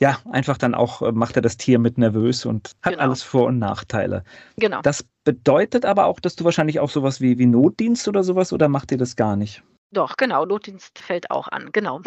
ja, 0.00 0.18
einfach 0.30 0.58
dann 0.64 0.74
auch 0.74 1.02
äh, 1.02 1.12
macht 1.12 1.36
er 1.36 1.42
das 1.42 1.56
Tier 1.56 1.78
mit 1.78 1.98
nervös 1.98 2.44
und 2.44 2.72
hat 2.82 2.94
genau. 2.94 3.04
alles 3.04 3.22
Vor- 3.22 3.46
und 3.46 3.58
Nachteile. 3.58 4.24
Genau. 4.56 4.80
Das 4.82 5.04
bedeutet 5.24 5.84
aber 5.84 6.06
auch, 6.06 6.18
dass 6.18 6.34
du 6.34 6.44
wahrscheinlich 6.44 6.80
auch 6.80 6.90
sowas 6.90 7.20
wie, 7.20 7.38
wie 7.38 7.46
Notdienst 7.46 8.08
oder 8.08 8.24
sowas 8.24 8.52
oder 8.52 8.68
macht 8.68 8.90
ihr 8.90 8.98
das 8.98 9.14
gar 9.14 9.36
nicht? 9.36 9.62
Doch, 9.92 10.16
genau, 10.16 10.44
Notdienst 10.44 10.98
fällt 10.98 11.30
auch 11.30 11.46
an, 11.48 11.70
genau. 11.70 12.00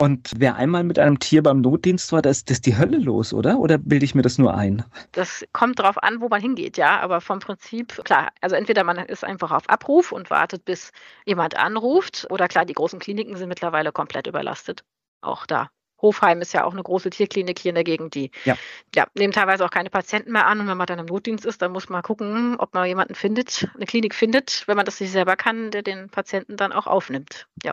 Und 0.00 0.30
wer 0.36 0.54
einmal 0.54 0.84
mit 0.84 1.00
einem 1.00 1.18
Tier 1.18 1.42
beim 1.42 1.62
Notdienst 1.62 2.12
war, 2.12 2.22
da 2.22 2.30
ist 2.30 2.48
das 2.48 2.60
die 2.60 2.78
Hölle 2.78 2.98
los, 2.98 3.32
oder? 3.32 3.58
Oder 3.58 3.78
bilde 3.78 4.04
ich 4.04 4.14
mir 4.14 4.22
das 4.22 4.38
nur 4.38 4.54
ein? 4.54 4.84
Das 5.12 5.44
kommt 5.52 5.80
darauf 5.80 6.00
an, 6.00 6.20
wo 6.20 6.28
man 6.28 6.40
hingeht, 6.40 6.76
ja. 6.76 7.00
Aber 7.00 7.20
vom 7.20 7.40
Prinzip, 7.40 8.04
klar, 8.04 8.30
also 8.40 8.54
entweder 8.54 8.84
man 8.84 8.98
ist 8.98 9.24
einfach 9.24 9.50
auf 9.50 9.68
Abruf 9.68 10.12
und 10.12 10.30
wartet, 10.30 10.64
bis 10.64 10.92
jemand 11.26 11.56
anruft, 11.56 12.26
oder 12.30 12.46
klar, 12.46 12.64
die 12.64 12.74
großen 12.74 13.00
Kliniken 13.00 13.36
sind 13.36 13.48
mittlerweile 13.48 13.90
komplett 13.90 14.28
überlastet. 14.28 14.84
Auch 15.20 15.44
da 15.44 15.70
Hofheim 16.00 16.40
ist 16.40 16.52
ja 16.52 16.64
auch 16.64 16.72
eine 16.72 16.82
große 16.82 17.10
Tierklinik 17.10 17.58
hier 17.58 17.70
in 17.70 17.76
der 17.76 17.84
Gegend, 17.84 18.14
die 18.14 18.30
ja. 18.44 18.56
ja. 18.94 19.06
nehmen 19.14 19.32
teilweise 19.32 19.64
auch 19.64 19.70
keine 19.70 19.90
Patienten 19.90 20.32
mehr 20.32 20.46
an. 20.46 20.60
Und 20.60 20.68
wenn 20.68 20.76
man 20.76 20.86
dann 20.86 20.98
im 20.98 21.06
Notdienst 21.06 21.46
ist, 21.46 21.62
dann 21.62 21.72
muss 21.72 21.88
man 21.88 22.02
gucken, 22.02 22.56
ob 22.58 22.74
man 22.74 22.86
jemanden 22.86 23.14
findet, 23.14 23.68
eine 23.74 23.86
Klinik 23.86 24.14
findet, 24.14 24.64
wenn 24.66 24.76
man 24.76 24.84
das 24.84 25.00
nicht 25.00 25.12
selber 25.12 25.36
kann, 25.36 25.70
der 25.70 25.82
den 25.82 26.08
Patienten 26.10 26.56
dann 26.56 26.72
auch 26.72 26.86
aufnimmt. 26.86 27.46
Ja. 27.62 27.72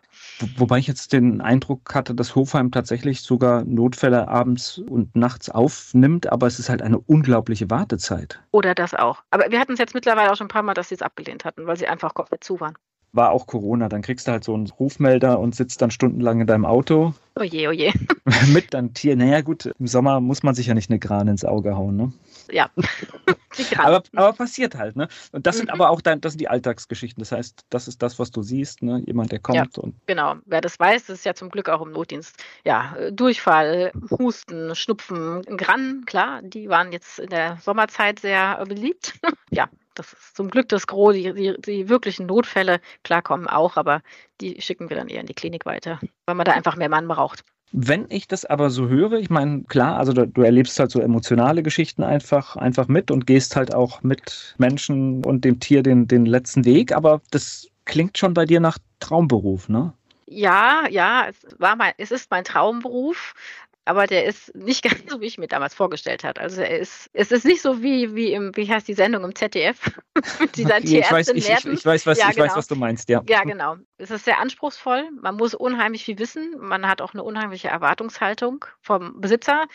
Wobei 0.57 0.77
ich 0.77 0.87
jetzt 0.87 1.13
den 1.13 1.41
Eindruck 1.41 1.93
hatte, 1.93 2.15
dass 2.15 2.35
Hofheim 2.35 2.71
tatsächlich 2.71 3.21
sogar 3.21 3.63
Notfälle 3.65 4.27
abends 4.27 4.77
und 4.77 5.15
nachts 5.15 5.49
aufnimmt, 5.49 6.31
aber 6.31 6.47
es 6.47 6.59
ist 6.59 6.69
halt 6.69 6.81
eine 6.81 6.99
unglaubliche 6.99 7.69
Wartezeit. 7.69 8.39
Oder 8.51 8.75
das 8.75 8.93
auch. 8.93 9.23
Aber 9.31 9.51
wir 9.51 9.59
hatten 9.59 9.73
es 9.73 9.79
jetzt 9.79 9.93
mittlerweile 9.93 10.31
auch 10.31 10.37
schon 10.37 10.45
ein 10.45 10.49
paar 10.49 10.63
Mal, 10.63 10.73
dass 10.73 10.89
sie 10.89 10.95
es 10.95 11.01
abgelehnt 11.01 11.45
hatten, 11.45 11.67
weil 11.67 11.77
sie 11.77 11.87
einfach 11.87 12.13
komplett 12.13 12.43
zu 12.43 12.59
waren 12.59 12.75
war 13.13 13.31
auch 13.31 13.47
Corona. 13.47 13.89
Dann 13.89 14.01
kriegst 14.01 14.27
du 14.27 14.31
halt 14.31 14.43
so 14.43 14.53
einen 14.53 14.67
Rufmelder 14.67 15.39
und 15.39 15.55
sitzt 15.55 15.81
dann 15.81 15.91
stundenlang 15.91 16.41
in 16.41 16.47
deinem 16.47 16.65
Auto. 16.65 17.13
Oje, 17.39 17.69
oje. 17.69 17.93
mit 18.53 18.73
dann 18.73 18.93
Tier. 18.93 19.15
Naja, 19.15 19.41
gut, 19.41 19.71
im 19.79 19.87
Sommer 19.87 20.19
muss 20.19 20.43
man 20.43 20.55
sich 20.55 20.67
ja 20.67 20.73
nicht 20.73 20.89
eine 20.89 20.99
Gran 20.99 21.27
ins 21.27 21.45
Auge 21.45 21.75
hauen, 21.75 21.95
ne? 21.95 22.13
Ja. 22.51 22.69
aber, 23.77 24.03
aber 24.15 24.33
passiert 24.33 24.75
halt, 24.75 24.95
ne? 24.95 25.07
Und 25.31 25.47
das 25.47 25.55
mhm. 25.55 25.59
sind 25.59 25.69
aber 25.71 25.89
auch 25.89 26.01
dein, 26.01 26.19
das 26.21 26.33
sind 26.33 26.41
die 26.41 26.49
Alltagsgeschichten. 26.49 27.21
Das 27.21 27.31
heißt, 27.31 27.65
das 27.69 27.87
ist 27.87 28.01
das, 28.01 28.19
was 28.19 28.31
du 28.31 28.41
siehst, 28.41 28.83
ne? 28.83 29.01
Jemand, 29.05 29.31
der 29.31 29.39
kommt 29.39 29.57
ja, 29.57 29.81
und. 29.81 29.95
Genau. 30.07 30.35
Wer 30.45 30.61
das 30.61 30.79
weiß, 30.79 31.05
das 31.05 31.19
ist 31.19 31.25
ja 31.25 31.33
zum 31.33 31.49
Glück 31.49 31.69
auch 31.69 31.81
im 31.81 31.91
Notdienst. 31.91 32.35
Ja, 32.65 32.95
Durchfall, 33.11 33.91
Husten, 34.09 34.75
Schnupfen, 34.75 35.41
Gran, 35.43 36.03
klar, 36.05 36.41
die 36.41 36.69
waren 36.69 36.91
jetzt 36.91 37.19
in 37.19 37.29
der 37.29 37.57
Sommerzeit 37.61 38.19
sehr 38.19 38.63
beliebt. 38.65 39.13
ja, 39.49 39.69
das 39.95 40.13
ist 40.13 40.35
zum 40.35 40.49
Glück 40.49 40.69
das 40.69 40.87
Gros. 40.87 41.13
Die, 41.13 41.33
die, 41.33 41.55
die 41.59 41.89
wirklichen 41.89 42.25
Notfälle, 42.25 42.79
klar, 43.03 43.21
kommen 43.21 43.47
auch, 43.47 43.77
aber 43.77 44.01
die 44.39 44.61
schicken 44.61 44.89
wir 44.89 44.97
dann 44.97 45.07
eher 45.07 45.21
in 45.21 45.27
die 45.27 45.33
Klinik 45.33 45.65
weiter, 45.65 45.99
weil 46.25 46.35
man 46.35 46.45
da 46.45 46.53
einfach 46.53 46.75
mehr 46.75 46.89
Mann 46.89 47.07
braucht. 47.07 47.43
Wenn 47.73 48.07
ich 48.09 48.27
das 48.27 48.43
aber 48.43 48.69
so 48.69 48.89
höre, 48.89 49.13
ich 49.13 49.29
meine, 49.29 49.63
klar, 49.63 49.97
also 49.97 50.11
du, 50.11 50.27
du, 50.27 50.41
erlebst 50.41 50.77
halt 50.77 50.91
so 50.91 50.99
emotionale 50.99 51.63
Geschichten 51.63 52.03
einfach, 52.03 52.57
einfach 52.57 52.89
mit 52.89 53.11
und 53.11 53.25
gehst 53.25 53.55
halt 53.55 53.73
auch 53.73 54.03
mit 54.03 54.55
Menschen 54.57 55.23
und 55.23 55.45
dem 55.45 55.61
Tier 55.61 55.81
den, 55.81 56.05
den 56.05 56.25
letzten 56.25 56.65
Weg, 56.65 56.91
aber 56.91 57.21
das 57.31 57.69
klingt 57.85 58.17
schon 58.17 58.33
bei 58.33 58.45
dir 58.45 58.59
nach 58.59 58.77
Traumberuf, 58.99 59.69
ne? 59.69 59.93
Ja, 60.25 60.83
ja, 60.89 61.27
es 61.29 61.59
war 61.59 61.75
mein, 61.77 61.93
es 61.97 62.11
ist 62.11 62.29
mein 62.29 62.43
Traumberuf 62.43 63.33
aber 63.85 64.07
der 64.07 64.25
ist 64.25 64.53
nicht 64.55 64.83
ganz 64.83 65.09
so, 65.09 65.21
wie 65.21 65.25
ich 65.25 65.37
mir 65.37 65.47
damals 65.47 65.73
vorgestellt 65.73 66.23
habe. 66.23 66.39
Also 66.39 66.61
er 66.61 66.79
ist, 66.79 67.09
es 67.13 67.31
ist 67.31 67.45
nicht 67.45 67.61
so 67.61 67.81
wie, 67.81 68.15
wie 68.15 68.33
im, 68.33 68.55
wie 68.55 68.69
heißt 68.69 68.87
die 68.87 68.93
Sendung 68.93 69.23
im 69.23 69.35
ZDF 69.35 69.79
mit 70.39 70.57
dieser 70.57 70.77
okay, 70.77 70.99
ich, 70.99 71.11
weiß, 71.11 71.29
ich, 71.29 71.49
ich, 71.49 71.65
ich, 71.65 71.85
weiß, 71.85 72.05
was, 72.05 72.17
ja, 72.17 72.29
ich 72.29 72.35
genau. 72.35 72.47
weiß, 72.47 72.55
was 72.55 72.67
du 72.67 72.75
meinst, 72.75 73.09
ja. 73.09 73.21
Ja, 73.27 73.43
genau. 73.43 73.77
Es 73.97 74.11
ist 74.11 74.25
sehr 74.25 74.39
anspruchsvoll. 74.39 75.09
Man 75.21 75.35
muss 75.35 75.53
unheimlich 75.53 76.05
viel 76.05 76.19
wissen. 76.19 76.55
Man 76.59 76.87
hat 76.87 77.01
auch 77.01 77.13
eine 77.13 77.23
unheimliche 77.23 77.69
Erwartungshaltung 77.69 78.65
vom 78.81 79.19
Besitzer 79.19 79.65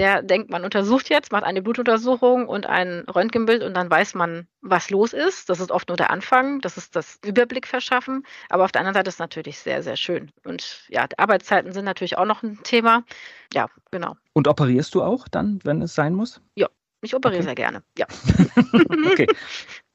der 0.00 0.22
denkt, 0.22 0.50
man 0.50 0.64
untersucht 0.64 1.10
jetzt, 1.10 1.30
macht 1.30 1.44
eine 1.44 1.60
Blutuntersuchung 1.60 2.48
und 2.48 2.64
ein 2.64 3.04
Röntgenbild 3.14 3.62
und 3.62 3.74
dann 3.74 3.90
weiß 3.90 4.14
man, 4.14 4.48
was 4.62 4.88
los 4.88 5.12
ist. 5.12 5.50
Das 5.50 5.60
ist 5.60 5.70
oft 5.70 5.88
nur 5.88 5.96
der 5.98 6.10
Anfang, 6.10 6.60
das 6.60 6.78
ist 6.78 6.96
das 6.96 7.18
Überblick 7.24 7.66
verschaffen. 7.66 8.24
Aber 8.48 8.64
auf 8.64 8.72
der 8.72 8.80
anderen 8.80 8.94
Seite 8.94 9.08
ist 9.08 9.16
es 9.16 9.20
natürlich 9.20 9.58
sehr, 9.58 9.82
sehr 9.82 9.96
schön. 9.96 10.30
Und 10.44 10.86
ja, 10.88 11.06
Arbeitszeiten 11.18 11.72
sind 11.72 11.84
natürlich 11.84 12.16
auch 12.16 12.24
noch 12.24 12.42
ein 12.42 12.58
Thema. 12.62 13.04
Ja, 13.52 13.68
genau. 13.90 14.16
Und 14.32 14.48
operierst 14.48 14.94
du 14.94 15.02
auch 15.02 15.28
dann, 15.28 15.60
wenn 15.64 15.82
es 15.82 15.94
sein 15.94 16.14
muss? 16.14 16.40
Ja, 16.54 16.68
ich 17.02 17.14
operiere 17.14 17.40
okay. 17.40 17.46
sehr 17.46 17.54
gerne. 17.54 17.82
Ja. 17.98 18.06
okay. 19.12 19.26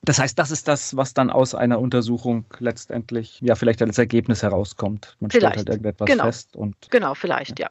Das 0.04 0.20
heißt, 0.20 0.38
das 0.38 0.52
ist 0.52 0.68
das, 0.68 0.96
was 0.96 1.16
dann 1.16 1.32
aus 1.32 1.56
einer 1.56 1.80
Untersuchung 1.80 2.46
letztendlich, 2.60 3.42
ja, 3.42 3.56
vielleicht 3.56 3.82
als 3.82 3.98
Ergebnis 3.98 4.44
herauskommt. 4.44 5.18
Man 5.20 5.32
vielleicht. 5.32 5.54
stellt 5.54 5.68
halt 5.68 5.70
irgendetwas 5.70 6.06
genau. 6.08 6.26
fest 6.26 6.56
und. 6.56 6.76
Genau, 6.92 7.16
vielleicht, 7.16 7.60
ja. 7.60 7.70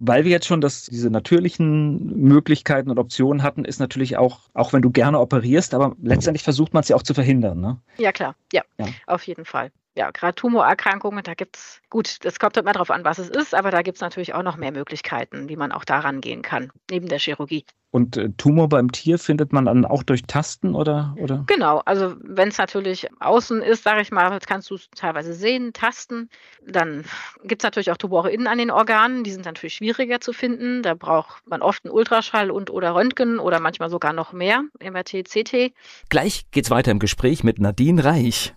Weil 0.00 0.24
wir 0.24 0.30
jetzt 0.30 0.46
schon 0.46 0.60
das, 0.60 0.86
diese 0.86 1.10
natürlichen 1.10 2.20
Möglichkeiten 2.20 2.90
und 2.90 2.98
Optionen 2.98 3.42
hatten, 3.42 3.64
ist 3.64 3.80
natürlich 3.80 4.16
auch, 4.16 4.40
auch 4.54 4.72
wenn 4.72 4.82
du 4.82 4.90
gerne 4.90 5.18
operierst, 5.18 5.74
aber 5.74 5.96
letztendlich 6.02 6.42
versucht 6.42 6.74
man 6.74 6.82
es 6.82 6.88
ja 6.88 6.96
auch 6.96 7.02
zu 7.02 7.14
verhindern. 7.14 7.60
Ne? 7.60 7.78
Ja, 7.98 8.12
klar, 8.12 8.34
ja, 8.52 8.62
ja, 8.78 8.86
auf 9.06 9.26
jeden 9.26 9.44
Fall. 9.44 9.70
Ja, 9.98 10.12
gerade 10.12 10.36
Tumorerkrankungen, 10.36 11.24
da 11.24 11.34
gibt 11.34 11.56
es, 11.56 11.80
gut, 11.90 12.24
das 12.24 12.38
kommt 12.38 12.56
immer 12.56 12.72
darauf 12.72 12.92
an, 12.92 13.04
was 13.04 13.18
es 13.18 13.28
ist, 13.28 13.52
aber 13.52 13.72
da 13.72 13.82
gibt 13.82 13.96
es 13.96 14.00
natürlich 14.00 14.32
auch 14.32 14.44
noch 14.44 14.56
mehr 14.56 14.70
Möglichkeiten, 14.70 15.48
wie 15.48 15.56
man 15.56 15.72
auch 15.72 15.84
daran 15.84 16.20
gehen 16.20 16.40
kann, 16.42 16.70
neben 16.88 17.08
der 17.08 17.18
Chirurgie. 17.18 17.64
Und 17.90 18.16
äh, 18.16 18.28
Tumor 18.36 18.68
beim 18.68 18.92
Tier 18.92 19.18
findet 19.18 19.52
man 19.52 19.64
dann 19.64 19.84
auch 19.84 20.04
durch 20.04 20.22
Tasten 20.22 20.76
oder? 20.76 21.16
oder? 21.18 21.42
Genau, 21.48 21.82
also 21.84 22.14
wenn 22.20 22.48
es 22.48 22.58
natürlich 22.58 23.08
außen 23.18 23.60
ist, 23.60 23.82
sage 23.82 24.02
ich 24.02 24.12
mal, 24.12 24.38
kannst 24.46 24.70
du 24.70 24.76
es 24.76 24.88
teilweise 24.94 25.32
sehen, 25.32 25.72
tasten. 25.72 26.28
Dann 26.64 27.04
gibt 27.42 27.62
es 27.62 27.64
natürlich 27.64 27.90
auch 27.90 27.96
Tumore 27.96 28.30
innen 28.30 28.46
an 28.46 28.58
den 28.58 28.70
Organen, 28.70 29.24
die 29.24 29.32
sind 29.32 29.46
natürlich 29.46 29.74
schwieriger 29.74 30.20
zu 30.20 30.32
finden. 30.32 30.84
Da 30.84 30.94
braucht 30.94 31.44
man 31.48 31.60
oft 31.60 31.84
einen 31.84 31.92
Ultraschall 31.92 32.52
und 32.52 32.70
oder 32.70 32.94
Röntgen 32.94 33.40
oder 33.40 33.58
manchmal 33.58 33.90
sogar 33.90 34.12
noch 34.12 34.32
mehr, 34.32 34.62
MRT, 34.80 35.24
CT. 35.24 35.72
Gleich 36.08 36.44
geht's 36.52 36.70
weiter 36.70 36.92
im 36.92 37.00
Gespräch 37.00 37.42
mit 37.42 37.58
Nadine 37.58 38.04
Reich. 38.04 38.54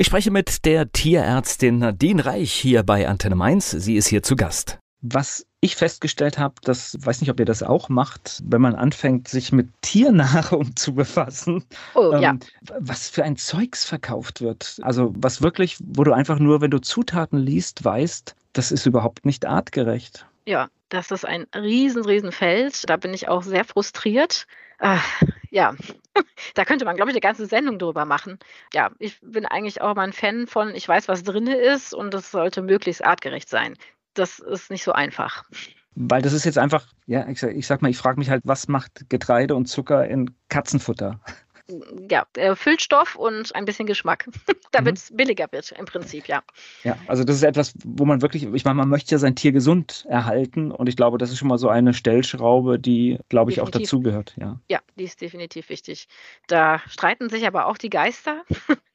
Ich 0.00 0.06
spreche 0.06 0.30
mit 0.30 0.64
der 0.64 0.90
Tierärztin 0.90 1.80
Nadine 1.80 2.24
Reich 2.24 2.54
hier 2.54 2.82
bei 2.82 3.06
Antenne 3.06 3.34
Mainz. 3.34 3.70
Sie 3.70 3.96
ist 3.96 4.06
hier 4.06 4.22
zu 4.22 4.34
Gast. 4.34 4.78
Was 5.02 5.44
ich 5.60 5.76
festgestellt 5.76 6.38
habe, 6.38 6.54
das 6.62 6.96
weiß 6.98 7.20
nicht, 7.20 7.30
ob 7.30 7.38
ihr 7.38 7.44
das 7.44 7.62
auch 7.62 7.90
macht, 7.90 8.40
wenn 8.46 8.62
man 8.62 8.74
anfängt, 8.74 9.28
sich 9.28 9.52
mit 9.52 9.68
Tiernahrung 9.82 10.74
zu 10.74 10.94
befassen, 10.94 11.66
oh, 11.94 12.12
ähm, 12.14 12.22
ja. 12.22 12.34
was 12.78 13.10
für 13.10 13.24
ein 13.24 13.36
Zeugs 13.36 13.84
verkauft 13.84 14.40
wird. 14.40 14.78
Also 14.80 15.12
was 15.18 15.42
wirklich, 15.42 15.76
wo 15.84 16.02
du 16.02 16.14
einfach 16.14 16.38
nur, 16.38 16.62
wenn 16.62 16.70
du 16.70 16.80
Zutaten 16.80 17.38
liest, 17.38 17.84
weißt, 17.84 18.34
das 18.54 18.72
ist 18.72 18.86
überhaupt 18.86 19.26
nicht 19.26 19.44
artgerecht. 19.44 20.24
Ja, 20.46 20.68
das 20.88 21.10
ist 21.10 21.26
ein 21.26 21.46
riesen, 21.54 22.06
riesen 22.06 22.32
Feld. 22.32 22.88
Da 22.88 22.96
bin 22.96 23.12
ich 23.12 23.28
auch 23.28 23.42
sehr 23.42 23.66
frustriert. 23.66 24.46
Ach, 24.78 25.04
ja, 25.50 25.74
da 26.54 26.64
könnte 26.64 26.84
man, 26.84 26.96
glaube 26.96 27.10
ich, 27.10 27.14
eine 27.14 27.20
ganze 27.20 27.46
Sendung 27.46 27.78
drüber 27.78 28.04
machen. 28.04 28.38
Ja, 28.72 28.90
ich 28.98 29.18
bin 29.22 29.46
eigentlich 29.46 29.80
auch 29.80 29.94
mal 29.94 30.02
ein 30.02 30.12
Fan 30.12 30.46
von, 30.46 30.74
ich 30.74 30.88
weiß, 30.88 31.08
was 31.08 31.22
drin 31.22 31.46
ist 31.46 31.94
und 31.94 32.14
es 32.14 32.30
sollte 32.30 32.62
möglichst 32.62 33.04
artgerecht 33.04 33.48
sein 33.48 33.76
das 34.14 34.38
ist 34.38 34.70
nicht 34.70 34.84
so 34.84 34.92
einfach. 34.92 35.44
Weil 35.94 36.22
das 36.22 36.32
ist 36.32 36.44
jetzt 36.44 36.58
einfach, 36.58 36.86
ja, 37.06 37.28
ich 37.28 37.40
sag, 37.40 37.54
ich 37.54 37.66
sag 37.66 37.82
mal, 37.82 37.90
ich 37.90 37.98
frage 37.98 38.18
mich 38.18 38.30
halt, 38.30 38.42
was 38.44 38.68
macht 38.68 39.08
Getreide 39.08 39.54
und 39.54 39.66
Zucker 39.66 40.06
in 40.06 40.34
Katzenfutter? 40.48 41.20
Ja, 42.10 42.26
äh, 42.36 42.54
Füllstoff 42.54 43.16
und 43.16 43.54
ein 43.54 43.64
bisschen 43.64 43.86
Geschmack, 43.86 44.28
damit 44.72 44.98
es 44.98 45.10
mhm. 45.10 45.16
billiger 45.16 45.46
wird 45.50 45.72
im 45.72 45.84
Prinzip, 45.84 46.28
ja. 46.28 46.42
Ja, 46.84 46.96
also 47.06 47.24
das 47.24 47.36
ist 47.36 47.42
etwas, 47.42 47.74
wo 47.84 48.04
man 48.04 48.22
wirklich, 48.22 48.44
ich 48.44 48.64
meine, 48.64 48.76
man 48.76 48.88
möchte 48.88 49.12
ja 49.12 49.18
sein 49.18 49.36
Tier 49.36 49.52
gesund 49.52 50.06
erhalten 50.08 50.70
und 50.72 50.88
ich 50.88 50.96
glaube, 50.96 51.18
das 51.18 51.30
ist 51.30 51.38
schon 51.38 51.48
mal 51.48 51.58
so 51.58 51.68
eine 51.68 51.94
Stellschraube, 51.94 52.78
die, 52.78 53.18
glaube 53.28 53.50
ich, 53.50 53.56
definitiv. 53.56 53.78
auch 53.78 53.82
dazugehört, 53.82 54.34
ja. 54.38 54.60
Ja, 54.68 54.80
die 54.96 55.04
ist 55.04 55.20
definitiv 55.20 55.68
wichtig. 55.68 56.08
Da 56.46 56.80
streiten 56.88 57.28
sich 57.28 57.46
aber 57.46 57.66
auch 57.66 57.78
die 57.78 57.90
Geister. 57.90 58.42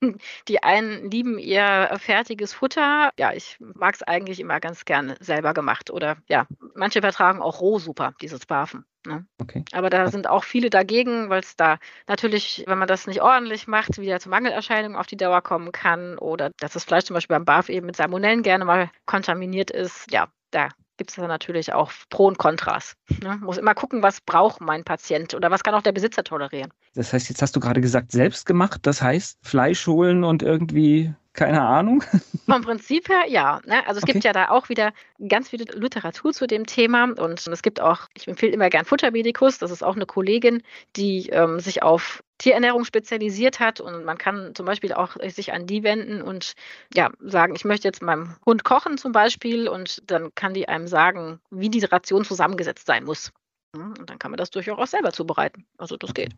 die 0.48 0.64
einen 0.64 1.10
lieben 1.10 1.40
ihr 1.40 1.90
fertiges 1.98 2.54
Futter. 2.54 3.12
Ja, 3.18 3.34
ich 3.34 3.58
mag 3.60 3.96
es 3.96 4.04
eigentlich 4.04 4.40
immer 4.40 4.60
ganz 4.60 4.86
gerne 4.86 5.16
selber 5.20 5.54
gemacht 5.54 5.90
oder 5.92 6.18
ja, 6.28 6.48
manche 6.76 7.02
vertragen 7.02 7.42
auch 7.42 7.62
roh 7.62 7.80
super, 7.80 8.14
dieses 8.22 8.46
Barfen. 8.46 8.86
Ne? 9.06 9.26
Okay. 9.41 9.63
Aber 9.72 9.89
da 9.89 10.08
sind 10.10 10.28
auch 10.28 10.44
viele 10.44 10.70
dagegen, 10.70 11.30
weil 11.30 11.41
es 11.41 11.56
da 11.56 11.78
natürlich, 12.08 12.63
wenn 12.68 12.78
man 12.78 12.88
das 12.88 13.08
nicht 13.08 13.22
ordentlich 13.22 13.68
macht, 13.68 13.98
wieder 13.98 14.20
zu 14.20 14.30
Mangelerscheinungen 14.30 14.98
auf 14.98 15.08
die 15.08 15.18
Dauer 15.18 15.41
kommen 15.41 15.72
kann 15.72 16.18
oder 16.18 16.52
dass 16.60 16.74
das 16.74 16.84
Fleisch 16.84 17.06
zum 17.06 17.13
Beispiel 17.13 17.36
beim 17.36 17.46
Barf 17.46 17.70
eben 17.70 17.86
mit 17.86 17.96
Salmonellen 17.96 18.44
gerne 18.44 18.65
mal 18.65 18.89
kontaminiert 19.06 19.72
ist. 19.72 20.12
Ja, 20.12 20.28
da 20.52 20.70
gibt 20.98 21.10
es 21.10 21.15
da 21.18 21.28
natürlich 21.28 21.74
auch 21.74 21.91
Pro 22.10 22.28
und 22.28 22.38
Kontras. 22.38 22.96
Ne? 23.22 23.38
Muss 23.41 23.58
immer 23.58 23.76
gucken, 23.76 24.02
was 24.02 24.22
braucht 24.22 24.62
mein 24.62 24.84
Patient 24.84 25.34
oder 25.34 25.52
was 25.52 25.63
kann 25.63 25.76
auch 25.76 25.82
der 25.82 25.91
Besitzer 25.91 26.24
tolerieren. 26.24 26.72
Das 26.96 27.14
heißt, 27.14 27.30
jetzt 27.30 27.42
hast 27.42 27.56
du 27.56 27.60
gerade 27.60 27.82
gesagt, 27.82 28.12
selbst 28.12 28.46
gemacht. 28.46 28.82
Das 28.84 29.02
heißt, 29.02 29.40
Fleisch 29.42 29.86
holen 29.88 30.24
und 30.24 30.42
irgendwie 30.42 31.14
keine 31.36 31.62
Ahnung. 31.62 32.02
Vom 32.46 32.62
Prinzip 32.62 33.10
her 33.10 33.26
ja. 33.28 33.62
Ne? 33.66 33.86
Also 33.88 33.98
es 33.98 34.04
okay. 34.04 34.14
gibt 34.14 34.24
ja 34.24 34.34
da 34.34 34.50
auch 34.50 34.70
wieder 34.70 34.94
ganz 35.28 35.50
viel 35.50 35.62
Literatur 35.74 36.34
zu 36.34 36.48
dem 36.48 36.66
Thema 36.66 37.04
und 37.04 37.46
es 37.46 37.62
gibt 37.62 37.82
auch, 37.82 38.08
ich 38.14 38.28
empfehle 38.28 38.54
immer 38.54 38.70
gern 38.70 38.86
Futtermedikus, 38.86 39.58
das 39.58 39.72
ist 39.72 39.84
auch 39.84 39.96
eine 39.96 40.06
Kollegin, 40.06 40.64
die 40.96 41.28
ähm, 41.30 41.60
sich 41.60 41.84
auf 41.84 42.24
Tierernährung 42.38 42.86
spezialisiert 42.86 43.60
hat 43.60 43.80
und 43.80 44.06
man 44.06 44.18
kann 44.18 44.56
zum 44.56 44.66
Beispiel 44.66 44.94
auch 44.94 45.18
sich 45.28 45.54
an 45.54 45.68
die 45.68 45.84
wenden 45.84 46.22
und 46.22 46.54
ja 46.94 47.12
sagen, 47.20 47.56
ich 47.56 47.66
möchte 47.66 47.88
jetzt 47.88 48.02
meinem 48.02 48.36
Hund 48.46 48.64
kochen 48.64 48.98
zum 48.98 49.12
Beispiel 49.12 49.68
und 49.68 50.10
dann 50.10 50.34
kann 50.36 50.54
die 50.54 50.68
einem 50.68 50.88
sagen, 50.88 51.40
wie 51.50 51.70
die 51.70 51.84
Ration 51.84 52.26
zusammengesetzt 52.26 52.88
sein 52.88 53.04
muss. 53.04 53.32
Und 53.74 54.10
dann 54.10 54.20
kann 54.20 54.32
man 54.32 54.38
das 54.38 54.52
durchaus 54.52 54.80
auch 54.80 54.88
selber 54.88 55.12
zubereiten. 55.12 55.66
Also 55.78 55.98
das 55.98 56.14
geht. 56.14 56.34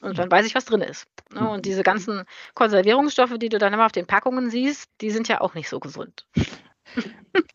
Und 0.00 0.18
dann 0.18 0.30
weiß 0.30 0.46
ich, 0.46 0.54
was 0.54 0.64
drin 0.64 0.82
ist. 0.82 1.06
Und 1.34 1.64
diese 1.64 1.82
ganzen 1.82 2.24
Konservierungsstoffe, 2.54 3.38
die 3.38 3.48
du 3.48 3.58
dann 3.58 3.72
immer 3.72 3.86
auf 3.86 3.92
den 3.92 4.06
Packungen 4.06 4.50
siehst, 4.50 4.90
die 5.00 5.10
sind 5.10 5.28
ja 5.28 5.40
auch 5.40 5.54
nicht 5.54 5.68
so 5.68 5.80
gesund. 5.80 6.26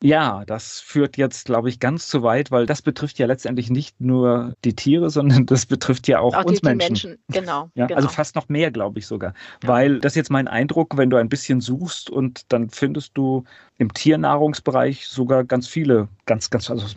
Ja, 0.01 0.43
das 0.45 0.79
führt 0.79 1.17
jetzt, 1.17 1.45
glaube 1.45 1.69
ich, 1.69 1.79
ganz 1.79 2.07
zu 2.07 2.23
weit, 2.23 2.49
weil 2.51 2.65
das 2.65 2.81
betrifft 2.81 3.19
ja 3.19 3.27
letztendlich 3.27 3.69
nicht 3.69 3.99
nur 3.99 4.53
die 4.63 4.75
Tiere, 4.75 5.09
sondern 5.11 5.45
das 5.45 5.65
betrifft 5.65 6.07
ja 6.07 6.19
auch, 6.19 6.35
auch 6.35 6.45
uns 6.45 6.61
die, 6.61 6.65
Menschen. 6.65 6.87
Menschen. 6.87 7.17
Genau, 7.27 7.69
ja, 7.75 7.85
genau. 7.85 7.97
Also 7.97 8.09
fast 8.09 8.35
noch 8.35 8.49
mehr, 8.49 8.71
glaube 8.71 8.99
ich 8.99 9.07
sogar. 9.07 9.33
Ja. 9.63 9.69
Weil 9.69 9.99
das 9.99 10.13
ist 10.13 10.17
jetzt 10.17 10.31
mein 10.31 10.47
Eindruck, 10.47 10.97
wenn 10.97 11.09
du 11.09 11.17
ein 11.17 11.29
bisschen 11.29 11.61
suchst 11.61 12.09
und 12.09 12.51
dann 12.51 12.69
findest 12.69 13.11
du 13.17 13.43
im 13.77 13.93
Tiernahrungsbereich 13.93 15.07
sogar 15.07 15.43
ganz 15.43 15.67
viele, 15.67 16.07
ganz, 16.25 16.49
ganz, 16.49 16.69
also 16.69 16.87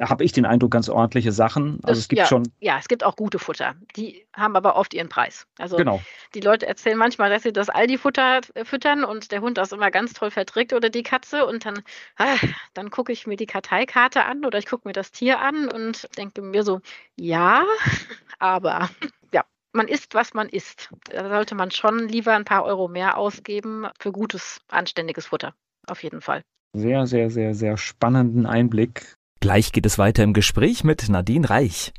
habe 0.00 0.24
ich 0.24 0.32
den 0.32 0.46
Eindruck, 0.46 0.70
ganz 0.70 0.88
ordentliche 0.88 1.32
Sachen. 1.32 1.80
Also 1.82 1.98
es 1.98 2.08
gibt 2.08 2.18
ja, 2.18 2.26
schon. 2.26 2.50
Ja, 2.60 2.78
es 2.78 2.88
gibt 2.88 3.04
auch 3.04 3.16
gute 3.16 3.38
Futter. 3.38 3.74
Die 3.96 4.26
haben 4.34 4.56
aber 4.56 4.76
oft 4.76 4.94
ihren 4.94 5.08
Preis. 5.08 5.46
Also 5.58 5.76
genau. 5.76 6.00
die 6.34 6.40
Leute 6.40 6.66
erzählen 6.66 6.96
manchmal, 6.96 7.30
dass 7.30 7.42
sie 7.42 7.52
das 7.52 7.68
Aldi-Futter 7.68 8.40
füttern 8.64 9.04
und 9.04 9.32
der 9.32 9.40
Hund 9.40 9.58
das 9.58 9.72
immer 9.72 9.90
ganz 9.90 10.12
toll 10.12 10.30
verträgt 10.30 10.72
oder 10.72 10.90
die 10.90 11.02
Katze 11.02 11.46
und 11.46 11.66
dann, 11.66 11.82
ah, 12.16 12.36
dann 12.74 12.90
gucke 12.90 13.12
ich 13.12 13.26
mir 13.26 13.36
die 13.36 13.46
Karteikarte 13.46 14.24
an 14.24 14.44
oder 14.44 14.58
ich 14.58 14.66
gucke 14.66 14.88
mir 14.88 14.92
das 14.92 15.12
Tier 15.12 15.40
an 15.40 15.68
und 15.68 16.08
denke 16.16 16.42
mir 16.42 16.62
so, 16.62 16.80
ja, 17.16 17.64
aber 18.38 18.90
ja, 19.32 19.44
man 19.72 19.88
isst, 19.88 20.14
was 20.14 20.34
man 20.34 20.48
isst. 20.48 20.90
Da 21.04 21.28
sollte 21.28 21.54
man 21.54 21.70
schon 21.70 22.08
lieber 22.08 22.34
ein 22.34 22.44
paar 22.44 22.64
Euro 22.64 22.88
mehr 22.88 23.18
ausgeben 23.18 23.86
für 23.98 24.12
gutes, 24.12 24.60
anständiges 24.68 25.26
Futter. 25.26 25.54
Auf 25.86 26.02
jeden 26.02 26.20
Fall. 26.20 26.42
Sehr, 26.72 27.06
sehr, 27.06 27.30
sehr, 27.30 27.54
sehr 27.54 27.76
spannenden 27.76 28.46
Einblick. 28.46 29.16
Gleich 29.40 29.72
geht 29.72 29.86
es 29.86 29.96
weiter 29.96 30.22
im 30.22 30.34
Gespräch 30.34 30.84
mit 30.84 31.08
Nadine 31.08 31.48
Reich. 31.48 31.94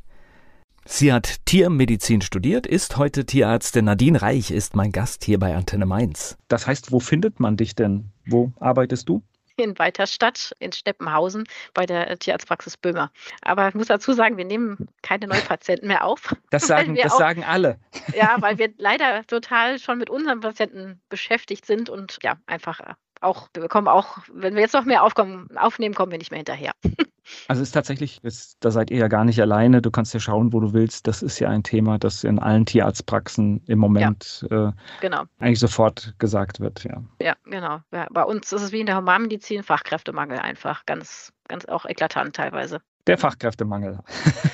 Sie 0.84 1.12
hat 1.12 1.44
Tiermedizin 1.44 2.22
studiert, 2.22 2.68
ist 2.68 2.96
heute 2.98 3.26
Tierärztin. 3.26 3.84
Nadine 3.84 4.22
Reich 4.22 4.52
ist 4.52 4.76
mein 4.76 4.92
Gast 4.92 5.24
hier 5.24 5.40
bei 5.40 5.56
Antenne 5.56 5.84
Mainz. 5.84 6.38
Das 6.46 6.68
heißt, 6.68 6.92
wo 6.92 7.00
findet 7.00 7.40
man 7.40 7.56
dich 7.56 7.74
denn? 7.74 8.12
Wo 8.26 8.52
arbeitest 8.60 9.08
du? 9.08 9.22
in 9.56 9.78
Weiterstadt 9.78 10.54
in 10.60 10.72
Steppenhausen 10.72 11.44
bei 11.74 11.84
der 11.84 12.18
Tierarztpraxis 12.18 12.76
Böhmer. 12.76 13.12
Aber 13.42 13.68
ich 13.68 13.74
muss 13.74 13.86
dazu 13.86 14.12
sagen, 14.12 14.36
wir 14.36 14.46
nehmen 14.46 14.88
keine 15.02 15.26
Neupatienten 15.26 15.88
mehr 15.88 16.04
auf. 16.04 16.34
Das 16.50 16.66
sagen, 16.66 16.96
das 16.96 17.12
auch, 17.12 17.18
sagen 17.18 17.44
alle. 17.44 17.78
Ja, 18.14 18.36
weil 18.40 18.58
wir 18.58 18.72
leider 18.78 19.26
total 19.26 19.78
schon 19.78 19.98
mit 19.98 20.10
unseren 20.10 20.40
Patienten 20.40 21.00
beschäftigt 21.08 21.66
sind 21.66 21.90
und 21.90 22.18
ja, 22.22 22.38
einfach 22.46 22.80
auch, 23.22 23.48
wir 23.54 23.68
kommen 23.68 23.88
auch, 23.88 24.18
wenn 24.32 24.54
wir 24.54 24.62
jetzt 24.62 24.74
noch 24.74 24.84
mehr 24.84 25.02
aufkommen, 25.02 25.48
aufnehmen, 25.56 25.94
kommen 25.94 26.12
wir 26.12 26.18
nicht 26.18 26.30
mehr 26.30 26.38
hinterher. 26.38 26.72
Also 27.48 27.62
es 27.62 27.68
ist 27.68 27.72
tatsächlich, 27.72 28.22
ist, 28.24 28.56
da 28.60 28.70
seid 28.70 28.90
ihr 28.90 28.98
ja 28.98 29.08
gar 29.08 29.24
nicht 29.24 29.40
alleine. 29.40 29.80
Du 29.80 29.90
kannst 29.90 30.12
ja 30.12 30.20
schauen, 30.20 30.52
wo 30.52 30.60
du 30.60 30.72
willst. 30.72 31.06
Das 31.06 31.22
ist 31.22 31.38
ja 31.38 31.48
ein 31.48 31.62
Thema, 31.62 31.98
das 31.98 32.24
in 32.24 32.38
allen 32.38 32.66
Tierarztpraxen 32.66 33.62
im 33.66 33.78
Moment 33.78 34.44
ja, 34.50 34.68
äh, 34.68 34.72
genau. 35.00 35.22
eigentlich 35.38 35.60
sofort 35.60 36.14
gesagt 36.18 36.60
wird. 36.60 36.84
Ja, 36.84 37.02
ja 37.20 37.36
genau. 37.44 37.78
Ja, 37.92 38.08
bei 38.10 38.24
uns 38.24 38.52
ist 38.52 38.62
es 38.62 38.72
wie 38.72 38.80
in 38.80 38.86
der 38.86 38.96
Humanmedizin 38.96 39.62
Fachkräftemangel 39.62 40.38
einfach. 40.38 40.84
Ganz, 40.84 41.32
ganz 41.48 41.64
auch 41.66 41.86
eklatant 41.86 42.34
teilweise. 42.34 42.82
Der 43.08 43.18
Fachkräftemangel. 43.18 43.98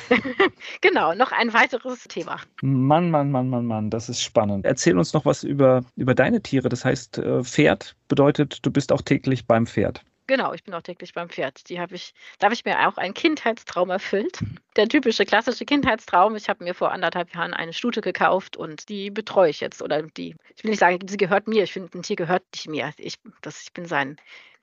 genau, 0.81 1.15
noch 1.15 1.33
ein 1.33 1.53
weiteres 1.53 2.05
Thema. 2.05 2.41
Mann, 2.63 3.11
Mann, 3.11 3.31
Mann, 3.31 3.51
Mann, 3.51 3.67
Mann, 3.67 3.91
das 3.91 4.09
ist 4.09 4.23
spannend. 4.23 4.65
Erzähl 4.65 4.97
uns 4.97 5.13
noch 5.13 5.27
was 5.27 5.45
über, 5.45 5.85
über 5.97 6.15
deine 6.15 6.41
Tiere. 6.41 6.71
Das 6.71 6.85
heißt, 6.85 7.19
äh, 7.19 7.45
Pferd 7.45 7.95
bedeutet, 8.09 8.65
du 8.65 8.71
bist 8.71 8.91
auch 8.91 9.03
täglich 9.03 9.47
beim 9.47 9.67
Pferd. 9.67 10.03
Genau, 10.29 10.53
ich 10.53 10.63
bin 10.63 10.75
auch 10.75 10.83
täglich 10.83 11.15
beim 11.15 11.31
Pferd. 11.31 11.69
Die 11.71 11.81
habe 11.81 11.95
ich, 11.95 12.13
da 12.39 12.47
habe 12.47 12.55
ich 12.55 12.65
mir 12.65 12.87
auch 12.87 12.99
einen 12.99 13.15
Kindheitstraum 13.15 13.91
erfüllt. 13.91 14.39
Der 14.77 14.89
typische 14.89 15.25
klassische 15.25 15.65
Kindheitstraum. 15.65 16.37
Ich 16.37 16.49
habe 16.49 16.65
mir 16.65 16.75
vor 16.75 16.93
anderthalb 16.93 17.35
Jahren 17.35 17.53
eine 17.53 17.73
Stute 17.73 18.03
gekauft 18.03 18.57
und 18.57 18.89
die 18.89 19.11
betreue 19.11 19.51
ich 19.51 19.61
jetzt. 19.61 19.83
Oder 19.83 20.03
die, 20.03 20.37
ich 20.55 20.65
will 20.65 20.71
nicht 20.71 20.81
sagen, 20.81 21.07
sie 21.07 21.17
gehört 21.17 21.49
mir. 21.49 21.65
Ich 21.65 21.73
finde, 21.73 21.99
ein 21.99 22.03
Tier 22.03 22.17
gehört 22.17 22.45
nicht 22.55 22.69
mir. 22.69 22.93
Ich, 22.99 23.19
das, 23.43 23.63
ich 23.63 23.73
bin 23.73 23.87
sein 23.87 24.17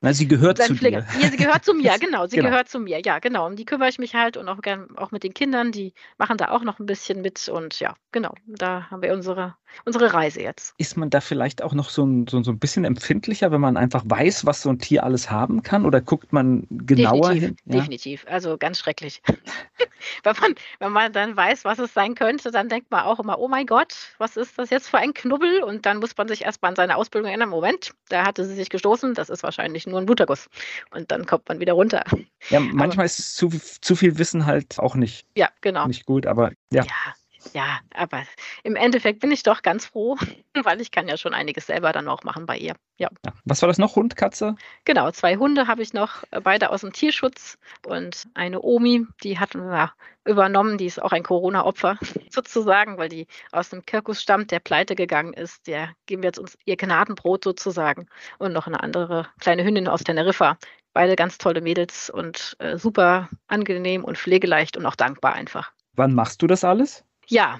na, 0.05 0.13
sie 0.13 0.27
gehört 0.27 0.59
zu 0.59 0.75
Pfleger. 0.75 1.01
dir. 1.01 1.19
Ja, 1.19 1.31
sie 1.31 1.37
gehört 1.37 1.65
zu 1.65 1.73
mir, 1.73 1.97
genau. 1.99 2.27
Sie 2.27 2.35
genau. 2.35 2.49
gehört 2.49 2.69
zu 2.69 2.79
mir, 2.79 3.01
ja, 3.03 3.17
genau. 3.17 3.47
Um 3.47 3.55
die 3.55 3.65
kümmere 3.65 3.89
ich 3.89 3.97
mich 3.97 4.13
halt 4.13 4.37
und 4.37 4.47
auch 4.47 4.61
gern 4.61 4.95
auch 4.97 5.09
mit 5.09 5.23
den 5.23 5.33
Kindern, 5.33 5.71
die 5.71 5.93
machen 6.19 6.37
da 6.37 6.49
auch 6.49 6.61
noch 6.61 6.77
ein 6.77 6.85
bisschen 6.85 7.21
mit 7.21 7.49
und 7.49 7.79
ja, 7.79 7.95
genau. 8.11 8.35
Da 8.45 8.87
haben 8.91 9.01
wir 9.01 9.11
unsere, 9.13 9.55
unsere 9.83 10.13
Reise 10.13 10.41
jetzt. 10.41 10.75
Ist 10.77 10.95
man 10.95 11.09
da 11.09 11.21
vielleicht 11.21 11.63
auch 11.63 11.73
noch 11.73 11.89
so 11.89 12.05
ein, 12.05 12.27
so, 12.27 12.43
so 12.43 12.51
ein 12.51 12.59
bisschen 12.59 12.85
empfindlicher, 12.85 13.51
wenn 13.51 13.61
man 13.61 13.77
einfach 13.77 14.03
weiß, 14.05 14.45
was 14.45 14.61
so 14.61 14.69
ein 14.69 14.77
Tier 14.77 15.03
alles 15.03 15.31
haben 15.31 15.63
kann? 15.63 15.85
Oder 15.85 16.01
guckt 16.01 16.31
man 16.31 16.67
genauer 16.69 17.33
definitiv, 17.33 17.43
hin? 17.43 17.57
Ja? 17.65 17.79
Definitiv, 17.79 18.25
also 18.29 18.57
ganz 18.59 18.77
schrecklich. 18.77 19.23
wenn 20.23 20.35
man, 20.39 20.55
wenn 20.79 20.91
man 20.91 21.13
dann 21.13 21.35
weiß, 21.35 21.65
was 21.65 21.79
es 21.79 21.93
sein 21.93 22.15
könnte, 22.15 22.51
dann 22.51 22.69
denkt 22.69 22.91
man 22.91 23.05
auch 23.05 23.19
immer, 23.19 23.39
oh 23.39 23.47
mein 23.47 23.65
Gott, 23.65 23.95
was 24.17 24.37
ist 24.37 24.57
das 24.57 24.69
jetzt 24.69 24.89
für 24.89 24.97
ein 24.97 25.13
Knubbel? 25.13 25.63
Und 25.63 25.85
dann 25.85 25.97
muss 25.97 26.15
man 26.15 26.27
sich 26.27 26.43
erstmal 26.43 26.69
an 26.69 26.75
seine 26.75 26.95
Ausbildung 26.95 27.29
erinnern. 27.29 27.49
Moment, 27.49 27.93
da 28.09 28.25
hatte 28.25 28.45
sie 28.45 28.55
sich 28.55 28.69
gestoßen, 28.69 29.13
das 29.13 29.29
ist 29.29 29.43
wahrscheinlich 29.43 29.87
nur 29.87 29.94
ein 29.97 30.05
Bluterguss. 30.05 30.47
Und 30.91 31.11
dann 31.11 31.25
kommt 31.25 31.47
man 31.49 31.59
wieder 31.59 31.73
runter. 31.73 32.03
Ja, 32.49 32.59
manchmal 32.59 33.05
aber, 33.05 33.05
ist 33.05 33.35
zu, 33.35 33.49
zu 33.49 33.95
viel 33.95 34.17
Wissen 34.17 34.45
halt 34.45 34.79
auch 34.79 34.95
nicht, 34.95 35.25
ja, 35.35 35.49
genau. 35.61 35.87
nicht 35.87 36.05
gut, 36.05 36.25
aber 36.25 36.51
ja. 36.71 36.83
ja 36.83 37.15
ja, 37.53 37.79
aber 37.93 38.23
im 38.63 38.75
Endeffekt 38.75 39.19
bin 39.19 39.31
ich 39.31 39.43
doch 39.43 39.61
ganz 39.61 39.85
froh, 39.85 40.17
weil 40.63 40.81
ich 40.81 40.91
kann 40.91 41.07
ja 41.07 41.17
schon 41.17 41.33
einiges 41.33 41.67
selber 41.67 41.91
dann 41.91 42.07
auch 42.07 42.23
machen 42.23 42.45
bei 42.45 42.57
ihr. 42.57 42.75
Ja. 42.97 43.09
ja. 43.25 43.33
Was 43.45 43.61
war 43.61 43.67
das 43.67 43.77
noch? 43.77 43.95
Hund, 43.95 44.15
Katze? 44.15 44.55
Genau, 44.85 45.11
zwei 45.11 45.37
Hunde 45.37 45.67
habe 45.67 45.81
ich 45.81 45.93
noch, 45.93 46.23
äh, 46.31 46.41
beide 46.41 46.69
aus 46.69 46.81
dem 46.81 46.93
Tierschutz 46.93 47.57
und 47.85 48.27
eine 48.33 48.61
Omi, 48.61 49.05
die 49.23 49.39
hatten 49.39 49.61
wir 49.69 49.93
übernommen, 50.25 50.77
die 50.77 50.85
ist 50.85 51.01
auch 51.01 51.11
ein 51.11 51.23
Corona-Opfer 51.23 51.97
sozusagen, 52.29 52.97
weil 52.97 53.09
die 53.09 53.27
aus 53.51 53.69
dem 53.69 53.85
Kirkus 53.85 54.21
stammt, 54.21 54.51
der 54.51 54.59
pleite 54.59 54.95
gegangen 54.95 55.33
ist. 55.33 55.67
Der 55.67 55.89
geben 56.05 56.23
wir 56.23 56.29
jetzt 56.29 56.39
uns 56.39 56.57
ihr 56.65 56.77
Gnadenbrot 56.77 57.43
sozusagen 57.43 58.07
und 58.39 58.53
noch 58.53 58.67
eine 58.67 58.81
andere 58.81 59.27
kleine 59.39 59.63
Hündin 59.63 59.87
aus 59.87 60.03
Teneriffa. 60.03 60.57
Beide 60.93 61.15
ganz 61.15 61.37
tolle 61.37 61.61
Mädels 61.61 62.09
und 62.09 62.55
äh, 62.59 62.77
super 62.77 63.29
angenehm 63.47 64.03
und 64.03 64.17
pflegeleicht 64.17 64.77
und 64.77 64.85
auch 64.85 64.95
dankbar 64.95 65.33
einfach. 65.33 65.71
Wann 65.93 66.13
machst 66.13 66.41
du 66.41 66.47
das 66.47 66.63
alles? 66.63 67.03
Ja. 67.27 67.59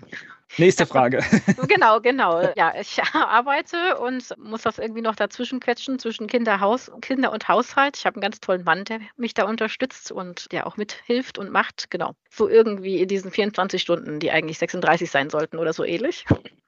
Nächste 0.58 0.86
Frage. 0.86 1.22
genau, 1.68 2.00
genau. 2.00 2.42
Ja, 2.56 2.74
ich 2.80 3.02
arbeite 3.14 3.98
und 3.98 4.34
muss 4.38 4.62
das 4.62 4.78
irgendwie 4.78 5.02
noch 5.02 5.16
dazwischen 5.16 5.60
quetschen, 5.60 6.00
zwischen 6.00 6.28
Kinder, 6.28 6.60
Haus, 6.60 6.92
Kinder 7.02 7.32
und 7.32 7.48
Haushalt. 7.48 7.98
Ich 7.98 8.06
habe 8.06 8.16
einen 8.16 8.22
ganz 8.22 8.40
tollen 8.40 8.64
Mann, 8.64 8.86
der 8.86 9.00
mich 9.18 9.34
da 9.34 9.44
unterstützt 9.44 10.12
und 10.12 10.52
der 10.52 10.68
auch 10.68 10.78
mithilft 10.78 11.38
und 11.38 11.52
macht. 11.52 11.90
Genau. 11.90 12.14
So 12.30 12.48
irgendwie 12.48 13.02
in 13.02 13.08
diesen 13.08 13.32
24 13.32 13.82
Stunden, 13.82 14.20
die 14.20 14.32
eigentlich 14.32 14.58
36 14.60 15.12
sein 15.12 15.30
sollten 15.30 15.58
oder 15.58 15.74
so 15.74 15.84
ähnlich. 15.84 16.26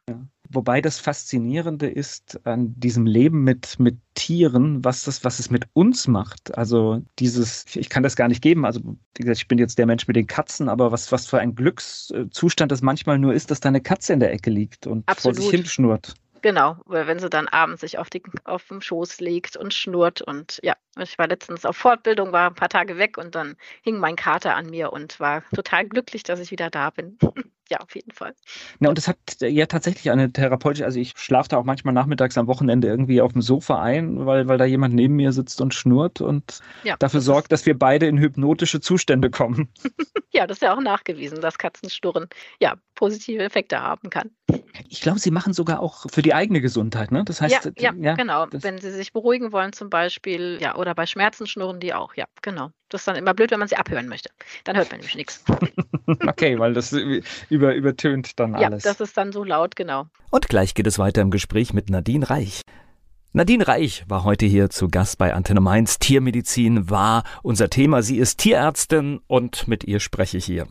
Ja. 0.10 0.16
Wobei 0.50 0.82
das 0.82 1.00
Faszinierende 1.00 1.88
ist 1.88 2.40
an 2.46 2.74
diesem 2.80 3.06
Leben 3.06 3.44
mit, 3.44 3.80
mit 3.80 3.98
Tieren, 4.16 4.84
was 4.84 5.04
das, 5.04 5.24
was 5.24 5.40
es 5.40 5.50
mit 5.50 5.66
uns 5.74 6.08
macht. 6.08 6.58
Also 6.58 7.02
dieses, 7.20 7.66
ich 7.76 7.90
kann 7.90 8.04
das 8.04 8.16
gar 8.16 8.28
nicht 8.28 8.42
geben. 8.42 8.66
Also, 8.66 8.80
wie 8.82 9.24
gesagt, 9.24 9.40
ich 9.40 9.48
bin 9.48 9.58
jetzt 9.58 9.78
der 9.78 9.86
Mensch 9.86 10.08
mit 10.08 10.16
den 10.16 10.28
Katzen, 10.28 10.70
aber 10.70 10.92
was, 10.92 11.12
was 11.12 11.28
für 11.28 11.40
ein 11.40 11.56
Glückszustand 11.56 12.72
das 12.72 12.82
manchmal 12.82 13.20
nur 13.20 13.34
ist, 13.34 13.52
dass 13.52 13.60
da 13.60 13.70
eine 13.70 13.82
Katze 13.82 14.14
in 14.14 14.20
der 14.20 14.32
Ecke 14.32 14.50
liegt 14.50 14.88
und 14.88 15.08
Absolut. 15.08 15.38
vor 15.38 15.44
sich 15.44 15.52
hinschnurrt. 15.52 16.16
Genau, 16.42 16.78
weil 16.86 17.08
wenn 17.08 17.20
sie 17.20 17.30
dann 17.30 17.48
abends 17.48 17.82
sich 17.82 17.98
auf, 17.98 18.10
die, 18.10 18.22
auf 18.44 18.68
dem 18.68 18.82
Schoß 18.82 19.20
legt 19.20 19.58
und 19.58 19.74
schnurrt 19.74 20.22
und 20.22 20.60
ja, 20.64 20.76
ich 21.00 21.18
war 21.18 21.28
letztens 21.28 21.66
auf 21.66 21.76
Fortbildung, 21.76 22.32
war 22.32 22.50
ein 22.50 22.56
paar 22.56 22.70
Tage 22.70 22.98
weg 22.98 23.18
und 23.18 23.36
dann 23.36 23.56
hing 23.82 23.98
mein 23.98 24.16
Kater 24.16 24.56
an 24.56 24.70
mir 24.70 24.94
und 24.94 25.20
war 25.20 25.44
total 25.54 25.88
glücklich, 25.88 26.24
dass 26.24 26.40
ich 26.40 26.52
wieder 26.52 26.70
da 26.70 26.90
bin. 26.90 27.18
ja, 27.70 27.80
auf 27.80 27.96
jeden 27.96 28.12
Fall. 28.12 28.34
Ja, 28.80 28.90
und 28.90 28.98
es 28.98 29.08
hat 29.08 29.18
ja 29.42 29.66
tatsächlich 29.66 30.12
eine 30.12 30.32
therapeutische, 30.32 30.86
also 30.86 31.00
ich 31.00 31.14
schlafe 31.16 31.50
da 31.50 31.58
auch 31.58 31.64
manchmal 31.64 31.94
nachmittags 31.94 32.38
am 32.38 32.48
Wochenende 32.48 32.88
irgendwie 32.88 33.22
auf 33.22 33.34
dem 33.34 33.42
Sofa 33.42 33.82
ein, 33.82 34.26
weil, 34.26 34.48
weil 34.48 34.58
da 34.58 34.66
jemand 34.66 34.94
neben 34.94 35.16
mir 35.16 35.32
sitzt 35.32 35.62
und 35.62 35.74
schnurrt 35.74 36.22
und 36.22 36.60
ja, 36.84 36.96
dafür 36.98 37.20
das 37.20 37.26
sorgt, 37.26 37.52
dass 37.52 37.66
wir 37.66 37.78
beide 37.78 38.08
in 38.08 38.18
hypnotische 38.18 38.80
Zustände 38.80 39.30
kommen. 39.30 39.70
ja, 40.32 40.48
das 40.48 40.58
ist 40.58 40.62
ja 40.62 40.76
auch 40.76 40.82
nachgewiesen, 40.82 41.42
dass 41.42 41.58
Katzenschnurren 41.58 42.28
ja 42.60 42.76
positive 42.96 43.44
Effekte 43.44 43.82
haben 43.82 44.10
kann. 44.10 44.32
Ich 44.90 45.02
glaube, 45.02 45.20
sie 45.20 45.32
machen 45.32 45.54
sogar 45.54 45.80
auch 45.80 46.06
für 46.10 46.22
die 46.22 46.34
eigene 46.34 46.62
Gesundheit, 46.62 47.12
ne? 47.12 47.24
Das 47.26 47.42
heißt, 47.42 47.66
ja, 47.78 47.92
ja, 47.92 47.94
ja 48.00 48.16
genau. 48.16 48.48
Wenn 48.52 48.78
sie 48.80 48.92
sich 48.92 49.14
beruhigen 49.14 49.52
wollen 49.52 49.74
zum 49.74 49.90
Beispiel, 49.90 50.58
ja, 50.62 50.76
oder 50.76 50.96
bei 50.96 51.06
Schmerzen 51.06 51.48
schnurren 51.48 51.80
die 51.80 51.94
auch, 51.94 52.16
ja, 52.16 52.26
genau. 52.42 52.72
Das 52.90 53.02
ist 53.02 53.08
dann 53.08 53.16
immer 53.16 53.34
blöd, 53.34 53.52
wenn 53.52 53.60
man 53.60 53.68
sie 53.68 53.76
abhören 53.76 54.08
möchte. 54.08 54.30
Dann 54.64 54.78
hört 54.78 54.90
man 54.92 55.00
nämlich 55.00 55.16
nichts. 55.16 55.44
okay, 56.08 56.58
weil 56.60 56.74
das 56.74 56.94
über, 57.50 57.76
übertönt 57.76 58.40
dann 58.40 58.56
alles. 58.56 58.84
Ja, 58.84 58.92
das 58.92 59.02
ist 59.02 59.18
dann 59.18 59.32
so 59.32 59.44
laut, 59.44 59.76
genau. 59.76 60.08
Und 60.30 60.50
gleich 60.50 60.74
geht 60.74 60.88
es 60.88 61.00
weiter 61.00 61.22
im 61.22 61.32
Gespräch 61.32 61.74
mit 61.74 61.90
Nadine 61.90 62.30
Reich. 62.30 62.62
Nadine 63.34 63.68
Reich 63.68 64.04
war 64.08 64.24
heute 64.24 64.46
hier 64.46 64.70
zu 64.70 64.88
Gast 64.88 65.18
bei 65.18 65.34
Antenne 65.34 65.62
Mainz. 65.62 66.00
Tiermedizin 66.00 66.90
war 66.90 67.24
unser 67.44 67.70
Thema. 67.70 68.02
Sie 68.02 68.18
ist 68.18 68.40
Tierärztin 68.40 69.20
und 69.28 69.68
mit 69.68 69.84
ihr 69.84 70.00
spreche 70.00 70.38
ich 70.38 70.46
hier. 70.46 70.68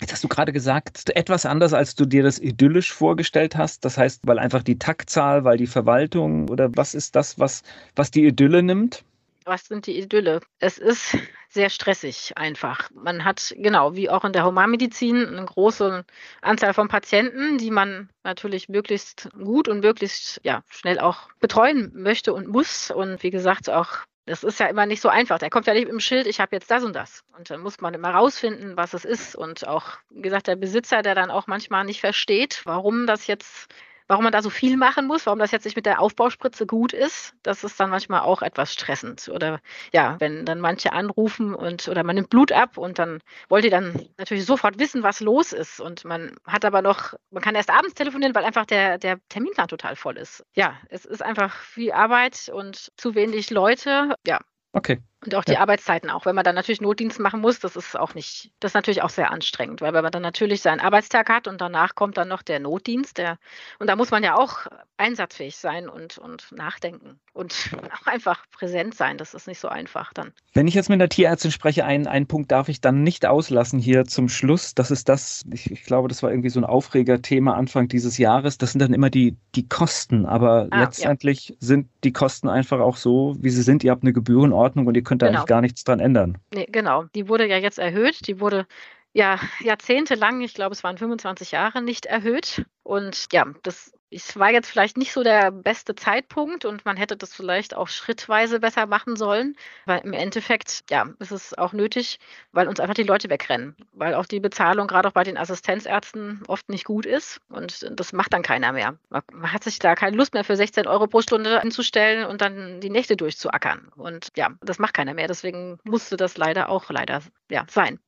Jetzt 0.00 0.12
hast 0.12 0.24
du 0.24 0.28
gerade 0.28 0.52
gesagt, 0.52 1.14
etwas 1.14 1.46
anders, 1.46 1.72
als 1.72 1.94
du 1.94 2.04
dir 2.06 2.24
das 2.24 2.40
idyllisch 2.40 2.92
vorgestellt 2.92 3.56
hast. 3.56 3.84
Das 3.84 3.98
heißt, 3.98 4.26
weil 4.26 4.40
einfach 4.40 4.64
die 4.64 4.78
Taktzahl, 4.78 5.44
weil 5.44 5.58
die 5.58 5.68
Verwaltung 5.68 6.48
oder 6.48 6.70
was 6.74 6.94
ist 6.94 7.14
das, 7.14 7.38
was, 7.38 7.62
was 7.94 8.10
die 8.10 8.26
Idylle 8.26 8.64
nimmt? 8.64 9.04
Was 9.44 9.66
sind 9.66 9.86
die 9.86 9.98
Idylle? 9.98 10.40
Es 10.58 10.78
ist 10.78 11.16
sehr 11.48 11.70
stressig 11.70 12.32
einfach. 12.36 12.90
Man 12.92 13.24
hat, 13.24 13.54
genau, 13.56 13.94
wie 13.94 14.10
auch 14.10 14.24
in 14.24 14.32
der 14.32 14.44
Humanmedizin, 14.44 15.26
eine 15.26 15.44
große 15.44 16.04
Anzahl 16.40 16.74
von 16.74 16.88
Patienten, 16.88 17.58
die 17.58 17.70
man 17.70 18.10
natürlich 18.22 18.68
möglichst 18.68 19.28
gut 19.32 19.68
und 19.68 19.80
möglichst 19.80 20.40
ja, 20.44 20.62
schnell 20.68 20.98
auch 20.98 21.28
betreuen 21.40 21.92
möchte 21.94 22.32
und 22.32 22.48
muss. 22.48 22.90
Und 22.90 23.22
wie 23.22 23.30
gesagt, 23.30 23.68
auch 23.70 23.98
das 24.26 24.44
ist 24.44 24.60
ja 24.60 24.66
immer 24.66 24.86
nicht 24.86 25.00
so 25.00 25.08
einfach. 25.08 25.38
Der 25.38 25.50
kommt 25.50 25.66
ja 25.66 25.74
nicht 25.74 25.88
dem 25.88 25.98
Schild, 25.98 26.26
ich 26.26 26.38
habe 26.38 26.54
jetzt 26.54 26.70
das 26.70 26.84
und 26.84 26.94
das. 26.94 27.24
Und 27.36 27.50
dann 27.50 27.60
muss 27.60 27.80
man 27.80 27.92
immer 27.92 28.10
rausfinden, 28.10 28.76
was 28.76 28.94
es 28.94 29.04
ist. 29.04 29.34
Und 29.34 29.66
auch, 29.66 29.98
wie 30.10 30.22
gesagt, 30.22 30.46
der 30.46 30.56
Besitzer, 30.56 31.02
der 31.02 31.16
dann 31.16 31.30
auch 31.30 31.48
manchmal 31.48 31.84
nicht 31.84 32.00
versteht, 32.00 32.62
warum 32.64 33.06
das 33.06 33.26
jetzt 33.26 33.68
warum 34.08 34.24
man 34.24 34.32
da 34.32 34.42
so 34.42 34.50
viel 34.50 34.76
machen 34.76 35.06
muss, 35.06 35.26
warum 35.26 35.38
das 35.38 35.50
jetzt 35.50 35.64
nicht 35.64 35.76
mit 35.76 35.86
der 35.86 36.00
Aufbauspritze 36.00 36.66
gut 36.66 36.92
ist, 36.92 37.34
das 37.42 37.64
ist 37.64 37.78
dann 37.78 37.90
manchmal 37.90 38.20
auch 38.20 38.42
etwas 38.42 38.72
stressend. 38.72 39.30
Oder 39.32 39.60
ja, 39.92 40.16
wenn 40.20 40.44
dann 40.44 40.60
manche 40.60 40.92
anrufen 40.92 41.54
und 41.54 41.88
oder 41.88 42.04
man 42.04 42.16
nimmt 42.16 42.30
Blut 42.30 42.52
ab 42.52 42.78
und 42.78 42.98
dann 42.98 43.20
wollt 43.48 43.64
ihr 43.64 43.70
dann 43.70 44.08
natürlich 44.18 44.44
sofort 44.44 44.78
wissen, 44.78 45.02
was 45.02 45.20
los 45.20 45.52
ist. 45.52 45.80
Und 45.80 46.04
man 46.04 46.36
hat 46.46 46.64
aber 46.64 46.82
noch, 46.82 47.14
man 47.30 47.42
kann 47.42 47.54
erst 47.54 47.70
abends 47.70 47.94
telefonieren, 47.94 48.34
weil 48.34 48.44
einfach 48.44 48.66
der, 48.66 48.98
der 48.98 49.18
Terminplan 49.28 49.68
total 49.68 49.96
voll 49.96 50.16
ist. 50.16 50.44
Ja, 50.54 50.78
es 50.88 51.04
ist 51.04 51.22
einfach 51.22 51.54
viel 51.54 51.92
Arbeit 51.92 52.50
und 52.52 52.92
zu 52.96 53.14
wenig 53.14 53.50
Leute. 53.50 54.14
Ja. 54.26 54.40
Okay. 54.72 55.00
Und 55.24 55.34
auch 55.36 55.44
die 55.44 55.52
ja. 55.52 55.60
Arbeitszeiten 55.60 56.10
auch. 56.10 56.26
Wenn 56.26 56.34
man 56.34 56.44
dann 56.44 56.56
natürlich 56.56 56.80
Notdienst 56.80 57.20
machen 57.20 57.40
muss, 57.40 57.60
das 57.60 57.76
ist 57.76 57.96
auch 57.96 58.14
nicht, 58.14 58.50
das 58.58 58.70
ist 58.70 58.74
natürlich 58.74 59.02
auch 59.02 59.10
sehr 59.10 59.30
anstrengend, 59.30 59.80
weil 59.80 59.92
wenn 59.92 60.02
man 60.02 60.10
dann 60.10 60.22
natürlich 60.22 60.62
seinen 60.62 60.80
Arbeitstag 60.80 61.28
hat 61.28 61.46
und 61.46 61.60
danach 61.60 61.94
kommt 61.94 62.16
dann 62.16 62.28
noch 62.28 62.42
der 62.42 62.58
Notdienst, 62.58 63.18
der, 63.18 63.38
und 63.78 63.86
da 63.86 63.94
muss 63.94 64.10
man 64.10 64.24
ja 64.24 64.34
auch 64.36 64.66
einsatzfähig 64.96 65.56
sein 65.56 65.88
und, 65.88 66.18
und 66.18 66.50
nachdenken 66.50 67.20
und 67.32 67.70
auch 68.02 68.06
einfach 68.06 68.44
präsent 68.50 68.94
sein. 68.94 69.16
Das 69.16 69.32
ist 69.32 69.46
nicht 69.46 69.60
so 69.60 69.68
einfach 69.68 70.12
dann. 70.12 70.32
Wenn 70.52 70.66
ich 70.66 70.74
jetzt 70.74 70.90
mit 70.90 70.96
einer 70.96 71.08
Tierärztin 71.08 71.50
spreche, 71.50 71.84
einen, 71.84 72.06
einen 72.06 72.26
Punkt 72.26 72.50
darf 72.50 72.68
ich 72.68 72.80
dann 72.80 73.02
nicht 73.02 73.24
auslassen 73.24 73.78
hier 73.78 74.04
zum 74.04 74.28
Schluss. 74.28 74.74
Das 74.74 74.90
ist 74.90 75.08
das, 75.08 75.44
ich, 75.50 75.70
ich 75.70 75.84
glaube, 75.84 76.08
das 76.08 76.22
war 76.22 76.30
irgendwie 76.30 76.50
so 76.50 76.60
ein 76.60 76.64
Aufregerthema 76.64 77.54
Anfang 77.54 77.88
dieses 77.88 78.18
Jahres. 78.18 78.58
Das 78.58 78.72
sind 78.72 78.80
dann 78.80 78.92
immer 78.92 79.08
die, 79.08 79.36
die 79.54 79.68
Kosten, 79.68 80.26
aber 80.26 80.68
ah, 80.70 80.80
letztendlich 80.80 81.50
ja. 81.50 81.54
sind 81.60 81.88
die 82.04 82.12
Kosten 82.12 82.48
einfach 82.48 82.80
auch 82.80 82.96
so, 82.96 83.36
wie 83.38 83.50
sie 83.50 83.62
sind. 83.62 83.84
Ihr 83.84 83.92
habt 83.92 84.02
eine 84.02 84.12
Gebührenordnung 84.12 84.86
und 84.86 84.96
ihr 84.96 85.02
könnt 85.02 85.12
könnte 85.12 85.26
genau. 85.26 85.40
eigentlich 85.40 85.48
gar 85.48 85.60
nichts 85.60 85.84
dran 85.84 86.00
ändern. 86.00 86.38
Nee, 86.54 86.66
genau. 86.70 87.04
Die 87.14 87.28
wurde 87.28 87.46
ja 87.46 87.58
jetzt 87.58 87.78
erhöht. 87.78 88.26
Die 88.26 88.40
wurde 88.40 88.66
ja 89.12 89.38
jahrzehntelang, 89.60 90.40
ich 90.40 90.54
glaube, 90.54 90.72
es 90.72 90.82
waren 90.82 90.96
25 90.96 91.52
Jahre 91.52 91.82
nicht 91.82 92.06
erhöht. 92.06 92.64
Und 92.82 93.26
ja, 93.32 93.46
das 93.62 93.92
es 94.14 94.36
war 94.38 94.50
jetzt 94.50 94.68
vielleicht 94.68 94.96
nicht 94.96 95.12
so 95.12 95.22
der 95.22 95.50
beste 95.50 95.94
Zeitpunkt 95.94 96.64
und 96.64 96.84
man 96.84 96.96
hätte 96.96 97.16
das 97.16 97.34
vielleicht 97.34 97.76
auch 97.76 97.88
schrittweise 97.88 98.60
besser 98.60 98.86
machen 98.86 99.16
sollen. 99.16 99.56
Weil 99.86 100.00
im 100.00 100.12
Endeffekt, 100.12 100.84
ja, 100.90 101.08
ist 101.18 101.32
es 101.32 101.56
auch 101.56 101.72
nötig, 101.72 102.18
weil 102.52 102.68
uns 102.68 102.80
einfach 102.80 102.94
die 102.94 103.02
Leute 103.02 103.30
wegrennen. 103.30 103.74
Weil 103.92 104.14
auch 104.14 104.26
die 104.26 104.40
Bezahlung 104.40 104.86
gerade 104.86 105.08
auch 105.08 105.12
bei 105.12 105.24
den 105.24 105.36
Assistenzärzten 105.36 106.42
oft 106.46 106.68
nicht 106.68 106.84
gut 106.84 107.06
ist 107.06 107.40
und 107.48 107.86
das 107.90 108.12
macht 108.12 108.32
dann 108.32 108.42
keiner 108.42 108.72
mehr. 108.72 108.98
Man 109.10 109.52
hat 109.52 109.64
sich 109.64 109.78
da 109.78 109.94
keine 109.94 110.16
Lust 110.16 110.34
mehr 110.34 110.44
für 110.44 110.56
16 110.56 110.86
Euro 110.86 111.06
pro 111.06 111.22
Stunde 111.22 111.62
anzustellen 111.62 112.26
und 112.26 112.40
dann 112.40 112.80
die 112.80 112.90
Nächte 112.90 113.16
durchzuackern. 113.16 113.88
Und 113.96 114.28
ja, 114.36 114.50
das 114.60 114.78
macht 114.78 114.94
keiner 114.94 115.14
mehr. 115.14 115.28
Deswegen 115.28 115.78
musste 115.84 116.16
das 116.16 116.36
leider 116.36 116.68
auch 116.68 116.90
leider 116.90 117.22
ja, 117.50 117.64
sein. 117.68 117.98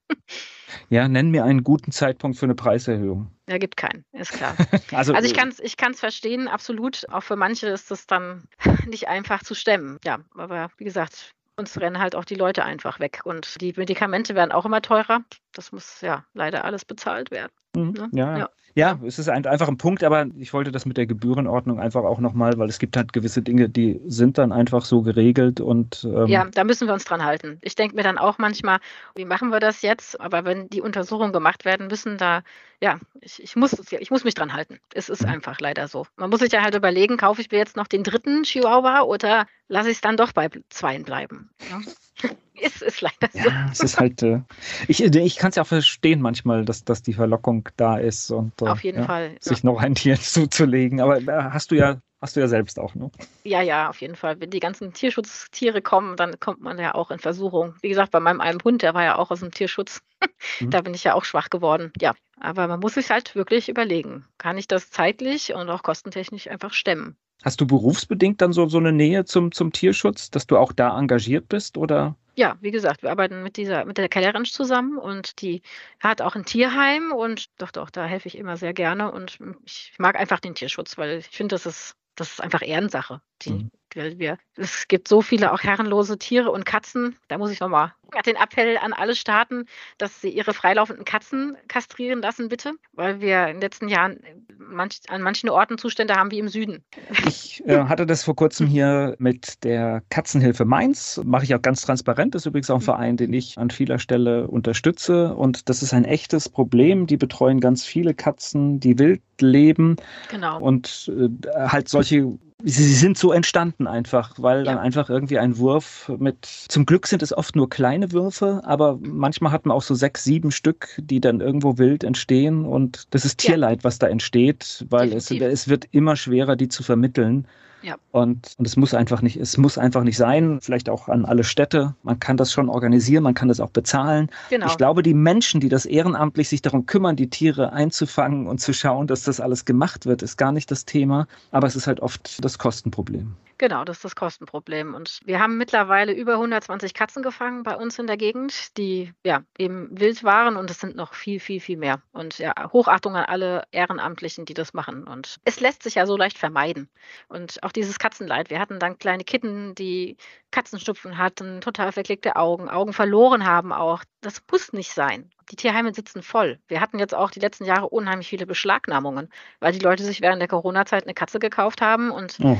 Ja, 0.89 1.09
nenn 1.09 1.31
mir 1.31 1.45
einen 1.45 1.65
guten 1.65 1.93
Zeitpunkt 1.93 2.37
für 2.37 2.47
eine 2.47 2.55
Preiserhöhung. 2.55 3.34
Ja, 3.49 3.59
gibt 3.59 3.77
keinen, 3.77 4.05
ist 4.13 4.33
klar. 4.33 4.57
also, 4.93 5.13
also, 5.13 5.29
ich 5.29 5.35
kann 5.35 5.49
es 5.51 5.61
ich 5.61 5.77
kann's 5.77 6.01
verstehen, 6.01 6.49
absolut. 6.49 7.07
Auch 7.11 7.23
für 7.23 7.37
manche 7.37 7.69
ist 7.69 7.91
das 7.91 8.07
dann 8.07 8.49
nicht 8.87 9.09
einfach 9.09 9.43
zu 9.43 9.55
stemmen. 9.55 9.99
Ja, 10.05 10.21
aber 10.35 10.71
wie 10.79 10.85
gesagt, 10.85 11.33
uns 11.57 11.79
rennen 11.81 11.99
halt 11.99 12.15
auch 12.15 12.25
die 12.25 12.35
Leute 12.35 12.65
einfach 12.65 13.01
weg. 13.01 13.21
Und 13.25 13.61
die 13.61 13.75
Medikamente 13.77 14.35
werden 14.35 14.53
auch 14.53 14.65
immer 14.65 14.83
teurer. 14.83 15.25
Das 15.55 15.73
muss 15.73 16.01
ja 16.01 16.25
leider 16.35 16.65
alles 16.65 16.85
bezahlt 16.85 17.31
werden. 17.31 17.53
Mhm. 17.75 17.93
Ne? 17.93 18.09
Ja. 18.13 18.39
ja. 18.39 18.49
Ja, 18.77 18.99
es 19.07 19.21
ist 19.21 19.29
ein, 19.29 19.47
einfach 19.47 19.69
ein 19.69 19.77
Punkt, 19.77 20.03
aber 20.03 20.27
ich 20.37 20.53
wollte 20.53 20.73
das 20.73 20.85
mit 20.85 20.97
der 20.97 21.07
Gebührenordnung 21.07 21.79
einfach 21.79 22.03
auch 22.03 22.19
nochmal, 22.19 22.59
weil 22.59 22.69
es 22.69 22.81
gibt 22.81 22.97
halt 22.97 23.13
gewisse 23.13 23.41
Dinge, 23.41 23.69
die 23.69 24.01
sind 24.07 24.37
dann 24.37 24.51
einfach 24.51 24.85
so 24.85 25.03
geregelt 25.03 25.61
und. 25.61 26.03
Ähm 26.03 26.27
ja, 26.27 26.45
da 26.53 26.65
müssen 26.65 26.89
wir 26.89 26.95
uns 26.95 27.05
dran 27.05 27.25
halten. 27.25 27.59
Ich 27.63 27.77
denke 27.77 27.95
mir 27.95 28.03
dann 28.03 28.19
auch 28.19 28.39
manchmal, 28.39 28.81
wie 29.15 29.27
machen 29.27 29.51
wir 29.51 29.61
das 29.61 29.83
jetzt? 29.83 30.21
Aber 30.21 30.45
wenn 30.45 30.69
die 30.71 30.81
Untersuchungen 30.81 31.33
gemacht 31.33 31.65
werden 31.65 31.87
müssen, 31.87 32.19
da, 32.19 32.43
ja, 32.81 32.99
ich, 33.21 33.41
ich, 33.41 33.55
muss, 33.55 33.81
ich 33.93 34.11
muss 34.11 34.25
mich 34.25 34.35
dran 34.35 34.53
halten. 34.53 34.81
Es 34.93 35.09
ist 35.09 35.23
mhm. 35.23 35.29
einfach 35.29 35.61
leider 35.61 35.87
so. 35.87 36.05
Man 36.17 36.31
muss 36.31 36.41
sich 36.41 36.51
ja 36.51 36.63
halt 36.63 36.75
überlegen, 36.75 37.17
kaufe 37.17 37.41
ich 37.41 37.53
mir 37.53 37.59
jetzt 37.59 37.77
noch 37.77 37.87
den 37.87 38.03
dritten 38.03 38.43
Chihuahua 38.43 39.03
oder 39.03 39.47
lasse 39.69 39.91
ich 39.91 39.99
es 39.99 40.01
dann 40.01 40.17
doch 40.17 40.33
bei 40.33 40.51
zweien 40.71 41.05
bleiben? 41.05 41.51
Ja? 41.71 41.81
ist, 42.55 42.83
ist 42.83 43.01
leider 43.01 43.29
so. 43.33 43.39
Ja, 43.39 43.69
es 43.71 43.81
ist 43.81 43.99
halt, 43.99 44.23
äh, 44.23 44.41
ich, 44.89 45.03
ich 45.03 45.37
kann 45.37 45.51
es 45.51 45.57
ja 45.57 45.63
auch 45.63 45.67
verstehen 45.67 46.21
manchmal, 46.21 46.65
dass, 46.65 46.85
dass 46.85 47.03
die 47.03 47.13
Verlockung 47.13 47.69
da 47.77 47.99
ist 47.99 48.31
und 48.31 48.61
äh, 48.63 48.67
Auf 48.67 48.85
jeden 48.85 49.01
ja, 49.01 49.07
Fall, 49.07 49.37
sich 49.41 49.63
ja. 49.63 49.71
noch 49.71 49.81
ein 49.81 49.95
Tier 49.95 50.17
zuzulegen. 50.21 51.01
Aber 51.01 51.19
äh, 51.19 51.51
hast 51.51 51.71
du 51.71 51.77
ja 51.77 52.01
Hast 52.25 52.37
du 52.37 52.41
ja 52.41 52.49
selbst 52.49 52.81
auch, 52.81 52.95
ne? 52.95 53.11
Ja, 53.43 53.61
ja, 53.61 53.91
auf 53.91 54.01
jeden 54.01 54.17
Fall. 54.17 54.41
Wenn 54.41 54.49
die 54.49 54.59
ganzen 54.59 54.95
Tierschutztiere 54.95 55.83
kommen, 55.83 56.17
dann 56.17 56.41
kommt 56.41 56.63
man 56.63 56.79
ja 56.79 56.95
auch 56.95 57.11
in 57.11 57.19
Versuchung. 57.19 57.75
Wie 57.83 57.91
gesagt, 57.91 58.13
bei 58.13 58.21
meinem 58.21 58.41
einen 58.41 58.65
Hund, 58.65 58.81
der 58.81 58.95
war 58.95 59.05
ja 59.05 59.19
auch 59.19 59.31
aus 59.31 59.41
dem 59.41 59.51
Tierschutz. 59.51 60.01
Mhm. 60.61 60.71
da 60.71 60.81
bin 60.81 60.95
ich 60.95 61.05
ja 61.05 61.13
auch 61.13 61.25
schwach 61.25 61.51
geworden. 61.51 61.93
Ja, 62.01 62.15
aber 62.41 62.67
man 62.67 62.81
muss 62.81 62.95
sich 62.95 63.11
halt 63.11 63.35
wirklich 63.35 63.69
überlegen, 63.69 64.27
kann 64.39 64.57
ich 64.57 64.67
das 64.67 64.91
zeitlich 64.91 65.53
und 65.53 65.69
auch 65.69 65.83
kostentechnisch 65.83 66.49
einfach 66.49 66.73
stemmen? 66.73 67.19
Hast 67.43 67.61
du 67.61 67.67
berufsbedingt 67.67 68.41
dann 68.41 68.53
so, 68.53 68.67
so 68.69 68.79
eine 68.79 68.93
Nähe 68.93 69.25
zum, 69.25 69.53
zum 69.53 69.73
Tierschutz, 69.73 70.31
dass 70.31 70.47
du 70.47 70.57
auch 70.57 70.73
da 70.73 70.99
engagiert 70.99 71.49
bist 71.49 71.77
oder? 71.77 72.17
Ja, 72.37 72.57
wie 72.61 72.71
gesagt, 72.71 73.03
wir 73.03 73.11
arbeiten 73.11 73.43
mit 73.43 73.57
dieser, 73.57 73.85
mit 73.85 73.99
der 73.99 74.09
Kellerin 74.09 74.45
zusammen 74.45 74.99
und 74.99 75.41
die 75.41 75.63
hat 76.01 76.21
auch 76.21 76.35
ein 76.35 76.45
Tierheim 76.45 77.13
und 77.13 77.47
doch, 77.59 77.71
doch, 77.71 77.91
da 77.91 78.07
helfe 78.07 78.29
ich 78.29 78.39
immer 78.39 78.57
sehr 78.57 78.73
gerne 78.73 79.13
und 79.13 79.39
ich 79.65 79.93
mag 79.99 80.17
einfach 80.17 80.41
den 80.41 80.55
Tierschutz, 80.55 80.99
weil 80.99 81.19
ich 81.19 81.29
finde, 81.29 81.55
das 81.55 81.67
ist 81.67 81.97
das 82.17 82.33
ist 82.33 82.41
einfach 82.41 82.63
Ehrensache. 82.63 83.21
Die, 83.43 83.51
mhm. 83.51 83.71
wir, 83.93 84.39
es 84.57 84.89
gibt 84.89 85.09
so 85.09 85.21
viele 85.21 85.53
auch 85.53 85.63
herrenlose 85.63 86.19
Tiere 86.19 86.51
und 86.51 86.65
Katzen. 86.65 87.17
Da 87.29 87.39
muss 87.39 87.51
ich 87.51 87.61
nochmal 87.61 87.93
den 88.27 88.37
Appell 88.37 88.77
an 88.79 88.93
alle 88.93 89.15
starten, 89.15 89.67
dass 89.99 90.21
sie 90.21 90.29
ihre 90.29 90.55
freilaufenden 90.55 91.05
Katzen 91.05 91.57
kastrieren 91.69 92.23
lassen, 92.23 92.49
bitte, 92.49 92.73
weil 92.93 93.21
wir 93.21 93.47
in 93.47 93.55
den 93.55 93.61
letzten 93.61 93.89
Jahren 93.89 94.21
manch, 94.59 95.01
an 95.09 95.23
manchen 95.23 95.49
Orten 95.51 95.79
Zustände 95.79 96.15
haben 96.15 96.31
wie 96.31 96.39
im 96.39 96.49
Süden. 96.49 96.85
Ich 97.27 97.63
äh, 97.67 97.85
hatte 97.89 98.07
das 98.07 98.25
vor 98.25 98.37
kurzem 98.37 98.67
hier 98.67 99.15
mit 99.19 99.65
der 99.65 100.03
Katzenhilfe 100.11 100.65
Mainz. 100.65 101.21
Mache 101.25 101.45
ich 101.45 101.55
auch 101.55 101.63
ganz 101.63 101.83
transparent. 101.83 102.35
Das 102.35 102.43
ist 102.43 102.47
übrigens 102.47 102.71
auch 102.71 102.77
ein 102.77 102.81
mhm. 102.81 102.85
Verein, 102.85 103.17
den 103.17 103.33
ich 103.33 103.59
an 103.59 103.71
vieler 103.71 103.99
Stelle 103.99 104.49
unterstütze. 104.49 105.35
Und 105.35 105.69
das 105.69 105.83
ist 105.83 105.93
ein 105.93 106.05
echtes 106.05 106.49
Problem. 106.49 107.07
Die 107.07 107.17
betreuen 107.17 107.61
ganz 107.61 107.85
viele 107.85 108.15
Katzen, 108.15 108.81
die 108.81 108.99
wild 108.99 109.23
leben. 109.41 109.97
Genau. 110.31 110.61
Und 110.61 111.11
äh, 111.17 111.29
halt 111.69 111.89
solche 111.89 112.39
sie 112.65 112.95
sind 112.95 113.19
so 113.19 113.33
entstanden 113.33 113.87
einfach, 113.87 114.35
weil 114.39 114.59
ja. 114.59 114.65
dann 114.65 114.79
einfach 114.79 115.11
irgendwie 115.11 115.39
ein 115.39 115.59
Wurf 115.59 116.11
mit, 116.19 116.47
zum 116.47 116.87
Glück 116.87 117.07
sind 117.07 117.23
es 117.23 117.37
oft 117.37 117.57
nur 117.57 117.69
kleine 117.69 117.94
Würfe, 118.13 118.61
aber 118.65 118.99
manchmal 119.01 119.53
hat 119.53 119.67
man 119.67 119.77
auch 119.77 119.83
so 119.83 119.95
sechs, 119.95 120.25
sieben 120.25 120.51
Stück, 120.51 120.89
die 120.99 121.21
dann 121.21 121.41
irgendwo 121.41 121.79
wild 121.79 122.05
entstehen 122.05 122.65
und 122.65 123.07
das 123.11 123.25
ist 123.25 123.39
Tierleid, 123.39 123.81
ja. 123.81 123.85
was 123.85 123.99
da 123.99 124.09
entsteht, 124.09 124.85
weil 124.91 125.13
es, 125.13 125.31
es 125.31 125.69
wird 125.69 125.87
immer 125.93 126.17
schwerer, 126.17 126.57
die 126.57 126.69
zu 126.69 126.83
vermitteln. 126.83 127.47
Ja. 127.85 127.97
Und, 128.13 128.55
und 128.57 128.67
es 128.67 128.77
muss 128.77 128.95
einfach 128.95 129.21
nicht, 129.21 129.37
es 129.37 129.59
muss 129.59 129.77
einfach 129.77 130.05
nicht 130.05 130.17
sein, 130.17 130.59
vielleicht 130.63 130.89
auch 130.89 131.09
an 131.09 131.27
alle 131.27 131.45
Städte. 131.45 131.95
Man 132.03 132.19
kann 132.19 132.39
das 132.39 132.51
schon 132.51 132.71
organisieren, 132.71 133.23
man 133.23 133.35
kann 133.35 133.49
das 133.49 133.61
auch 133.61 133.71
bezahlen. 133.71 134.31
Genau. 134.49 134.67
Ich 134.67 134.79
glaube, 134.79 135.03
die 135.03 135.13
Menschen, 135.13 135.61
die 135.61 135.69
das 135.69 135.85
ehrenamtlich 135.85 136.49
sich 136.49 136.63
darum 136.63 136.87
kümmern, 136.87 137.15
die 137.15 137.29
Tiere 137.29 137.75
einzufangen 137.75 138.47
und 138.47 138.59
zu 138.59 138.73
schauen, 138.73 139.07
dass 139.07 139.25
das 139.25 139.39
alles 139.39 139.67
gemacht 139.67 140.07
wird, 140.07 140.23
ist 140.23 140.39
gar 140.39 140.51
nicht 140.51 140.71
das 140.71 140.87
Thema. 140.87 141.27
Aber 141.51 141.67
es 141.67 141.77
ist 141.77 141.87
halt 141.87 142.01
oft 142.01 142.43
das 142.43 142.59
Kostenproblem. 142.59 143.35
Genau, 143.57 143.85
das 143.85 143.99
ist 143.99 144.05
das 144.05 144.17
Kostenproblem. 144.17 144.95
Und 144.95 145.21
wir 145.25 145.39
haben 145.39 145.57
mittlerweile 145.57 146.13
über 146.13 146.35
120 146.35 146.93
Katzen 146.93 147.23
gefangen 147.23 147.63
bei 147.63 147.77
uns 147.77 147.99
in 147.99 148.07
der 148.07 148.17
Gegend, 148.17 148.77
die 148.77 149.13
ja 149.25 149.43
eben 149.59 149.89
wild 149.93 150.25
waren 150.25 150.57
und 150.57 150.71
es 150.71 150.81
sind 150.81 150.97
noch 150.97 151.15
viel, 151.15 151.39
viel, 151.39 151.61
viel 151.61 151.77
mehr. 151.77 152.03
Und 152.13 152.39
ja, 152.39 152.53
Hochachtung 152.73 153.15
an 153.15 153.25
alle 153.25 153.65
Ehrenamtlichen, 153.71 154.45
die 154.45 154.55
das 154.55 154.75
machen. 154.75 155.05
Und 155.05 155.37
es 155.45 155.61
lässt 155.61 155.85
sich 155.85 155.95
ja 155.95 156.07
so 156.07 156.17
leicht 156.17 156.39
vermeiden. 156.39 156.89
Und 157.29 157.63
auch 157.63 157.73
dieses 157.73 157.99
Katzenleid. 157.99 158.51
Wir 158.51 158.59
hatten 158.59 158.81
dann 158.81 158.99
kleine 158.99 159.25
Kitten, 159.25 159.75
die 159.75 160.17
Katzenstupfen 160.51 161.17
hatten, 161.19 161.61
total 161.61 161.93
verklickte 161.93 162.37
Augen, 162.37 162.69
Augen 162.69 162.93
verloren 162.93 163.47
haben 163.47 163.73
auch. 163.73 164.03
Das 164.21 164.43
muss 164.51 164.73
nicht 164.73 164.93
sein 164.93 165.31
die 165.51 165.57
Tierheime 165.57 165.93
sitzen 165.95 166.23
voll. 166.23 166.59
Wir 166.69 166.81
hatten 166.81 166.99
jetzt 166.99 167.15
auch 167.15 167.31
die 167.31 167.41
letzten 167.41 167.65
Jahre 167.65 167.89
unheimlich 167.89 168.29
viele 168.29 168.47
Beschlagnahmungen, 168.47 169.29
weil 169.61 169.73
die 169.73 169.79
Leute 169.79 170.05
sich 170.05 170.21
während 170.21 170.41
der 170.41 170.49
Corona-Zeit 170.49 171.05
eine 171.05 171.15
Katze 171.15 171.39
gekauft 171.39 171.81
haben 171.81 172.11
und 172.11 172.39
oh. 172.43 172.59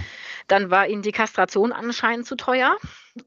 dann 0.49 0.71
war 0.71 0.89
ihnen 0.89 1.03
die 1.03 1.13
Kastration 1.13 1.73
anscheinend 1.73 2.27
zu 2.27 2.37
teuer. 2.37 2.77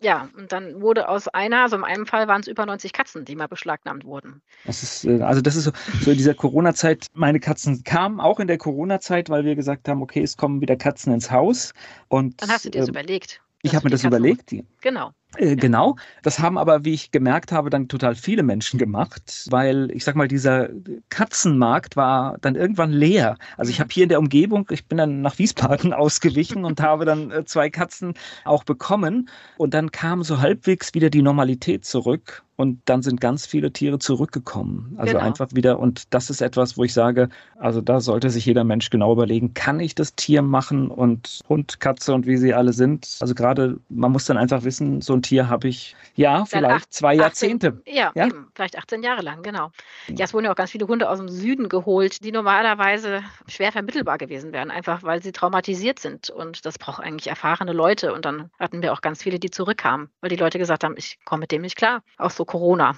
Ja, 0.01 0.29
und 0.37 0.51
dann 0.51 0.81
wurde 0.81 1.07
aus 1.07 1.29
einer, 1.29 1.63
also 1.63 1.77
in 1.77 1.83
einem 1.85 2.05
Fall 2.05 2.27
waren 2.27 2.41
es 2.41 2.47
über 2.47 2.65
90 2.65 2.91
Katzen, 2.91 3.23
die 3.23 3.35
mal 3.35 3.47
beschlagnahmt 3.47 4.03
wurden. 4.03 4.41
Das 4.65 4.83
ist, 4.83 5.05
äh, 5.05 5.21
also 5.21 5.41
das 5.41 5.55
ist 5.55 5.63
so, 5.63 5.71
so 6.01 6.11
in 6.11 6.17
dieser 6.17 6.33
Corona-Zeit, 6.33 7.07
meine 7.13 7.39
Katzen 7.39 7.83
kamen 7.83 8.19
auch 8.19 8.39
in 8.39 8.47
der 8.47 8.57
Corona-Zeit, 8.57 9.29
weil 9.29 9.45
wir 9.45 9.55
gesagt 9.55 9.87
haben, 9.87 10.01
okay, 10.01 10.21
es 10.21 10.35
kommen 10.35 10.59
wieder 10.59 10.75
Katzen 10.75 11.13
ins 11.13 11.31
Haus. 11.31 11.73
Und, 12.09 12.41
dann 12.41 12.49
hast 12.49 12.65
du 12.65 12.69
dir 12.69 12.79
das 12.79 12.89
äh, 12.89 12.91
überlegt. 12.91 13.41
Ich 13.61 13.75
habe 13.75 13.85
mir 13.85 13.91
das 13.91 14.01
Katzen 14.01 14.17
überlegt. 14.17 14.53
Genau. 14.81 15.13
Äh, 15.35 15.55
genau. 15.55 15.97
Das 16.23 16.39
haben 16.39 16.57
aber, 16.57 16.85
wie 16.85 16.93
ich 16.93 17.11
gemerkt 17.11 17.51
habe, 17.51 17.69
dann 17.69 17.87
total 17.89 18.15
viele 18.15 18.43
Menschen 18.43 18.77
gemacht, 18.79 19.47
weil 19.49 19.91
ich 19.91 20.03
sag 20.03 20.15
mal, 20.15 20.27
dieser 20.27 20.69
Katzenmarkt 21.09 21.95
war 21.97 22.37
dann 22.39 22.55
irgendwann 22.55 22.91
leer. 22.91 23.37
Also 23.57 23.69
ich 23.69 23.79
mhm. 23.79 23.83
habe 23.83 23.93
hier 23.93 24.03
in 24.03 24.09
der 24.09 24.19
Umgebung, 24.19 24.67
ich 24.71 24.85
bin 24.85 24.97
dann 24.97 25.21
nach 25.21 25.37
Wiesbaden 25.37 25.93
ausgewichen 25.93 26.63
und 26.63 26.81
habe 26.81 27.05
dann 27.05 27.31
äh, 27.31 27.45
zwei 27.45 27.69
Katzen 27.69 28.13
auch 28.45 28.63
bekommen. 28.63 29.29
Und 29.57 29.73
dann 29.73 29.91
kam 29.91 30.23
so 30.23 30.39
halbwegs 30.39 30.93
wieder 30.93 31.09
die 31.09 31.21
Normalität 31.21 31.85
zurück. 31.85 32.43
Und 32.57 32.81
dann 32.85 33.03
sind 33.03 33.21
ganz 33.21 33.45
viele 33.45 33.71
Tiere 33.71 33.99
zurückgekommen. 33.99 34.95
Also 34.97 35.13
genau. 35.13 35.23
einfach 35.23 35.49
wieder, 35.53 35.77
und 35.77 36.11
das 36.13 36.31
ist 36.31 36.41
etwas, 36.41 36.75
wo 36.75 36.83
ich 36.83 36.91
sage, 36.91 37.29
also 37.59 37.81
da 37.81 38.01
sollte 38.01 38.31
sich 38.31 38.47
jeder 38.47 38.63
Mensch 38.63 38.89
genau 38.89 39.13
überlegen, 39.13 39.53
kann 39.53 39.79
ich 39.79 39.93
das 39.93 40.15
Tier 40.15 40.41
machen 40.41 40.89
und 40.89 41.41
Hund, 41.47 41.79
Katze 41.79 42.15
und 42.15 42.25
wie 42.25 42.35
sie 42.35 42.55
alle 42.55 42.73
sind. 42.73 43.17
Also 43.19 43.35
gerade, 43.35 43.79
man 43.89 44.11
muss 44.11 44.25
dann 44.25 44.37
einfach 44.37 44.63
wissen, 44.63 45.01
so 45.01 45.13
ein 45.13 45.21
Tier 45.21 45.49
habe 45.49 45.67
ich, 45.67 45.95
ja, 46.15 46.45
vielleicht 46.45 46.73
acht, 46.73 46.93
zwei 46.93 47.13
Jahrzehnte. 47.13 47.77
18, 47.85 47.95
ja, 47.95 48.11
ja? 48.15 48.25
Eben, 48.25 48.47
vielleicht 48.55 48.75
18 48.75 49.03
Jahre 49.03 49.21
lang, 49.21 49.43
genau. 49.43 49.71
Ja, 50.07 50.25
es 50.25 50.33
wurden 50.33 50.45
ja 50.45 50.51
auch 50.51 50.55
ganz 50.55 50.71
viele 50.71 50.87
Hunde 50.87 51.11
aus 51.11 51.19
dem 51.19 51.29
Süden 51.29 51.69
geholt, 51.69 52.23
die 52.23 52.31
normalerweise 52.31 53.21
schwer 53.47 53.71
vermittelbar 53.71 54.17
gewesen 54.17 54.51
wären, 54.51 54.71
einfach 54.71 55.03
weil 55.03 55.21
sie 55.21 55.31
traumatisiert 55.31 55.99
sind. 55.99 56.31
Und 56.31 56.65
das 56.65 56.79
braucht 56.79 57.03
eigentlich 57.03 57.27
erfahrene 57.27 57.73
Leute. 57.73 58.13
Und 58.13 58.25
dann 58.25 58.49
hatten 58.57 58.81
wir 58.81 58.93
auch 58.93 59.01
ganz 59.01 59.21
viele, 59.21 59.37
die 59.37 59.51
zurückkamen, 59.51 60.09
weil 60.21 60.31
die 60.31 60.37
Leute 60.37 60.57
gesagt 60.57 60.83
haben, 60.83 60.95
ich 60.97 61.19
komme 61.23 61.41
mit 61.41 61.51
dem 61.51 61.61
nicht 61.61 61.75
klar. 61.75 62.01
Auch 62.17 62.31
so 62.31 62.46
Corona. 62.47 62.95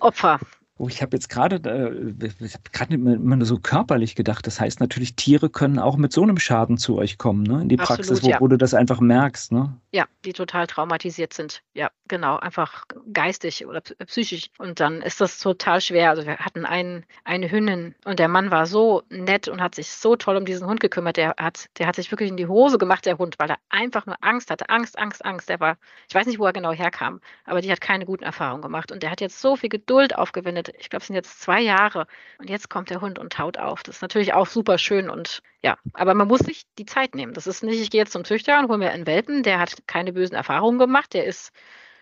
Opfer 0.00 0.38
Oh, 0.78 0.88
ich 0.88 1.02
habe 1.02 1.14
jetzt 1.14 1.28
gerade, 1.28 1.56
äh, 1.68 2.26
ich 2.44 2.54
habe 2.54 2.64
gerade 2.72 2.94
immer 2.94 3.44
so 3.44 3.58
körperlich 3.58 4.14
gedacht. 4.14 4.46
Das 4.46 4.58
heißt 4.58 4.80
natürlich, 4.80 5.14
Tiere 5.16 5.50
können 5.50 5.78
auch 5.78 5.96
mit 5.96 6.12
so 6.14 6.22
einem 6.22 6.38
Schaden 6.38 6.78
zu 6.78 6.96
euch 6.96 7.18
kommen, 7.18 7.42
ne? 7.42 7.60
In 7.62 7.68
die 7.68 7.78
Absolut, 7.78 7.98
Praxis, 7.98 8.22
wo, 8.24 8.28
ja. 8.30 8.40
wo, 8.40 8.48
du 8.48 8.56
das 8.56 8.72
einfach 8.72 8.98
merkst, 8.98 9.52
ne? 9.52 9.76
Ja, 9.92 10.06
die 10.24 10.32
total 10.32 10.66
traumatisiert 10.66 11.34
sind. 11.34 11.62
Ja, 11.74 11.90
genau, 12.08 12.38
einfach 12.38 12.84
geistig 13.12 13.66
oder 13.66 13.82
psychisch. 13.82 14.48
Und 14.56 14.80
dann 14.80 15.02
ist 15.02 15.20
das 15.20 15.38
total 15.38 15.82
schwer. 15.82 16.08
Also 16.08 16.24
wir 16.24 16.38
hatten 16.38 16.64
einen, 16.64 17.04
eine 17.24 17.50
Hündin 17.50 17.94
und 18.06 18.18
der 18.18 18.28
Mann 18.28 18.50
war 18.50 18.64
so 18.64 19.02
nett 19.10 19.48
und 19.48 19.60
hat 19.60 19.74
sich 19.74 19.90
so 19.90 20.16
toll 20.16 20.36
um 20.36 20.46
diesen 20.46 20.66
Hund 20.66 20.80
gekümmert. 20.80 21.18
Der 21.18 21.34
hat, 21.38 21.68
der 21.78 21.86
hat 21.86 21.96
sich 21.96 22.10
wirklich 22.10 22.30
in 22.30 22.38
die 22.38 22.46
Hose 22.46 22.78
gemacht, 22.78 23.04
der 23.04 23.18
Hund, 23.18 23.34
weil 23.38 23.50
er 23.50 23.58
einfach 23.68 24.06
nur 24.06 24.16
Angst 24.22 24.50
hatte. 24.50 24.70
Angst, 24.70 24.98
Angst, 24.98 25.22
Angst. 25.22 25.50
Der 25.50 25.60
war, 25.60 25.76
ich 26.08 26.14
weiß 26.14 26.26
nicht, 26.26 26.38
wo 26.38 26.46
er 26.46 26.54
genau 26.54 26.72
herkam, 26.72 27.20
aber 27.44 27.60
die 27.60 27.70
hat 27.70 27.82
keine 27.82 28.06
guten 28.06 28.24
Erfahrungen 28.24 28.62
gemacht. 28.62 28.90
Und 28.90 29.02
der 29.02 29.10
hat 29.10 29.20
jetzt 29.20 29.38
so 29.38 29.56
viel 29.56 29.68
Geduld 29.68 30.16
aufgewendet 30.16 30.61
ich 30.68 30.90
glaube, 30.90 31.02
es 31.02 31.06
sind 31.06 31.16
jetzt 31.16 31.40
zwei 31.40 31.60
Jahre 31.60 32.06
und 32.38 32.50
jetzt 32.50 32.70
kommt 32.70 32.90
der 32.90 33.00
Hund 33.00 33.18
und 33.18 33.32
taut 33.32 33.58
auf. 33.58 33.82
Das 33.82 33.96
ist 33.96 34.02
natürlich 34.02 34.34
auch 34.34 34.46
super 34.46 34.78
schön 34.78 35.10
und 35.10 35.42
ja, 35.62 35.76
aber 35.94 36.14
man 36.14 36.28
muss 36.28 36.40
sich 36.40 36.64
die 36.78 36.86
Zeit 36.86 37.14
nehmen. 37.14 37.34
Das 37.34 37.46
ist 37.46 37.62
nicht, 37.62 37.80
ich 37.80 37.90
gehe 37.90 38.00
jetzt 38.00 38.12
zum 38.12 38.24
Züchter 38.24 38.58
und 38.58 38.68
hole 38.68 38.78
mir 38.78 38.90
einen 38.90 39.06
Welpen, 39.06 39.42
der 39.42 39.58
hat 39.58 39.86
keine 39.86 40.12
bösen 40.12 40.34
Erfahrungen 40.34 40.78
gemacht, 40.78 41.14
der 41.14 41.24
ist 41.24 41.52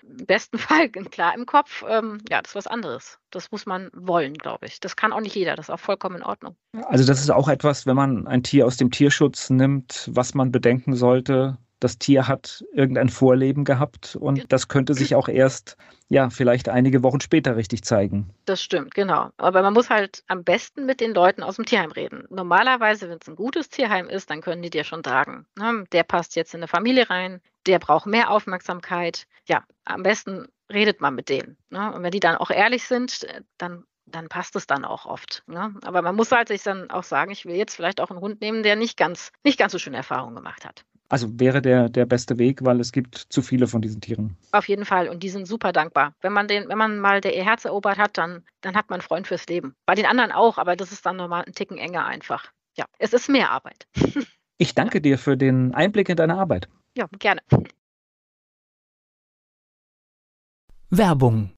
im 0.03 0.27
besten 0.27 0.59
Fall 0.59 0.89
klar 0.89 1.35
im 1.35 1.47
Kopf. 1.47 1.85
Ähm, 1.89 2.19
ja, 2.29 2.41
das 2.43 2.53
ist 2.53 2.57
was 2.57 2.67
anderes. 2.67 3.19
Das 3.31 3.51
muss 3.51 3.67
man 3.67 3.91
wollen, 3.95 4.35
glaube 4.35 4.67
ich. 4.67 4.81
Das 4.81 4.97
kann 4.97 5.13
auch 5.13 5.21
nicht 5.21 5.35
jeder. 5.35 5.57
Das 5.57 5.67
ist 5.67 5.71
auch 5.71 5.81
vollkommen 5.81 6.17
in 6.17 6.23
Ordnung. 6.23 6.57
Also 6.87 7.05
das 7.05 7.21
ist 7.21 7.31
auch 7.31 7.49
etwas, 7.49 7.87
wenn 7.87 7.97
man 7.97 8.27
ein 8.27 8.43
Tier 8.43 8.67
aus 8.67 8.77
dem 8.77 8.91
Tierschutz 8.91 9.51
nimmt, 9.51 10.09
was 10.13 10.35
man 10.35 10.53
bedenken 10.53 10.95
sollte, 10.95 11.59
das 11.81 11.99
Tier 11.99 12.29
hat 12.29 12.65
irgendein 12.73 13.09
Vorleben 13.09 13.65
gehabt 13.65 14.17
und 14.17 14.53
das 14.53 14.69
könnte 14.69 14.95
sich 14.95 15.15
auch 15.15 15.29
erst, 15.29 15.77
ja, 16.09 16.31
vielleicht 16.31 16.69
einige 16.69 17.03
Wochen 17.03 17.21
später 17.21 17.57
richtig 17.57 17.83
zeigen. 17.83 18.31
Das 18.45 18.63
stimmt, 18.63 18.95
genau. 18.95 19.31
Aber 19.39 19.63
man 19.63 19.73
muss 19.73 19.91
halt 19.91 20.23
am 20.29 20.45
besten 20.45 20.87
mit 20.87 21.01
den 21.01 21.15
Leuten 21.15 21.43
aus 21.43 21.57
dem 21.57 21.65
Tierheim 21.65 21.91
reden. 21.91 22.27
Normalerweise, 22.31 23.09
wenn 23.09 23.19
es 23.21 23.29
ein 23.29 23.37
gutes 23.37 23.71
Tierheim 23.71 24.09
ist, 24.09 24.31
dann 24.31 24.43
können 24.43 24.63
die 24.63 24.71
dir 24.71 24.85
schon 24.85 25.03
sagen, 25.03 25.47
ne, 25.59 25.85
der 25.93 26.03
passt 26.05 26.37
jetzt 26.37 26.55
in 26.55 26.61
eine 26.61 26.69
Familie 26.69 27.09
rein, 27.09 27.41
der 27.67 27.79
braucht 27.79 28.07
mehr 28.07 28.31
Aufmerksamkeit. 28.31 29.27
Ja, 29.47 29.65
am 29.85 30.03
besten 30.03 30.47
redet 30.71 31.01
man 31.01 31.15
mit 31.15 31.29
denen. 31.29 31.57
Ne? 31.71 31.93
Und 31.93 32.03
wenn 32.03 32.13
die 32.13 32.21
dann 32.21 32.37
auch 32.37 32.51
ehrlich 32.51 32.85
sind, 32.85 33.27
dann 33.59 33.85
dann 34.11 34.29
passt 34.29 34.57
es 34.57 34.67
dann 34.67 34.85
auch 34.85 35.07
oft. 35.07 35.43
Ne? 35.47 35.75
Aber 35.85 36.03
man 36.03 36.17
muss 36.17 36.33
halt 36.33 36.49
sich 36.49 36.63
dann 36.63 36.91
auch 36.91 37.05
sagen, 37.05 37.31
ich 37.31 37.47
will 37.47 37.55
jetzt 37.55 37.75
vielleicht 37.75 38.01
auch 38.01 38.11
einen 38.11 38.21
Hund 38.21 38.41
nehmen, 38.41 38.63
der 38.63 38.77
nicht 38.77 38.97
ganz, 38.97 39.33
nicht 39.45 39.59
ganz 39.59 39.73
so 39.73 39.79
schöne 39.79 39.97
Erfahrungen 39.97 40.35
gemacht 40.35 40.65
hat. 40.65 40.85
Also 41.11 41.29
wäre 41.41 41.61
der, 41.61 41.89
der 41.89 42.07
beste 42.07 42.39
Weg, 42.39 42.65
weil 42.65 42.81
es 42.81 42.93
gibt 42.93 43.17
zu 43.17 43.43
viele 43.43 43.67
von 43.67 43.83
diesen 43.83 44.01
Tieren. 44.01 44.37
Auf 44.53 44.69
jeden 44.69 44.85
Fall. 44.85 45.09
Und 45.09 45.25
die 45.25 45.29
sind 45.29 45.47
super 45.47 45.73
dankbar. 45.73 46.15
Wenn 46.23 46.33
man 46.33 46.47
den, 46.47 46.69
wenn 46.69 46.79
man 46.79 47.01
mal 47.01 47.21
der 47.21 47.37
ihr 47.37 47.45
Herz 47.45 47.65
erobert 47.65 47.99
hat, 47.99 48.17
dann, 48.17 48.45
dann 48.61 48.77
hat 48.77 48.91
man 48.91 49.01
einen 49.01 49.07
Freund 49.07 49.27
fürs 49.27 49.47
Leben. 49.47 49.75
Bei 49.87 49.97
den 49.97 50.07
anderen 50.07 50.31
auch, 50.31 50.57
aber 50.57 50.77
das 50.77 50.93
ist 50.93 51.05
dann 51.05 51.17
nochmal 51.17 51.45
ein 51.45 51.53
Ticken 51.53 51.79
enger 51.79 52.07
einfach. 52.07 52.53
Ja, 52.77 52.87
es 52.99 53.13
ist 53.13 53.29
mehr 53.29 53.51
Arbeit. 53.51 53.87
Ich 54.63 54.75
danke 54.75 55.01
dir 55.01 55.17
für 55.17 55.39
den 55.39 55.75
Einblick 55.75 56.11
in 56.11 56.17
deine 56.17 56.37
Arbeit. 56.37 56.69
Ja, 56.95 57.07
gerne. 57.19 57.41
Werbung. 60.91 61.51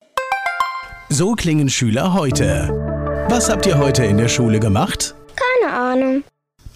So 1.08 1.32
klingen 1.32 1.68
Schüler 1.68 2.14
heute. 2.14 2.68
Was 3.28 3.50
habt 3.50 3.66
ihr 3.66 3.76
heute 3.78 4.04
in 4.04 4.18
der 4.18 4.28
Schule 4.28 4.60
gemacht? 4.60 5.16
Keine 5.34 5.74
Ahnung. 5.74 6.22